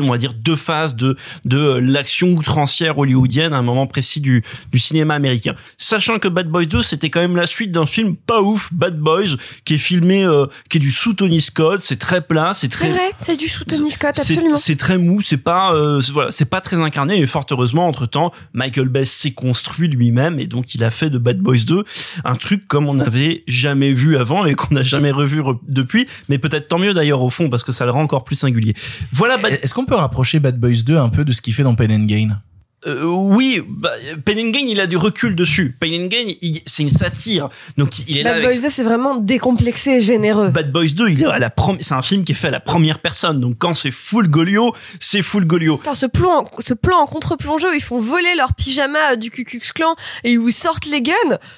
[0.00, 4.42] on va dire deux phases de de l'action outrancière hollywoodienne à un moment précis du
[4.72, 5.54] du cinéma américain.
[5.78, 8.98] Sachant que Bad Boys 2, c'était quand même la suite d'un film pas ouf, Bad
[8.98, 12.68] Boys, qui est filmé, euh, qui est du sous Tony Scott, c'est très plat, c'est
[12.68, 14.56] très C'est vrai, c'est du sous Tony Scott, absolument.
[14.56, 18.06] C'est très mou, c'est pas euh, voilà, c'est pas très incarné et fort heureusement entre
[18.06, 21.84] temps Michael Bay s'est construit lui-même et donc il a fait de Bad Boys 2
[22.24, 26.06] un truc comme on n'avait jamais vu avant et qu'on n'a jamais revu re- depuis,
[26.28, 28.74] mais peut-être tant mieux d'ailleurs au fond parce que ça le rend encore plus singulier.
[29.12, 31.74] Voilà Est-ce qu'on peut rapprocher Bad Boys 2 un peu de ce qu'il fait dans
[31.74, 32.40] Pain and Gain?
[32.86, 33.90] Euh, oui, bah,
[34.24, 35.74] Pain and Gain, il a du recul dessus.
[35.80, 37.48] Pain and Gain, il- c'est une satire.
[37.78, 40.48] Donc il est là Bad avec Boys 2, c'est vraiment décomplexé et généreux.
[40.48, 42.50] Bad Boys 2, il est à la prom- c'est un film qui est fait à
[42.50, 43.40] la première personne.
[43.40, 45.78] Donc quand c'est full Golio, c'est full Golio.
[45.78, 49.44] Putain, ce plan, ce plan en contre-plongée où ils font voler leur pyjama du Ku
[49.44, 49.94] Klux Klan
[50.24, 51.12] et où ils sortent les guns,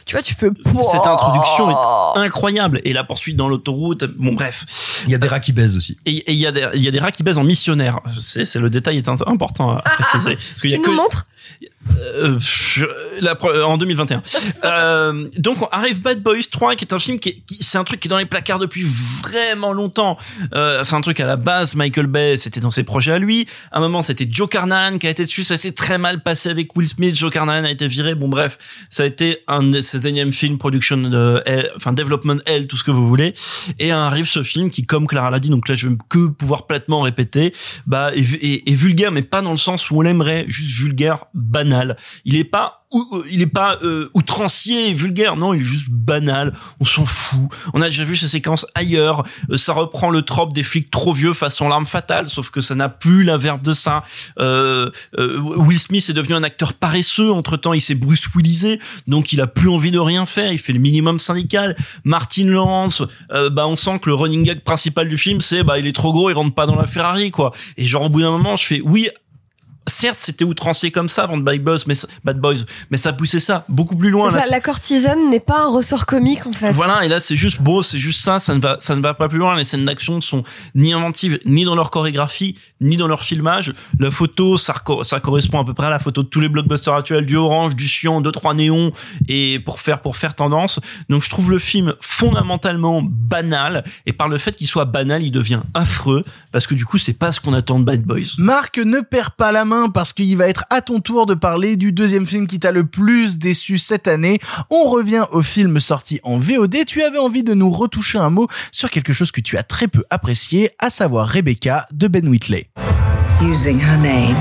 [0.07, 0.49] tu vois, tu fais.
[0.65, 2.81] Cette introduction est incroyable.
[2.85, 4.65] Et la poursuite dans l'autoroute, bon bref.
[5.07, 5.97] Il y a des rats qui baisent aussi.
[6.07, 8.01] Et il y a des, il y a des rats qui baisent en missionnaire.
[8.21, 10.35] C'est, c'est le détail est important à préciser.
[10.37, 11.36] Parce qu'il y a que, montres
[11.99, 12.85] Euh, je-
[13.21, 14.23] la, euh, en 2021.
[14.65, 17.85] euh, donc on arrive Bad Boys 3 qui est un film qui, qui- c'est un
[17.85, 18.85] truc qui est dans les placards depuis
[19.23, 20.19] vraiment longtemps.
[20.55, 23.47] Euh, c'est un truc à la base Michael Bay, c'était dans ses projets à lui.
[23.73, 26.49] À un moment c'était Joe Carnahan qui a été dessus, ça s'est très mal passé
[26.51, 27.15] avec Will Smith.
[27.17, 28.15] Joe Carnahan a été viré.
[28.15, 28.59] Bon bref,
[28.91, 32.77] ça a été un de ses énièmes films production de, L- enfin development L, tout
[32.77, 33.33] ce que vous voulez.
[33.79, 36.67] Et arrive ce film qui, comme Clara l'a dit, donc là je vais que pouvoir
[36.67, 37.55] platement répéter,
[37.87, 40.77] bah est, vu- est- est vulgaire, mais pas dans le sens où on l'aimerait, juste
[40.79, 41.97] vulgaire, banal.
[42.25, 42.83] Il est pas
[43.29, 45.37] il est pas euh, outrancier et vulgaire.
[45.37, 46.55] Non il est juste banal.
[46.81, 47.49] On s'en fout.
[47.75, 49.25] On a déjà vu ces séquences ailleurs.
[49.51, 52.75] Euh, ça reprend le trope des flics trop vieux façon l'arme fatale sauf que ça
[52.75, 54.03] n'a plus la verve de ça.
[54.39, 57.31] Euh, euh, Will Smith est devenu un acteur paresseux.
[57.33, 60.53] Entre temps il s'est Bruce Willisé donc il a plus envie de rien faire.
[60.53, 61.77] Il fait le minimum syndical.
[62.05, 63.03] Martin Lawrence
[63.33, 65.95] euh, bah on sent que le running gag principal du film c'est bah il est
[65.95, 67.53] trop gros il rentre pas dans la Ferrari quoi.
[67.77, 69.09] Et genre au bout d'un moment je fais oui
[69.89, 73.13] certes c'était outrancier comme ça avant de Bad Boys mais ça- Bad Boys mais ça
[73.13, 76.47] poussait ça beaucoup plus loin C'est là, ça, la courtisane n'est pas un ressort comique
[76.47, 76.73] en fait.
[76.73, 79.15] voilà, et là c'est juste beau, c'est juste ça, ça ne va, ça ne va
[79.15, 79.57] pas plus loin.
[79.57, 80.43] Les scènes d'action ne sont
[80.75, 83.73] ni inventives, ni dans leur chorégraphie, ni dans leur filmage.
[83.99, 86.95] La photo, ça, ça correspond à peu près à la photo de tous les blockbusters
[86.95, 88.93] actuels, du orange, du cyan, deux trois néons,
[89.29, 90.81] et pour faire pour faire tendance.
[91.09, 95.31] Donc je trouve le film fondamentalement banal, et par le fait qu'il soit banal, il
[95.31, 98.35] devient affreux parce que du coup c'est pas ce qu'on attend de Bad Boys.
[98.39, 101.77] Marc, ne perds pas la main parce qu'il va être à ton tour de parler
[101.77, 104.39] du deuxième film qui t'a le plus déçu cette année.
[104.71, 106.85] On revient au film sorti en VOD.
[106.87, 109.89] Tu avais envie de nous retoucher un mot sur quelque chose que tu as très
[109.89, 112.69] peu apprécié, à savoir Rebecca de Ben Whitley.
[113.41, 114.35] using her name.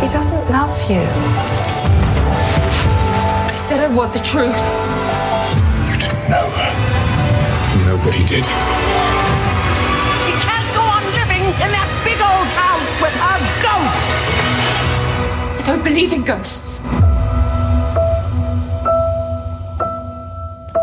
[0.00, 1.00] He doesn't love you.
[3.50, 4.54] I said I want the truth.
[6.28, 6.48] No.
[7.84, 8.44] No, but he did.
[11.62, 14.02] In that big old house with a ghost.
[15.58, 16.80] I don't believe in ghosts.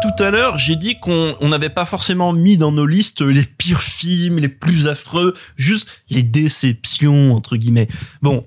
[0.02, 3.44] tout à l'heure, j'ai dit qu'on on n'avait pas forcément mis dans nos listes les
[3.44, 7.88] pires films, les plus affreux, juste les déceptions entre guillemets.
[8.22, 8.46] Bon,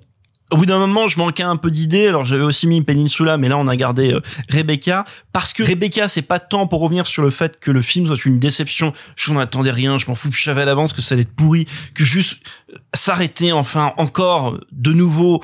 [0.50, 2.06] au bout d'un moment, je manquais un peu d'idées.
[2.06, 6.08] Alors j'avais aussi mis Peninsula, mais là on a gardé euh, Rebecca parce que Rebecca,
[6.08, 8.92] c'est pas tant pour revenir sur le fait que le film soit une déception.
[9.16, 11.34] Je n'en attendais rien, je m'en fous, je savais à l'avance que ça allait être
[11.34, 12.42] pourri, que juste
[12.72, 15.42] euh, s'arrêter enfin encore de nouveau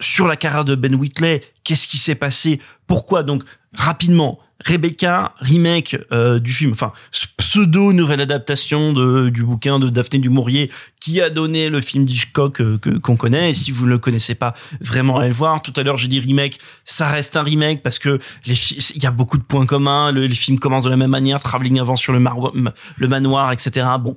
[0.00, 1.42] sur la carrière de Ben Whitley.
[1.64, 2.60] Qu'est-ce qui s'est passé?
[2.86, 3.22] Pourquoi?
[3.22, 3.42] Donc
[3.74, 6.92] rapidement Rebecca, remake euh, du film, enfin
[7.48, 10.70] pseudo nouvelle adaptation de, du bouquin de Daphné du Maurier
[11.00, 13.50] qui a donné le film d'Hitchcock euh, qu'on connaît.
[13.50, 14.52] Et si vous ne le connaissez pas,
[14.82, 15.62] vraiment allez le voir.
[15.62, 19.10] Tout à l'heure j'ai dit remake, ça reste un remake parce que il y a
[19.10, 20.12] beaucoup de points communs.
[20.12, 22.22] Le, les films commencent de la même manière, travelling avant sur le,
[22.98, 23.86] le manoir, etc.
[23.98, 24.14] Bon,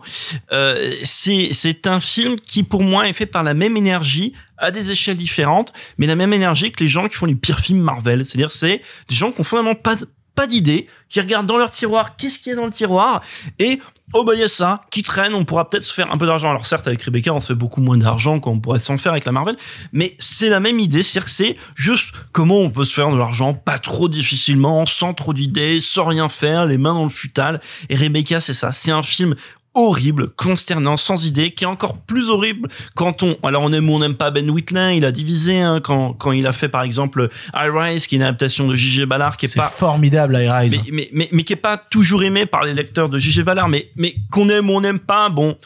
[0.51, 4.72] euh, c'est c'est un film qui pour moi est fait par la même énergie à
[4.72, 7.81] des échelles différentes, mais la même énergie que les gens qui font les pires films
[7.81, 8.26] Marvel.
[8.26, 9.95] C'est-à-dire c'est des gens qui ont finalement pas
[10.35, 13.21] pas d'idée, qui regardent dans leur tiroir qu'est-ce qu'il y a dans le tiroir
[13.59, 13.79] et
[14.13, 16.49] oh bah y a ça qui traîne, on pourra peut-être se faire un peu d'argent.
[16.49, 19.25] Alors certes avec Rebecca on se fait beaucoup moins d'argent qu'on pourrait s'en faire avec
[19.25, 19.57] la Marvel,
[19.91, 23.17] mais c'est la même idée, c'est-à-dire que c'est juste comment on peut se faire de
[23.17, 27.61] l'argent pas trop difficilement, sans trop d'idées, sans rien faire, les mains dans le futal.
[27.89, 29.35] Et Rebecca c'est ça, c'est un film
[29.73, 33.93] horrible, consternant, sans idée, qui est encore plus horrible quand on, alors on aime ou
[33.93, 36.84] on n'aime pas Ben Whitley, il a divisé, hein, quand, quand il a fait par
[36.84, 39.06] exemple I Rise, qui est une adaptation de J.G.
[39.06, 40.77] Ballard, qui est, C'est pas, formidable, I Rise.
[40.85, 43.43] mais, mais, mais, mais qui est pas toujours aimé par les lecteurs de J.G.
[43.43, 45.57] Ballard, mais, mais qu'on aime ou on n'aime pas, bon,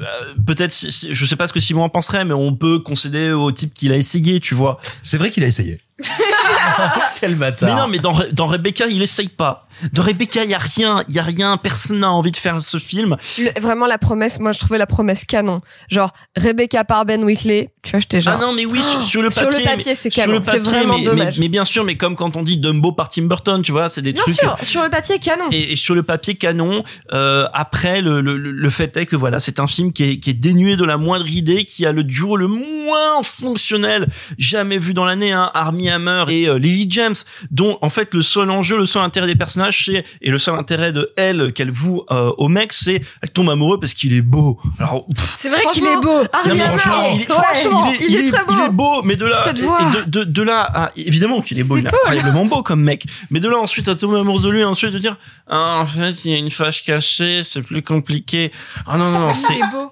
[0.00, 3.50] euh, peut-être, je sais pas ce que Simon en penserait, mais on peut concéder au
[3.52, 4.78] type qu'il a essayé, tu vois.
[5.02, 5.78] C'est vrai qu'il a essayé.
[7.20, 7.68] Quel bâtard.
[7.68, 9.66] Mais non, mais dans, dans Rebecca, il essaye pas.
[9.92, 12.62] Dans Rebecca, il y a rien, il y a rien, personne n'a envie de faire
[12.62, 13.16] ce film.
[13.38, 15.60] Le- vraiment la promesse, moi je trouvais la promesse canon.
[15.90, 18.34] Genre Rebecca par Ben Whitley, tu vois, j'étais genre.
[18.36, 19.60] Ah non, mais oui, sur, sur le Sur papier.
[19.60, 20.38] le papier, c'est sur canon.
[20.38, 21.38] le C'est papier, vraiment mais, dommage.
[21.38, 23.88] Mais, mais bien sûr, mais comme quand on dit Dumbo par Tim Burton, tu vois,
[23.88, 24.38] c'est des Bien trucs.
[24.38, 25.44] sûr, sur le papier canon.
[25.50, 29.16] Et, et sur le papier canon, euh, après le, le, le- le fait est que
[29.16, 31.92] voilà, c'est un film qui est, qui est dénué de la moindre idée, qui a
[31.92, 34.06] le duo le moins fonctionnel
[34.38, 35.50] jamais vu dans l'année, hein,
[35.92, 37.14] Hammer et euh, Lily James,
[37.50, 40.58] dont en fait le seul enjeu, le seul intérêt des personnages, c'est et le seul
[40.58, 44.22] intérêt de elle qu'elle voue euh, au mec, c'est elle tombe amoureuse parce qu'il est
[44.22, 44.58] beau.
[44.78, 45.06] Alors
[45.36, 46.22] C'est vrai qu'il est beau.
[46.32, 48.52] Armie mais franchement, il est, franchement, il est, il est- très beau.
[48.58, 51.64] il est beau, mais de là, et- de, de, de là, à- évidemment qu'il est
[51.64, 53.04] beau, C'est il est incroyablement beau comme mec.
[53.30, 55.16] Mais de là ensuite à tomber amoureux de lui, et ensuite de dire,
[55.48, 58.50] ah, en fait, il y a une fâche cachée, c'est plus compliqué.
[58.86, 59.90] Ah non, non, non, c'est, Il est beau.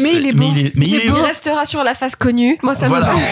[0.00, 0.38] Mais il est beau.
[0.40, 1.22] mais il est, mais il est beau.
[1.22, 2.58] restera sur la face connue.
[2.62, 3.12] Moi ça Voilà.
[3.14, 3.26] me va.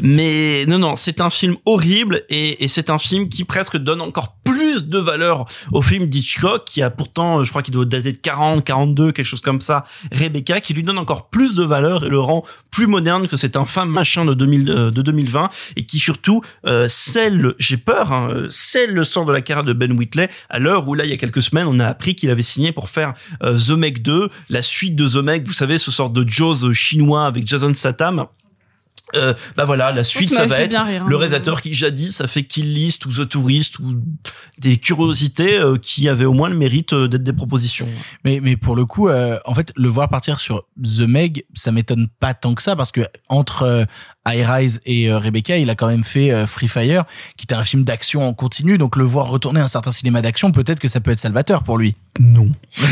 [0.00, 4.00] Mais non, non, c'est un film horrible et, et c'est un film qui presque donne
[4.00, 8.12] encore plus de valeur au film d'Hitchcock qui a pourtant, je crois qu'il doit dater
[8.12, 12.04] de 40, 42, quelque chose comme ça, Rebecca, qui lui donne encore plus de valeur
[12.04, 15.84] et le rend plus moderne que cet infâme machin de, 2000, euh, de 2020 et
[15.84, 19.92] qui surtout euh, scelle, j'ai peur, hein, scelle le sort de la carrière de Ben
[19.92, 22.42] Whitley à l'heure où là, il y a quelques semaines, on a appris qu'il avait
[22.42, 25.90] signé pour faire euh, The Meg 2, la suite de The Meg, vous savez, ce
[25.90, 28.26] sort de Jaws chinois avec Jason Statham.
[29.14, 31.06] Euh, bah voilà, la suite ça va être rire, hein.
[31.08, 33.94] le réalisateur qui jadis a fait Kill List ou The Tourist ou
[34.58, 37.88] des curiosités euh, qui avaient au moins le mérite euh, d'être des propositions.
[38.24, 41.72] Mais, mais pour le coup, euh, en fait, le voir partir sur The Meg, ça
[41.72, 43.84] m'étonne pas tant que ça parce que entre euh,
[44.26, 47.04] I Rise et euh, Rebecca, il a quand même fait euh, Free Fire,
[47.36, 48.78] qui était un film d'action en continu.
[48.78, 51.64] Donc le voir retourner à un certain cinéma d'action, peut-être que ça peut être salvateur
[51.64, 51.94] pour lui.
[52.20, 52.48] Non.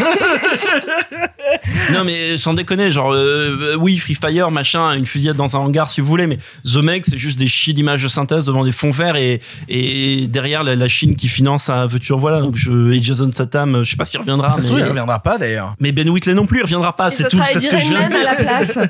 [1.93, 5.91] non mais sans déconner, genre euh, oui Free Fire machin, une fusillade dans un hangar
[5.91, 8.73] si vous voulez, mais The Meg c'est juste des chies d'images de synthèse devant des
[8.73, 12.93] fonds verts et et derrière la, la Chine qui finance un en voilà donc je,
[12.93, 14.51] et Jason Statham, je sais pas s'il reviendra.
[14.53, 15.75] ça se mais, trouve, il reviendra pas d'ailleurs.
[15.81, 18.07] mais Ben Whitley non plus il reviendra pas, c'est ce tout, ce que je viens
[18.07, 18.25] à dire.
[18.25, 18.79] la place.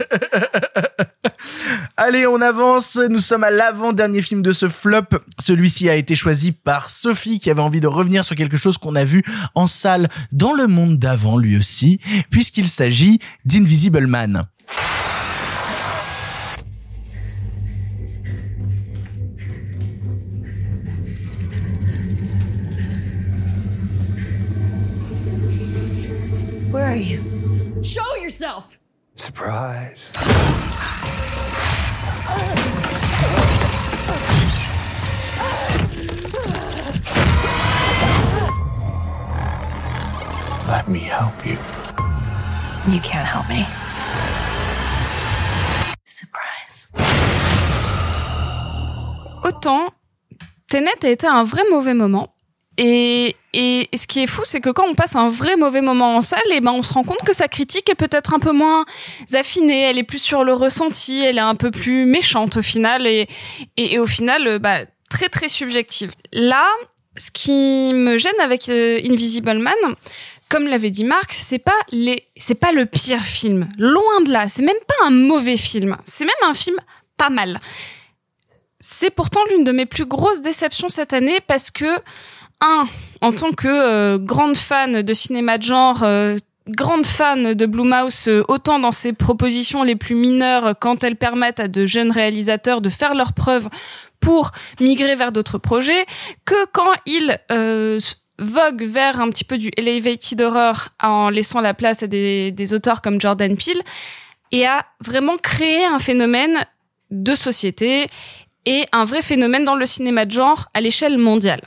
[1.96, 2.96] Allez, on avance.
[2.96, 5.06] Nous sommes à l'avant-dernier film de ce flop.
[5.38, 8.96] Celui-ci a été choisi par Sophie qui avait envie de revenir sur quelque chose qu'on
[8.96, 9.22] a vu
[9.54, 12.00] en salle dans le monde d'avant lui aussi,
[12.30, 14.46] puisqu'il s'agit d'Invisible Man.
[26.70, 27.20] Where are you?
[27.82, 28.78] Show yourself!
[29.16, 30.12] Surprise.
[40.66, 41.58] Let me help you.
[42.88, 43.66] You can't help me.
[46.04, 46.90] Surprise.
[49.42, 49.90] autant
[50.68, 52.32] Tenet a été un vrai mauvais moment.
[52.82, 56.16] Et, et ce qui est fou, c'est que quand on passe un vrai mauvais moment
[56.16, 58.52] en salle, et ben on se rend compte que sa critique est peut-être un peu
[58.52, 58.86] moins
[59.34, 63.06] affinée, elle est plus sur le ressenti, elle est un peu plus méchante au final,
[63.06, 63.28] et,
[63.76, 64.78] et, et au final, euh, bah,
[65.10, 66.12] très très subjective.
[66.32, 66.66] Là,
[67.18, 69.74] ce qui me gêne avec euh, Invisible Man,
[70.48, 73.68] comme l'avait dit Marc, c'est pas les, c'est pas le pire film.
[73.76, 74.48] Loin de là.
[74.48, 75.96] C'est même pas un mauvais film.
[76.04, 76.76] C'est même un film
[77.16, 77.60] pas mal.
[78.78, 81.98] C'est pourtant l'une de mes plus grosses déceptions cette année parce que,
[82.60, 82.86] un,
[83.20, 86.36] en tant que euh, grande fan de cinéma de genre, euh,
[86.68, 91.60] grande fan de Blumhouse, euh, autant dans ses propositions les plus mineures, quand elles permettent
[91.60, 93.68] à de jeunes réalisateurs de faire leurs preuves
[94.20, 94.50] pour
[94.80, 96.04] migrer vers d'autres projets,
[96.44, 97.98] que quand ils euh,
[98.38, 102.72] vogue vers un petit peu du elevated horror en laissant la place à des, des
[102.72, 103.82] auteurs comme Jordan Peele
[104.52, 106.56] et a vraiment créé un phénomène
[107.10, 108.06] de société
[108.66, 111.62] et un vrai phénomène dans le cinéma de genre à l'échelle mondiale.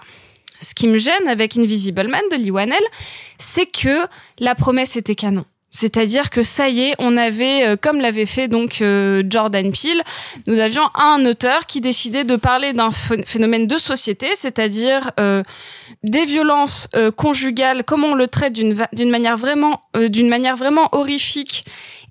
[0.64, 2.84] Ce qui me gêne avec Invisible Man de Lee Whannell,
[3.38, 4.06] c'est que
[4.40, 5.46] la promesse était canon.
[5.76, 10.04] C'est-à-dire que ça y est, on avait, euh, comme l'avait fait donc euh, Jordan Peele,
[10.46, 15.42] nous avions un auteur qui décidait de parler d'un ph- phénomène de société, c'est-à-dire euh,
[16.04, 20.90] des violences euh, conjugales, comment on le traite d'une d'une manière vraiment, d'une manière vraiment
[20.92, 21.66] horrifique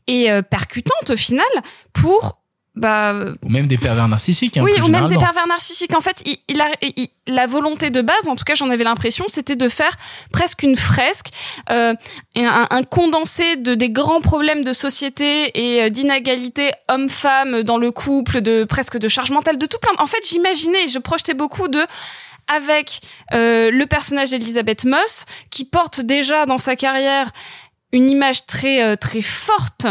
[0.08, 1.46] et percutante au final,
[1.92, 2.41] pour
[2.74, 4.56] bah Ou même des pervers narcissiques.
[4.56, 5.94] Hein, oui, ou même des pervers narcissiques.
[5.96, 8.82] En fait, il, il a, il- la volonté de base, en tout cas, j'en avais
[8.84, 9.96] l'impression, c'était de faire
[10.32, 11.26] presque une fresque,
[11.70, 11.94] euh,
[12.36, 17.90] un, un condensé de des grands problèmes de société et euh, d'inégalité homme-femme dans le
[17.92, 19.92] couple, de presque de charge mentale, de tout plein.
[19.98, 21.84] En fait, j'imaginais, je projetais beaucoup de
[22.48, 23.00] avec
[23.34, 27.30] euh, le personnage d'Elisabeth Moss qui porte déjà dans sa carrière
[27.92, 29.86] une image très euh, très forte.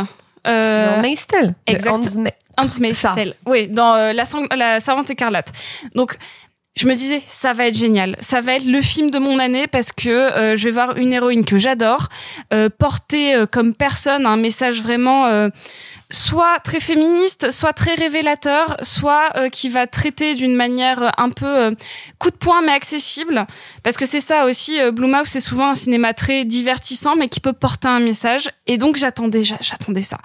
[0.48, 1.56] Euh, Dans Maistel.
[1.68, 2.18] Exact.
[3.46, 4.24] Oui, dans euh, la,
[4.56, 5.52] la Servante écarlate.
[5.96, 6.18] Donc,
[6.76, 8.16] je me disais, ça va être génial.
[8.20, 11.12] Ça va être le film de mon année parce que euh, je vais voir une
[11.12, 12.08] héroïne que j'adore
[12.54, 15.50] euh, porter euh, comme personne un message vraiment euh,
[16.12, 21.46] soit très féministe, soit très révélateur, soit euh, qui va traiter d'une manière un peu
[21.46, 21.72] euh,
[22.20, 23.46] coup de poing mais accessible.
[23.84, 27.40] Parce que c'est ça aussi, euh, Blumhouse c'est souvent un cinéma très divertissant mais qui
[27.40, 28.50] peut porter un message.
[28.68, 30.18] Et donc j'attendais, j'a- j'attendais ça.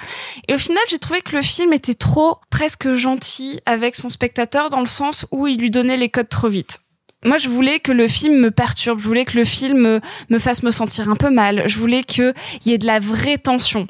[0.48, 4.70] Et au final, j'ai trouvé que le film était trop presque gentil avec son spectateur
[4.70, 6.80] dans le sens où il lui donnait les codes trop vite.
[7.24, 10.38] Moi, je voulais que le film me perturbe, je voulais que le film me, me
[10.38, 12.34] fasse me sentir un peu mal, je voulais qu'il
[12.66, 13.86] y ait de la vraie tension.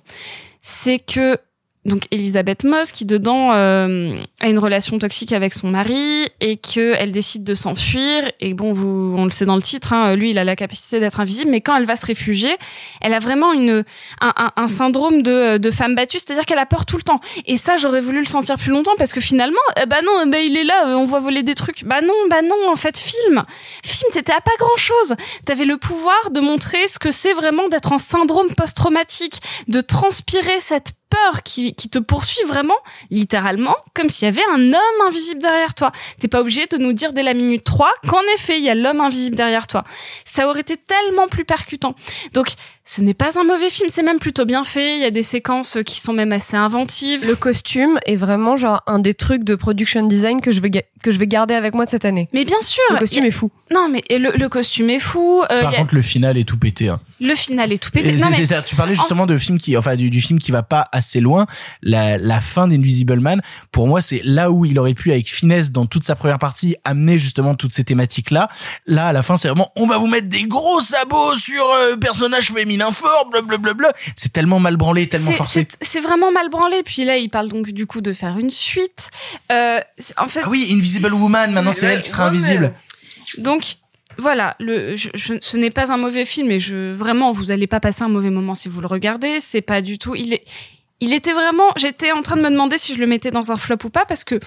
[0.62, 1.38] C'est que
[1.86, 6.94] donc Elisabeth Moss qui dedans euh, a une relation toxique avec son mari et que
[6.98, 8.30] elle décide de s'enfuir.
[8.40, 11.00] Et bon vous on le sait dans le titre hein, lui il a la capacité
[11.00, 12.50] d'être invisible mais quand elle va se réfugier
[13.00, 13.84] elle a vraiment une
[14.20, 17.20] un, un, un syndrome de, de femme battue c'est-à-dire qu'elle a peur tout le temps.
[17.46, 20.40] Et ça j'aurais voulu le sentir plus longtemps parce que finalement eh bah non bah
[20.40, 21.84] il est là euh, on voit voler des trucs.
[21.84, 23.44] Bah non bah non en fait film.
[23.84, 25.14] Film t'étais à pas grand chose
[25.44, 30.60] t'avais le pouvoir de montrer ce que c'est vraiment d'être en syndrome post-traumatique de transpirer
[30.60, 32.76] cette peur qui, te poursuit vraiment,
[33.10, 35.92] littéralement, comme s'il y avait un homme invisible derrière toi.
[36.20, 38.74] T'es pas obligé de nous dire dès la minute 3 qu'en effet, il y a
[38.74, 39.84] l'homme invisible derrière toi.
[40.24, 41.94] Ça aurait été tellement plus percutant.
[42.32, 42.48] Donc,
[42.88, 44.96] ce n'est pas un mauvais film, c'est même plutôt bien fait.
[44.96, 47.26] Il y a des séquences qui sont même assez inventives.
[47.26, 50.70] Le costume est vraiment genre un des trucs de production design que je vais
[51.02, 52.28] que je vais garder avec moi cette année.
[52.32, 52.82] Mais bien sûr.
[52.90, 53.50] Le costume a- est fou.
[53.72, 55.42] Non, mais le, le costume est fou.
[55.50, 56.88] euh, Par a- contre, le final est tout pété.
[56.88, 57.00] hein.
[57.20, 58.10] le final est tout pété.
[58.10, 58.62] Et Non, mais- ça.
[58.62, 61.46] Tu parlais justement de film qui, enfin, du, du film qui va pas assez loin.
[61.82, 63.40] La, la fin d'Invisible Man,
[63.72, 66.76] pour moi, c'est là où il aurait pu, avec finesse, dans toute sa première partie,
[66.84, 68.48] amener justement toutes ces thématiques-là.
[68.86, 71.96] Là, à la fin, c'est vraiment, on va vous mettre des gros sabots sur euh,
[71.96, 73.92] personnage féminin fort, blablabla.
[74.16, 75.66] C'est tellement mal branlé, tellement forcé.
[75.80, 76.82] c'est- vraiment mal branlé.
[76.84, 79.10] Puis là, il parle donc du coup de faire une suite.
[79.50, 79.80] Euh,
[80.18, 82.72] en fait, Ah oui, Invisible Woman, maintenant c'est elle qui sera invisible.
[83.38, 83.76] Donc
[84.18, 87.66] voilà, le, je, je- ce n'est pas un mauvais film et je vraiment vous allez
[87.66, 89.40] pas passer un mauvais moment si vous le regardez.
[89.40, 90.14] C'est pas du tout.
[90.14, 90.44] Il est,
[91.00, 91.72] il était vraiment.
[91.76, 94.04] J'étais en train de me demander si je le mettais dans un flop ou pas
[94.06, 94.38] parce que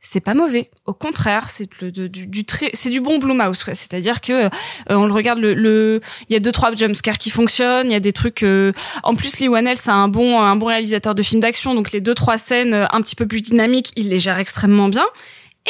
[0.00, 0.70] c'est pas mauvais.
[0.86, 3.64] Au contraire, c'est du, du c'est du bon Blumhouse.
[3.64, 3.74] quoi.
[3.74, 4.48] C'est-à-dire que euh,
[4.88, 7.90] on le regarde le, le, il y a deux trois jumpscares qui fonctionnent.
[7.90, 8.42] Il y a des trucs.
[8.42, 8.72] euh,
[9.02, 11.74] en plus, Lee Whannell, c'est un bon, un bon réalisateur de films d'action.
[11.74, 14.88] Donc les deux trois scènes euh, un petit peu plus dynamiques, il les gère extrêmement
[14.88, 15.04] bien.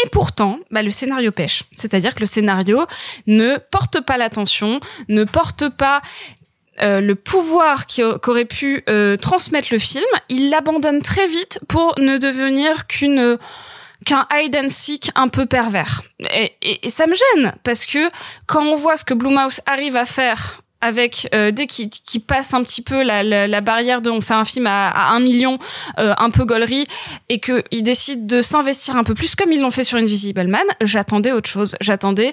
[0.04, 1.64] Et pourtant, bah, le scénario pêche.
[1.76, 2.86] C'est-à-dire que le scénario
[3.26, 4.78] ne porte pas l'attention,
[5.08, 6.00] ne porte pas
[6.80, 7.86] euh, le pouvoir
[8.22, 10.04] qu'aurait pu euh, transmettre le film.
[10.28, 13.36] Il l'abandonne très vite pour ne devenir qu'une
[14.06, 16.02] qu'un hide and seek un peu pervers.
[16.20, 18.10] Et, et- et ça me gêne parce que
[18.46, 22.54] quand on voit ce que Blumhouse arrive à faire avec euh, dès qu'il qu'il passe
[22.54, 25.20] un petit peu la, la, la barrière de on fait un film à, à un
[25.20, 25.58] million
[25.98, 26.86] euh, un peu gaulerie
[27.28, 30.46] et que il décide de s'investir un peu plus comme ils l'ont fait sur Invisible
[30.46, 31.76] Man j'attendais autre chose.
[31.82, 32.32] J'attendais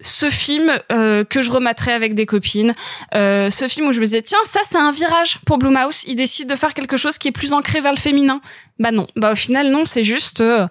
[0.00, 2.72] ce film euh, que je rematerais avec des copines
[3.16, 6.04] euh, ce film où je me disais tiens ça c'est un virage pour Blumhouse.
[6.06, 8.40] Il décide de faire quelque chose qui est plus ancré vers le féminin.
[8.78, 9.08] Bah non.
[9.16, 10.68] Bah au final non c'est juste euh,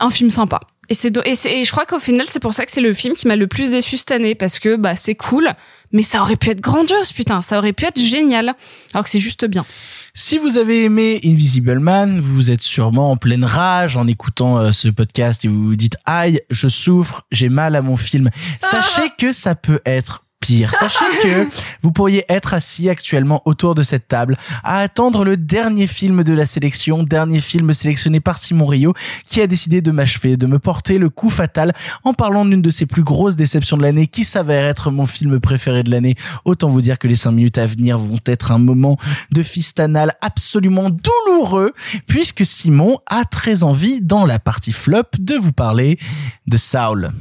[0.00, 0.60] un film sympa.
[0.90, 2.92] Et c'est et, c'est- et je crois qu'au final c'est pour ça que c'est le
[2.92, 5.48] film qui m'a le plus déçu cette année parce que bah c'est cool
[5.92, 8.54] mais ça aurait pu être grandiose putain ça aurait pu être génial
[8.92, 9.64] alors que c'est juste bien.
[10.12, 14.72] Si vous avez aimé Invisible Man, vous êtes sûrement en pleine rage en écoutant euh,
[14.72, 18.28] ce podcast et vous vous dites aïe, je souffre, j'ai mal à mon film.
[18.60, 21.48] Sachez que ça peut être Sachez que
[21.82, 26.34] vous pourriez être assis actuellement autour de cette table à attendre le dernier film de
[26.34, 28.92] la sélection, dernier film sélectionné par Simon Rio,
[29.24, 31.72] qui a décidé de m'achever, de me porter le coup fatal
[32.04, 35.40] en parlant d'une de ses plus grosses déceptions de l'année, qui s'avère être mon film
[35.40, 36.14] préféré de l'année.
[36.44, 38.98] Autant vous dire que les cinq minutes à venir vont être un moment
[39.30, 41.72] de fistanal absolument douloureux,
[42.06, 45.98] puisque Simon a très envie, dans la partie flop, de vous parler
[46.46, 47.12] de Saul.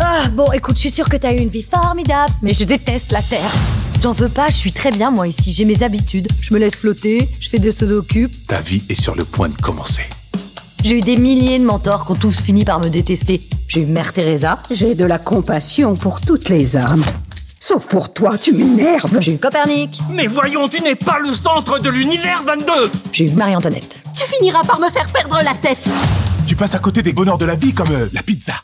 [0.00, 3.12] Ah, bon, écoute, je suis sûre que t'as eu une vie formidable, mais je déteste
[3.12, 3.50] la Terre.
[4.00, 6.28] J'en veux pas, je suis très bien moi ici, j'ai mes habitudes.
[6.40, 8.28] Je me laisse flotter, je fais des sudoku.
[8.46, 10.02] Ta vie est sur le point de commencer.
[10.84, 13.40] J'ai eu des milliers de mentors qui ont tous fini par me détester.
[13.66, 14.58] J'ai eu Mère Teresa.
[14.70, 17.04] J'ai de la compassion pour toutes les âmes.
[17.60, 19.18] Sauf pour toi, tu m'énerves.
[19.20, 19.98] J'ai eu Copernic.
[20.12, 24.00] Mais voyons, tu n'es pas le centre de l'univers 22 J'ai eu Marie-Antoinette.
[24.14, 25.88] Tu finiras par me faire perdre la tête.
[26.46, 28.54] Tu passes à côté des bonheurs de la vie comme euh, la pizza.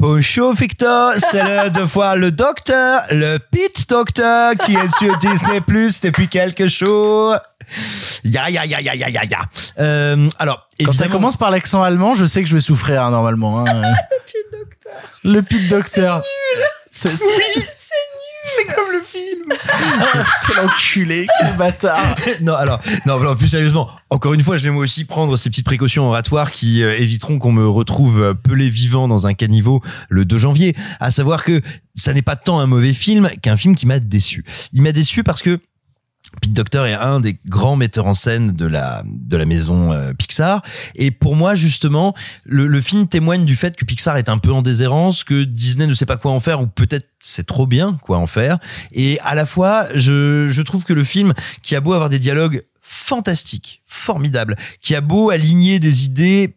[0.00, 5.60] Bonjour Victor, c'est l'heure de voir le docteur, le Pete Doctor, qui est sur Disney
[5.60, 7.36] Plus depuis quelques jours.
[8.24, 9.38] Ya ya ya ya ya ya ya.
[9.78, 13.10] Euh, alors, Quand ça commence par l'accent allemand, je sais que je vais souffrir hein,
[13.10, 13.64] normalement.
[13.66, 13.82] Hein.
[15.24, 16.22] le Pete Docteur.
[16.90, 17.68] C'est c'est-
[18.44, 19.52] c'est comme le film.
[20.46, 22.14] quel enculé, quel bâtard.
[22.42, 25.50] non, alors, non, alors, plus sérieusement, encore une fois, je vais moi aussi prendre ces
[25.50, 29.82] petites précautions oratoires qui euh, éviteront qu'on me retrouve euh, pelé vivant dans un caniveau
[30.08, 30.76] le 2 janvier.
[31.00, 31.60] À savoir que
[31.94, 34.44] ça n'est pas tant un mauvais film qu'un film qui m'a déçu.
[34.72, 35.58] Il m'a déçu parce que
[36.40, 40.12] Pete Docter est un des grands metteurs en scène de la de la maison euh,
[40.12, 40.62] Pixar
[40.94, 44.52] et pour moi justement le, le film témoigne du fait que Pixar est un peu
[44.52, 47.98] en déshérence que Disney ne sait pas quoi en faire ou peut-être c'est trop bien
[48.02, 48.58] quoi en faire
[48.92, 51.32] et à la fois je je trouve que le film
[51.62, 56.56] qui a beau avoir des dialogues fantastiques formidables qui a beau aligner des idées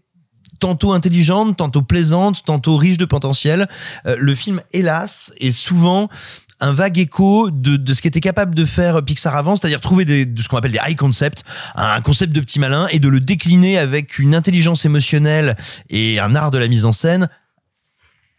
[0.60, 3.68] tantôt intelligentes, tantôt plaisantes, tantôt riches de potentiel.
[4.06, 6.10] Euh, le film, hélas, est souvent
[6.60, 10.26] un vague écho de, de ce qu'était capable de faire Pixar avant, c'est-à-dire trouver des,
[10.26, 11.44] de ce qu'on appelle des high concepts,
[11.76, 15.56] un concept de petit malin, et de le décliner avec une intelligence émotionnelle
[15.90, 17.30] et un art de la mise en scène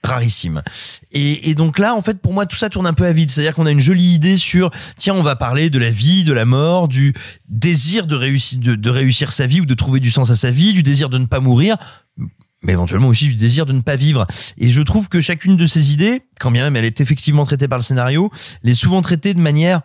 [0.05, 0.63] rarissime.
[1.11, 3.31] Et, et donc là, en fait, pour moi, tout ça tourne un peu à vide.
[3.31, 6.33] C'est-à-dire qu'on a une jolie idée sur, tiens, on va parler de la vie, de
[6.33, 7.15] la mort, du
[7.49, 10.51] désir de réussir, de, de réussir sa vie ou de trouver du sens à sa
[10.51, 11.77] vie, du désir de ne pas mourir
[12.63, 14.27] mais éventuellement aussi du désir de ne pas vivre.
[14.57, 17.69] Et je trouve que chacune de ces idées, quand bien même elle est effectivement traitée
[17.69, 18.31] par le scénario,
[18.63, 19.83] l'est souvent traitée de manière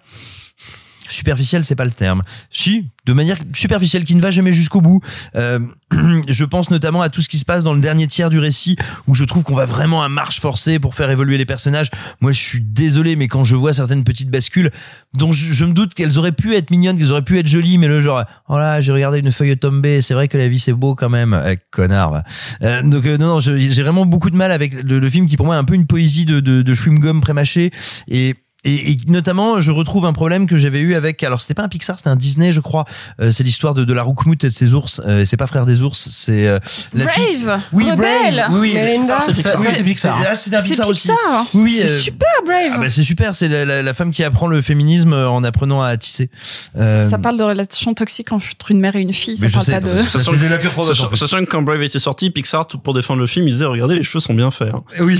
[1.09, 2.23] superficielle, c'est pas le terme.
[2.49, 5.01] Si, de manière superficielle qui ne va jamais jusqu'au bout.
[5.35, 5.59] Euh,
[6.27, 8.75] je pense notamment à tout ce qui se passe dans le dernier tiers du récit
[9.07, 11.89] où je trouve qu'on va vraiment à marche forcée pour faire évoluer les personnages.
[12.21, 14.71] Moi, je suis désolé, mais quand je vois certaines petites bascules
[15.15, 17.77] dont je, je me doute qu'elles auraient pu être mignonnes, qu'elles auraient pu être jolies,
[17.77, 20.59] mais le genre, oh là, j'ai regardé une feuille tomber, c'est vrai que la vie
[20.59, 22.23] c'est beau quand même, Eh, connard.
[22.61, 25.37] Euh, donc euh, non, non, j'ai vraiment beaucoup de mal avec le, le film qui
[25.37, 27.71] pour moi est un peu une poésie de, de, de chewing-gum prémâché
[28.07, 31.21] et et, et notamment, je retrouve un problème que j'avais eu avec.
[31.23, 32.85] Alors, c'était pas un Pixar, c'était un Disney, je crois.
[33.21, 35.01] Euh, c'est l'histoire de, de la Roukmout et de ses ours.
[35.05, 36.59] Euh, c'est pas frère des ours, c'est euh,
[36.93, 38.51] la fille- Brave Oui, Rebelle Brave.
[38.53, 39.05] Oui, oui.
[39.07, 39.59] Ça, C'est Pixar.
[39.59, 40.17] oui, C'est Pixar.
[40.21, 41.07] c'est- ah, C'est un Pixar aussi.
[41.09, 41.45] Pixar.
[41.53, 41.77] Oui, oui.
[41.81, 42.71] C'est euh, super Brave.
[42.73, 45.81] ah bah, c'est super, c'est la, la, la femme qui apprend le féminisme en apprenant
[45.81, 46.29] à tisser.
[46.77, 49.37] Euh, Ça parle de relations toxiques entre une mère et une fille.
[49.37, 49.91] Ça parle sais, pas de.
[49.91, 53.47] parce que- Sachant, sachant- sachant que quand Brave était sorti, Pixar, pour défendre le film,
[53.47, 54.69] ils disaient regardez, les cheveux sont bien faits.
[54.73, 54.83] hein.
[54.99, 55.19] Oui.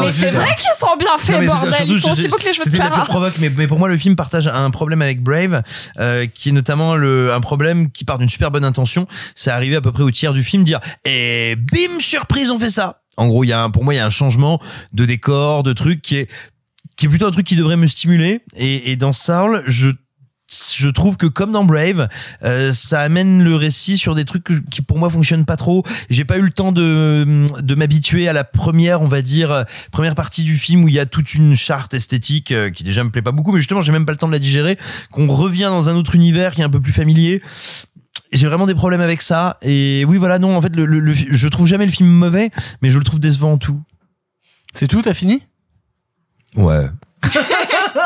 [0.00, 1.74] Mais c'est vrai qu'ils sont bien Non, faits, bordel.
[1.86, 3.96] Ils sont aussi beaux que les cheveux de la provoque, mais, mais pour moi, le
[3.96, 5.62] film partage un problème avec Brave,
[5.98, 9.06] euh, qui est notamment le, un problème qui part d'une super bonne intention.
[9.34, 12.70] C'est arrivé à peu près au tiers du film, dire, et bim, surprise, on fait
[12.70, 13.00] ça.
[13.16, 14.60] En gros, il y a un, pour moi, il y a un changement
[14.92, 16.30] de décor, de truc qui est,
[16.96, 18.40] qui est plutôt un truc qui devrait me stimuler.
[18.56, 19.90] Et, et dans Saul, je
[20.76, 22.08] je trouve que comme dans Brave,
[22.44, 25.82] euh, ça amène le récit sur des trucs qui pour moi fonctionnent pas trop.
[26.10, 29.64] J'ai pas eu le temps de de m'habituer à la première, on va dire, euh,
[29.90, 33.02] première partie du film où il y a toute une charte esthétique euh, qui déjà
[33.04, 34.78] me plaît pas beaucoup, mais justement j'ai même pas le temps de la digérer.
[35.10, 37.42] Qu'on revient dans un autre univers qui est un peu plus familier.
[38.32, 39.58] J'ai vraiment des problèmes avec ça.
[39.62, 42.50] Et oui, voilà, non, en fait, le, le, le- je trouve jamais le film mauvais,
[42.82, 43.80] mais je le trouve décevant en tout.
[44.74, 45.42] C'est tout, t'as fini?
[46.56, 46.86] Ouais.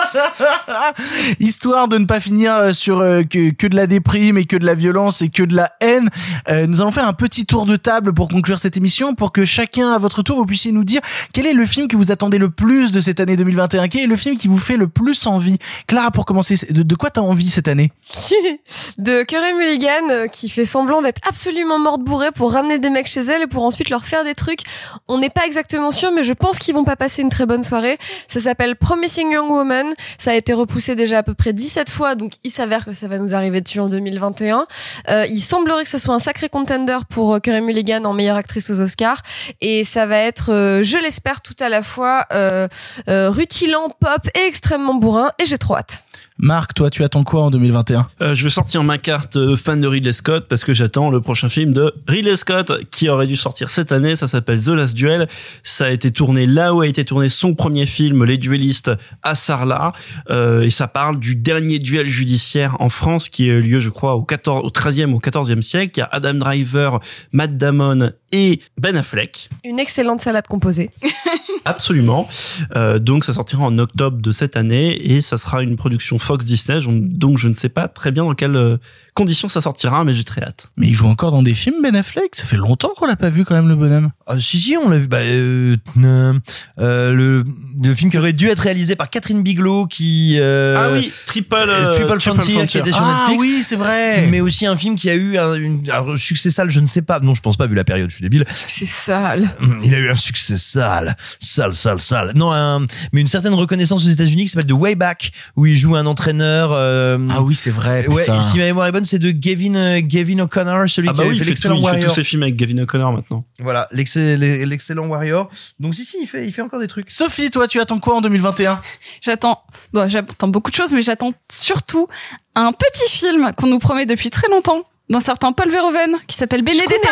[1.40, 4.56] Histoire de ne pas finir euh, sur euh, que, que de la déprime et que
[4.56, 6.08] de la violence et que de la haine,
[6.48, 9.44] euh, nous allons faire un petit tour de table pour conclure cette émission, pour que
[9.44, 11.00] chacun à votre tour vous puissiez nous dire
[11.32, 14.06] quel est le film que vous attendez le plus de cette année 2021, quel est
[14.06, 15.58] le film qui vous fait le plus envie?
[15.86, 17.92] Clara, pour commencer, de, de quoi t'as envie cette année?
[18.98, 23.06] De Curry Mulligan euh, qui fait semblant d'être absolument morte bourrée pour ramener des mecs
[23.06, 24.60] chez elle et pour ensuite leur faire des trucs.
[25.06, 27.62] On n'est pas exactement sûr, mais je pense qu'ils vont pas passer une très bonne
[27.62, 27.98] soirée.
[28.26, 29.94] Ça s'appelle Promising Young Woman.
[30.18, 33.08] Ça a été repoussé déjà à peu près 17 fois, donc il s'avère que ça
[33.08, 34.66] va nous arriver dessus en 2021.
[35.08, 38.36] Euh, il semblerait que ce soit un sacré contender pour euh, Curry Mulligan en meilleure
[38.36, 39.22] actrice aux Oscars.
[39.60, 42.68] Et ça va être, euh, je l'espère, tout à la fois euh,
[43.06, 45.32] rutilant, pop et extrêmement bourrin.
[45.38, 46.04] Et j'ai trop hâte.
[46.40, 49.80] Marc, toi, tu attends quoi en 2021 Euh, je vais sortir ma carte euh, fan
[49.80, 53.34] de Ridley Scott parce que j'attends le prochain film de Ridley Scott qui aurait dû
[53.34, 54.14] sortir cette année.
[54.14, 55.26] Ça s'appelle The Last Duel.
[55.64, 58.92] Ça a été tourné là où a été tourné son premier film, Les Duellistes,
[59.24, 59.92] à Sarlat.
[60.30, 63.90] Euh, et ça parle du dernier duel judiciaire en France qui a eu lieu, je
[63.90, 65.94] crois, au 14, au 13e, au 14e siècle.
[65.96, 67.00] Il y a Adam Driver,
[67.32, 69.48] Matt Damon et Ben Affleck.
[69.64, 70.90] Une excellente salade composée.
[71.64, 72.28] Absolument.
[72.76, 76.44] Euh, donc ça sortira en octobre de cette année et ça sera une production Fox
[76.44, 76.80] Disney.
[76.86, 78.78] Donc je ne sais pas très bien dans quelles
[79.18, 80.70] conditions ça sortira, mais j'ai très hâte.
[80.76, 82.34] Mais il joue encore dans des films, Ben Affleck?
[82.36, 84.10] Ça fait longtemps qu'on l'a pas vu quand même, le bonhomme.
[84.26, 85.08] Ah, si, si, on l'a vu.
[85.08, 86.34] Bah, euh, euh,
[86.78, 87.44] euh, le,
[87.82, 90.36] le film qui aurait dû être réalisé par Catherine Bigelow, qui...
[90.38, 93.42] Euh, ah oui, Triple, euh, Triple, Frontier, qui était sur ah, Netflix.
[93.42, 94.26] oui, c'est vrai.
[94.30, 97.02] Mais aussi un film qui a eu un, une- un succès sale, je ne sais
[97.02, 97.18] pas.
[97.20, 98.44] Non, je pense pas, vu la période, je suis débile.
[98.50, 99.50] C'est sale.
[99.82, 102.32] Il a eu un succès sale, sale, sale, sale.
[102.34, 105.76] Non, un- mais une certaine reconnaissance aux États-Unis qui s'appelle The Way Back, où il
[105.76, 106.70] joue un entraîneur.
[106.72, 108.06] euh, Ah oui, c'est vrai.
[108.06, 108.38] Ouais, putain.
[108.38, 111.18] et si ma mémoire est bonne, c'est de Gavin, euh, Gavin O'Connor, celui Ah qui
[111.18, 112.14] bah oui, fait l'excellent il fait tous Warrior.
[112.14, 113.44] ses films avec Gavin O'Connor maintenant.
[113.60, 115.50] Voilà, l'excell- l'excellent Warrior.
[115.80, 117.10] Donc si, si, il fait, il fait encore des trucs.
[117.10, 118.80] Sophie, toi, tu attends quoi en 2021
[119.20, 119.62] J'attends,
[119.92, 122.06] bon, j'attends beaucoup de choses, mais j'attends surtout
[122.54, 126.62] un petit film qu'on nous promet depuis très longtemps d'un certain Paul Verhoeven qui s'appelle
[126.62, 127.08] Benedetta.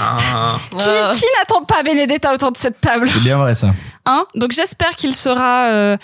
[0.00, 0.58] Ah.
[0.70, 0.76] Qui,
[1.20, 3.74] qui n'attend pas Benedetta autour de cette table C'est bien vrai, ça.
[4.06, 4.24] Hein?
[4.36, 5.66] Donc j'espère qu'il sera.
[5.72, 5.96] Euh,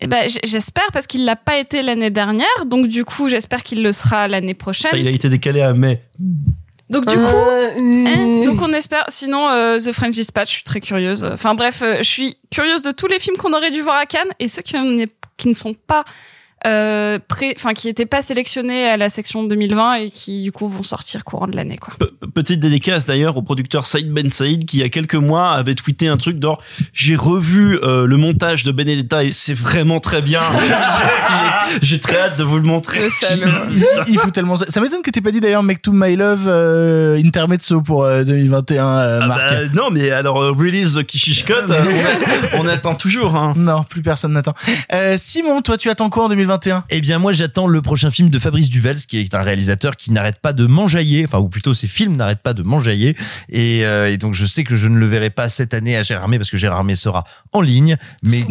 [0.00, 3.82] eh ben, j'espère parce qu'il l'a pas été l'année dernière, donc du coup j'espère qu'il
[3.82, 4.92] le sera l'année prochaine.
[4.94, 6.02] Il a été décalé à mai.
[6.88, 9.04] Donc du coup, hein, donc on espère.
[9.08, 11.24] Sinon, euh, The French Dispatch, je suis très curieuse.
[11.24, 14.06] Enfin bref, euh, je suis curieuse de tous les films qu'on aurait dû voir à
[14.06, 14.76] Cannes et ceux qui,
[15.36, 16.04] qui ne sont pas
[16.66, 20.68] euh, pré- enfin qui étaient pas sélectionnés à la section 2020 et qui du coup
[20.68, 21.94] vont sortir courant de l'année quoi.
[22.34, 25.74] Petite dédicace d'ailleurs au producteur Saïd Ben Saïd qui il y a quelques mois avait
[25.74, 26.60] tweeté un truc d'or
[26.92, 30.40] j'ai revu euh, le montage de Benedetta et c'est vraiment très bien.
[31.82, 33.00] J'ai- très hâte de vous le montrer.
[33.70, 34.64] il, il fout tellement ça.
[34.68, 38.24] Ça m'étonne que t'aies pas dit d'ailleurs Make to My Love euh, Intermezzo pour euh,
[38.24, 39.40] 2021, euh, Ah Marc.
[39.42, 41.80] bah, non mais alors euh, release the Kishishkot, euh,
[42.54, 43.36] on, on attend toujours.
[43.36, 43.52] Hein.
[43.56, 44.54] Non, plus personne n'attend.
[44.94, 46.47] Euh, Simon, toi, tu attends quoi en 2021
[46.90, 50.10] Eh bien, moi, j'attends le prochain film de Fabrice Duvels, qui est un réalisateur qui
[50.12, 53.16] n'arrête pas de m'enjailler, enfin, ou plutôt ses films n'arrêtent pas de m'enjailler.
[53.48, 56.02] Et, euh, et donc, je sais que je ne le verrai pas cette année à
[56.02, 57.96] Gérardmer, parce que Gérardmer sera en ligne.
[58.22, 58.44] Mais,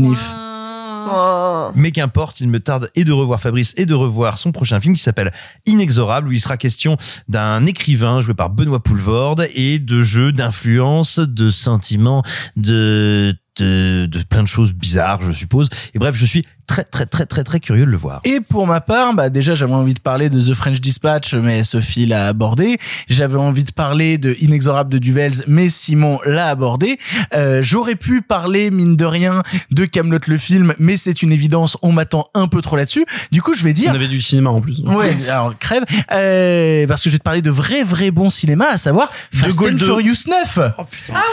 [1.75, 4.95] mais qu'importe, il me tarde et de revoir Fabrice et de revoir son prochain film
[4.95, 5.31] qui s'appelle
[5.65, 6.97] Inexorable, où il sera question
[7.27, 12.23] d'un écrivain joué par Benoît Poulvorde et de jeux d'influence, de sentiments,
[12.55, 15.69] de, de, de plein de choses bizarres, je suppose.
[15.93, 18.21] Et bref, je suis très, très, très, très, très curieux de le voir.
[18.23, 21.63] Et pour ma part, bah déjà j'avais envie de parler de The French Dispatch, mais
[21.63, 22.77] Sophie l'a abordé.
[23.09, 26.99] J'avais envie de parler de Inexorable de Duvels, mais Simon l'a abordé.
[27.33, 29.41] Euh, J'aurais pu parler mine de rien
[29.71, 33.05] de Camelot le film, mais c'est une évidence, on m'attend un peu trop là-dessus.
[33.31, 33.91] Du coup, je vais dire.
[33.91, 34.81] On avait du cinéma en plus.
[34.81, 35.83] Ouais, alors crève,
[36.13, 39.59] euh, parce que je vais te parler de vrai vrai bon cinéma, à savoir Fast
[39.61, 39.77] and 2.
[39.77, 40.59] Furious 9.
[40.59, 40.85] Ah oui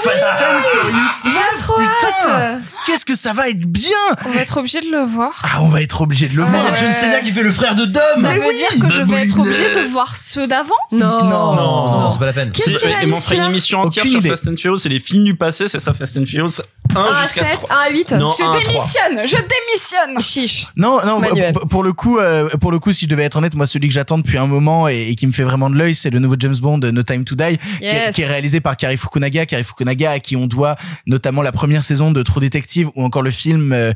[0.04, 1.32] Fast and Furious 9.
[1.32, 3.90] J'ai trop putain, hâte qu'est-ce que ça va être bien
[4.26, 5.23] On va être obligé de le voir.
[5.42, 6.64] Ah, on va être obligé de le Ah voir.
[6.72, 6.78] ouais.
[6.80, 8.02] John Cena qui fait le frère de Dom.
[8.20, 10.70] Ça veut oui, dire que je vais être obligé de voir ceux d'avant?
[10.92, 11.24] Non.
[11.24, 11.54] Non, non,
[12.00, 12.50] non, c'est pas la peine.
[12.52, 14.30] Qu'est-ce Et- qu'il a et dit, on fera une émission entière Aucune sur.
[14.30, 16.60] Fast and Furious, c'est les films du passé, c'est ça Fast and Furious
[16.94, 17.70] 1 1 à jusqu'à 7, 3.
[17.70, 18.62] 1 à 8 Non, Je un à 3.
[18.62, 20.22] démissionne, je démissionne.
[20.22, 20.66] Chiche.
[20.76, 21.20] Non, non,
[21.68, 23.94] pour le coup, euh, pour le coup, si je devais être honnête, moi, celui que
[23.94, 26.36] j'attends depuis un moment et, et qui me fait vraiment de l'œil, c'est le nouveau
[26.38, 28.14] James Bond, No Time to Die, qui, est, Yes.
[28.14, 29.46] qui est réalisé par Kari Fukunaga.
[29.46, 30.76] Kari Fukunaga, à qui on doit
[31.06, 33.92] notamment la première saison de True Detective ou encore le film, euh,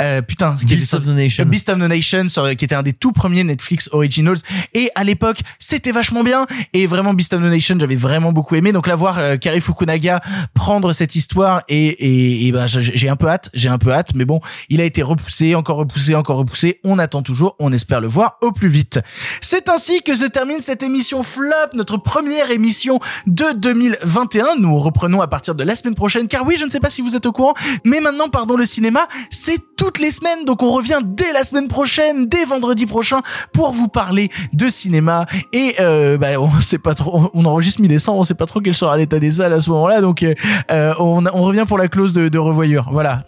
[0.00, 1.44] euh, putain, qui Beast était- of the Nation.
[1.46, 2.26] Beast of the Nation,
[2.56, 4.38] qui était un des tout premiers Netflix Originals.
[4.74, 6.46] Et à l'époque, c'était vachement bien.
[6.72, 8.72] Et vraiment, Beast of the Nation, j'avais vraiment beaucoup aimé.
[8.72, 10.20] Donc là, voir euh, Kari Fukunaga
[10.54, 13.92] prendre cette histoire et, et, et ben, j'ai j'ai un peu hâte, j'ai un peu
[13.92, 14.10] hâte.
[14.14, 16.80] Mais bon, il a été repoussé, encore repoussé, encore repoussé.
[16.84, 19.00] On attend toujours, on espère le voir au plus vite.
[19.40, 24.56] C'est ainsi que se termine cette émission Flop, notre première émission de 2021.
[24.58, 27.02] Nous reprenons à partir de la semaine prochaine, car oui, je ne sais pas si
[27.02, 27.54] vous êtes au courant,
[27.84, 30.44] mais maintenant, pardon, le cinéma, c'est toutes les semaines.
[30.44, 33.20] Donc on revient dès la semaine prochaine, dès vendredi prochain,
[33.52, 35.26] pour vous parler de cinéma.
[35.52, 38.74] Et euh, bah, on sait pas trop, on enregistre mi-décembre, on sait pas trop quel
[38.74, 40.00] sera l'état des salles à ce moment-là.
[40.00, 40.34] Donc euh,
[40.70, 42.88] euh, on, revient pour la clause de, de revoyure.
[42.92, 43.24] Voilà,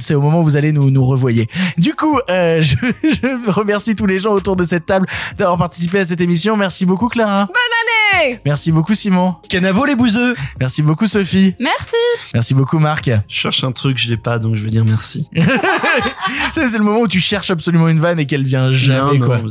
[0.00, 1.48] c'est au moment où vous allez nous, nous revoyer.
[1.78, 2.60] Du coup, je,
[3.02, 5.06] je remercie tous les gens autour de cette table
[5.38, 6.56] d'avoir participé à cette émission.
[6.56, 7.46] Merci beaucoup Clara.
[7.46, 8.01] Bonne année
[8.44, 9.36] Merci beaucoup Simon.
[9.48, 10.34] Canavo les bouseux.
[10.60, 11.54] Merci beaucoup Sophie.
[11.58, 11.96] Merci.
[12.34, 13.06] Merci beaucoup Marc.
[13.28, 15.26] Je cherche un truc, je l'ai pas, donc je vais dire merci.
[16.54, 19.38] C'est le moment où tu cherches absolument une vanne et qu'elle vient jamais Non, quoi.
[19.38, 19.48] non,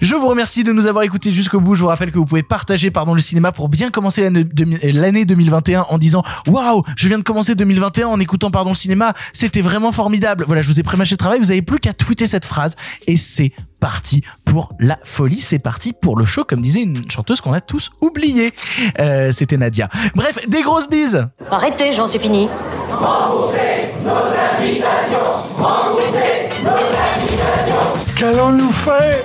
[0.00, 1.74] Je vous remercie de nous avoir écoutés jusqu'au bout.
[1.74, 4.78] Je vous rappelle que vous pouvez partager pardon le cinéma pour bien commencer l'année demi-
[4.92, 9.14] l'année 2021 en disant waouh, je viens de commencer 2021 en écoutant pardon le cinéma,
[9.32, 10.44] c'était vraiment formidable.
[10.46, 12.76] Voilà, je vous ai prémâché le travail, vous avez plus qu'à tweeter cette phrase
[13.06, 17.40] et c'est parti pour la folie, c'est parti pour le show comme disait une chanteuse
[17.40, 18.52] qu'on a tous oublié.
[19.00, 19.88] Euh, c'était Nadia.
[20.14, 21.24] Bref, des grosses bises.
[21.50, 22.48] Arrêtez, j'en suis fini.
[28.16, 29.24] Qu'allons-nous faire?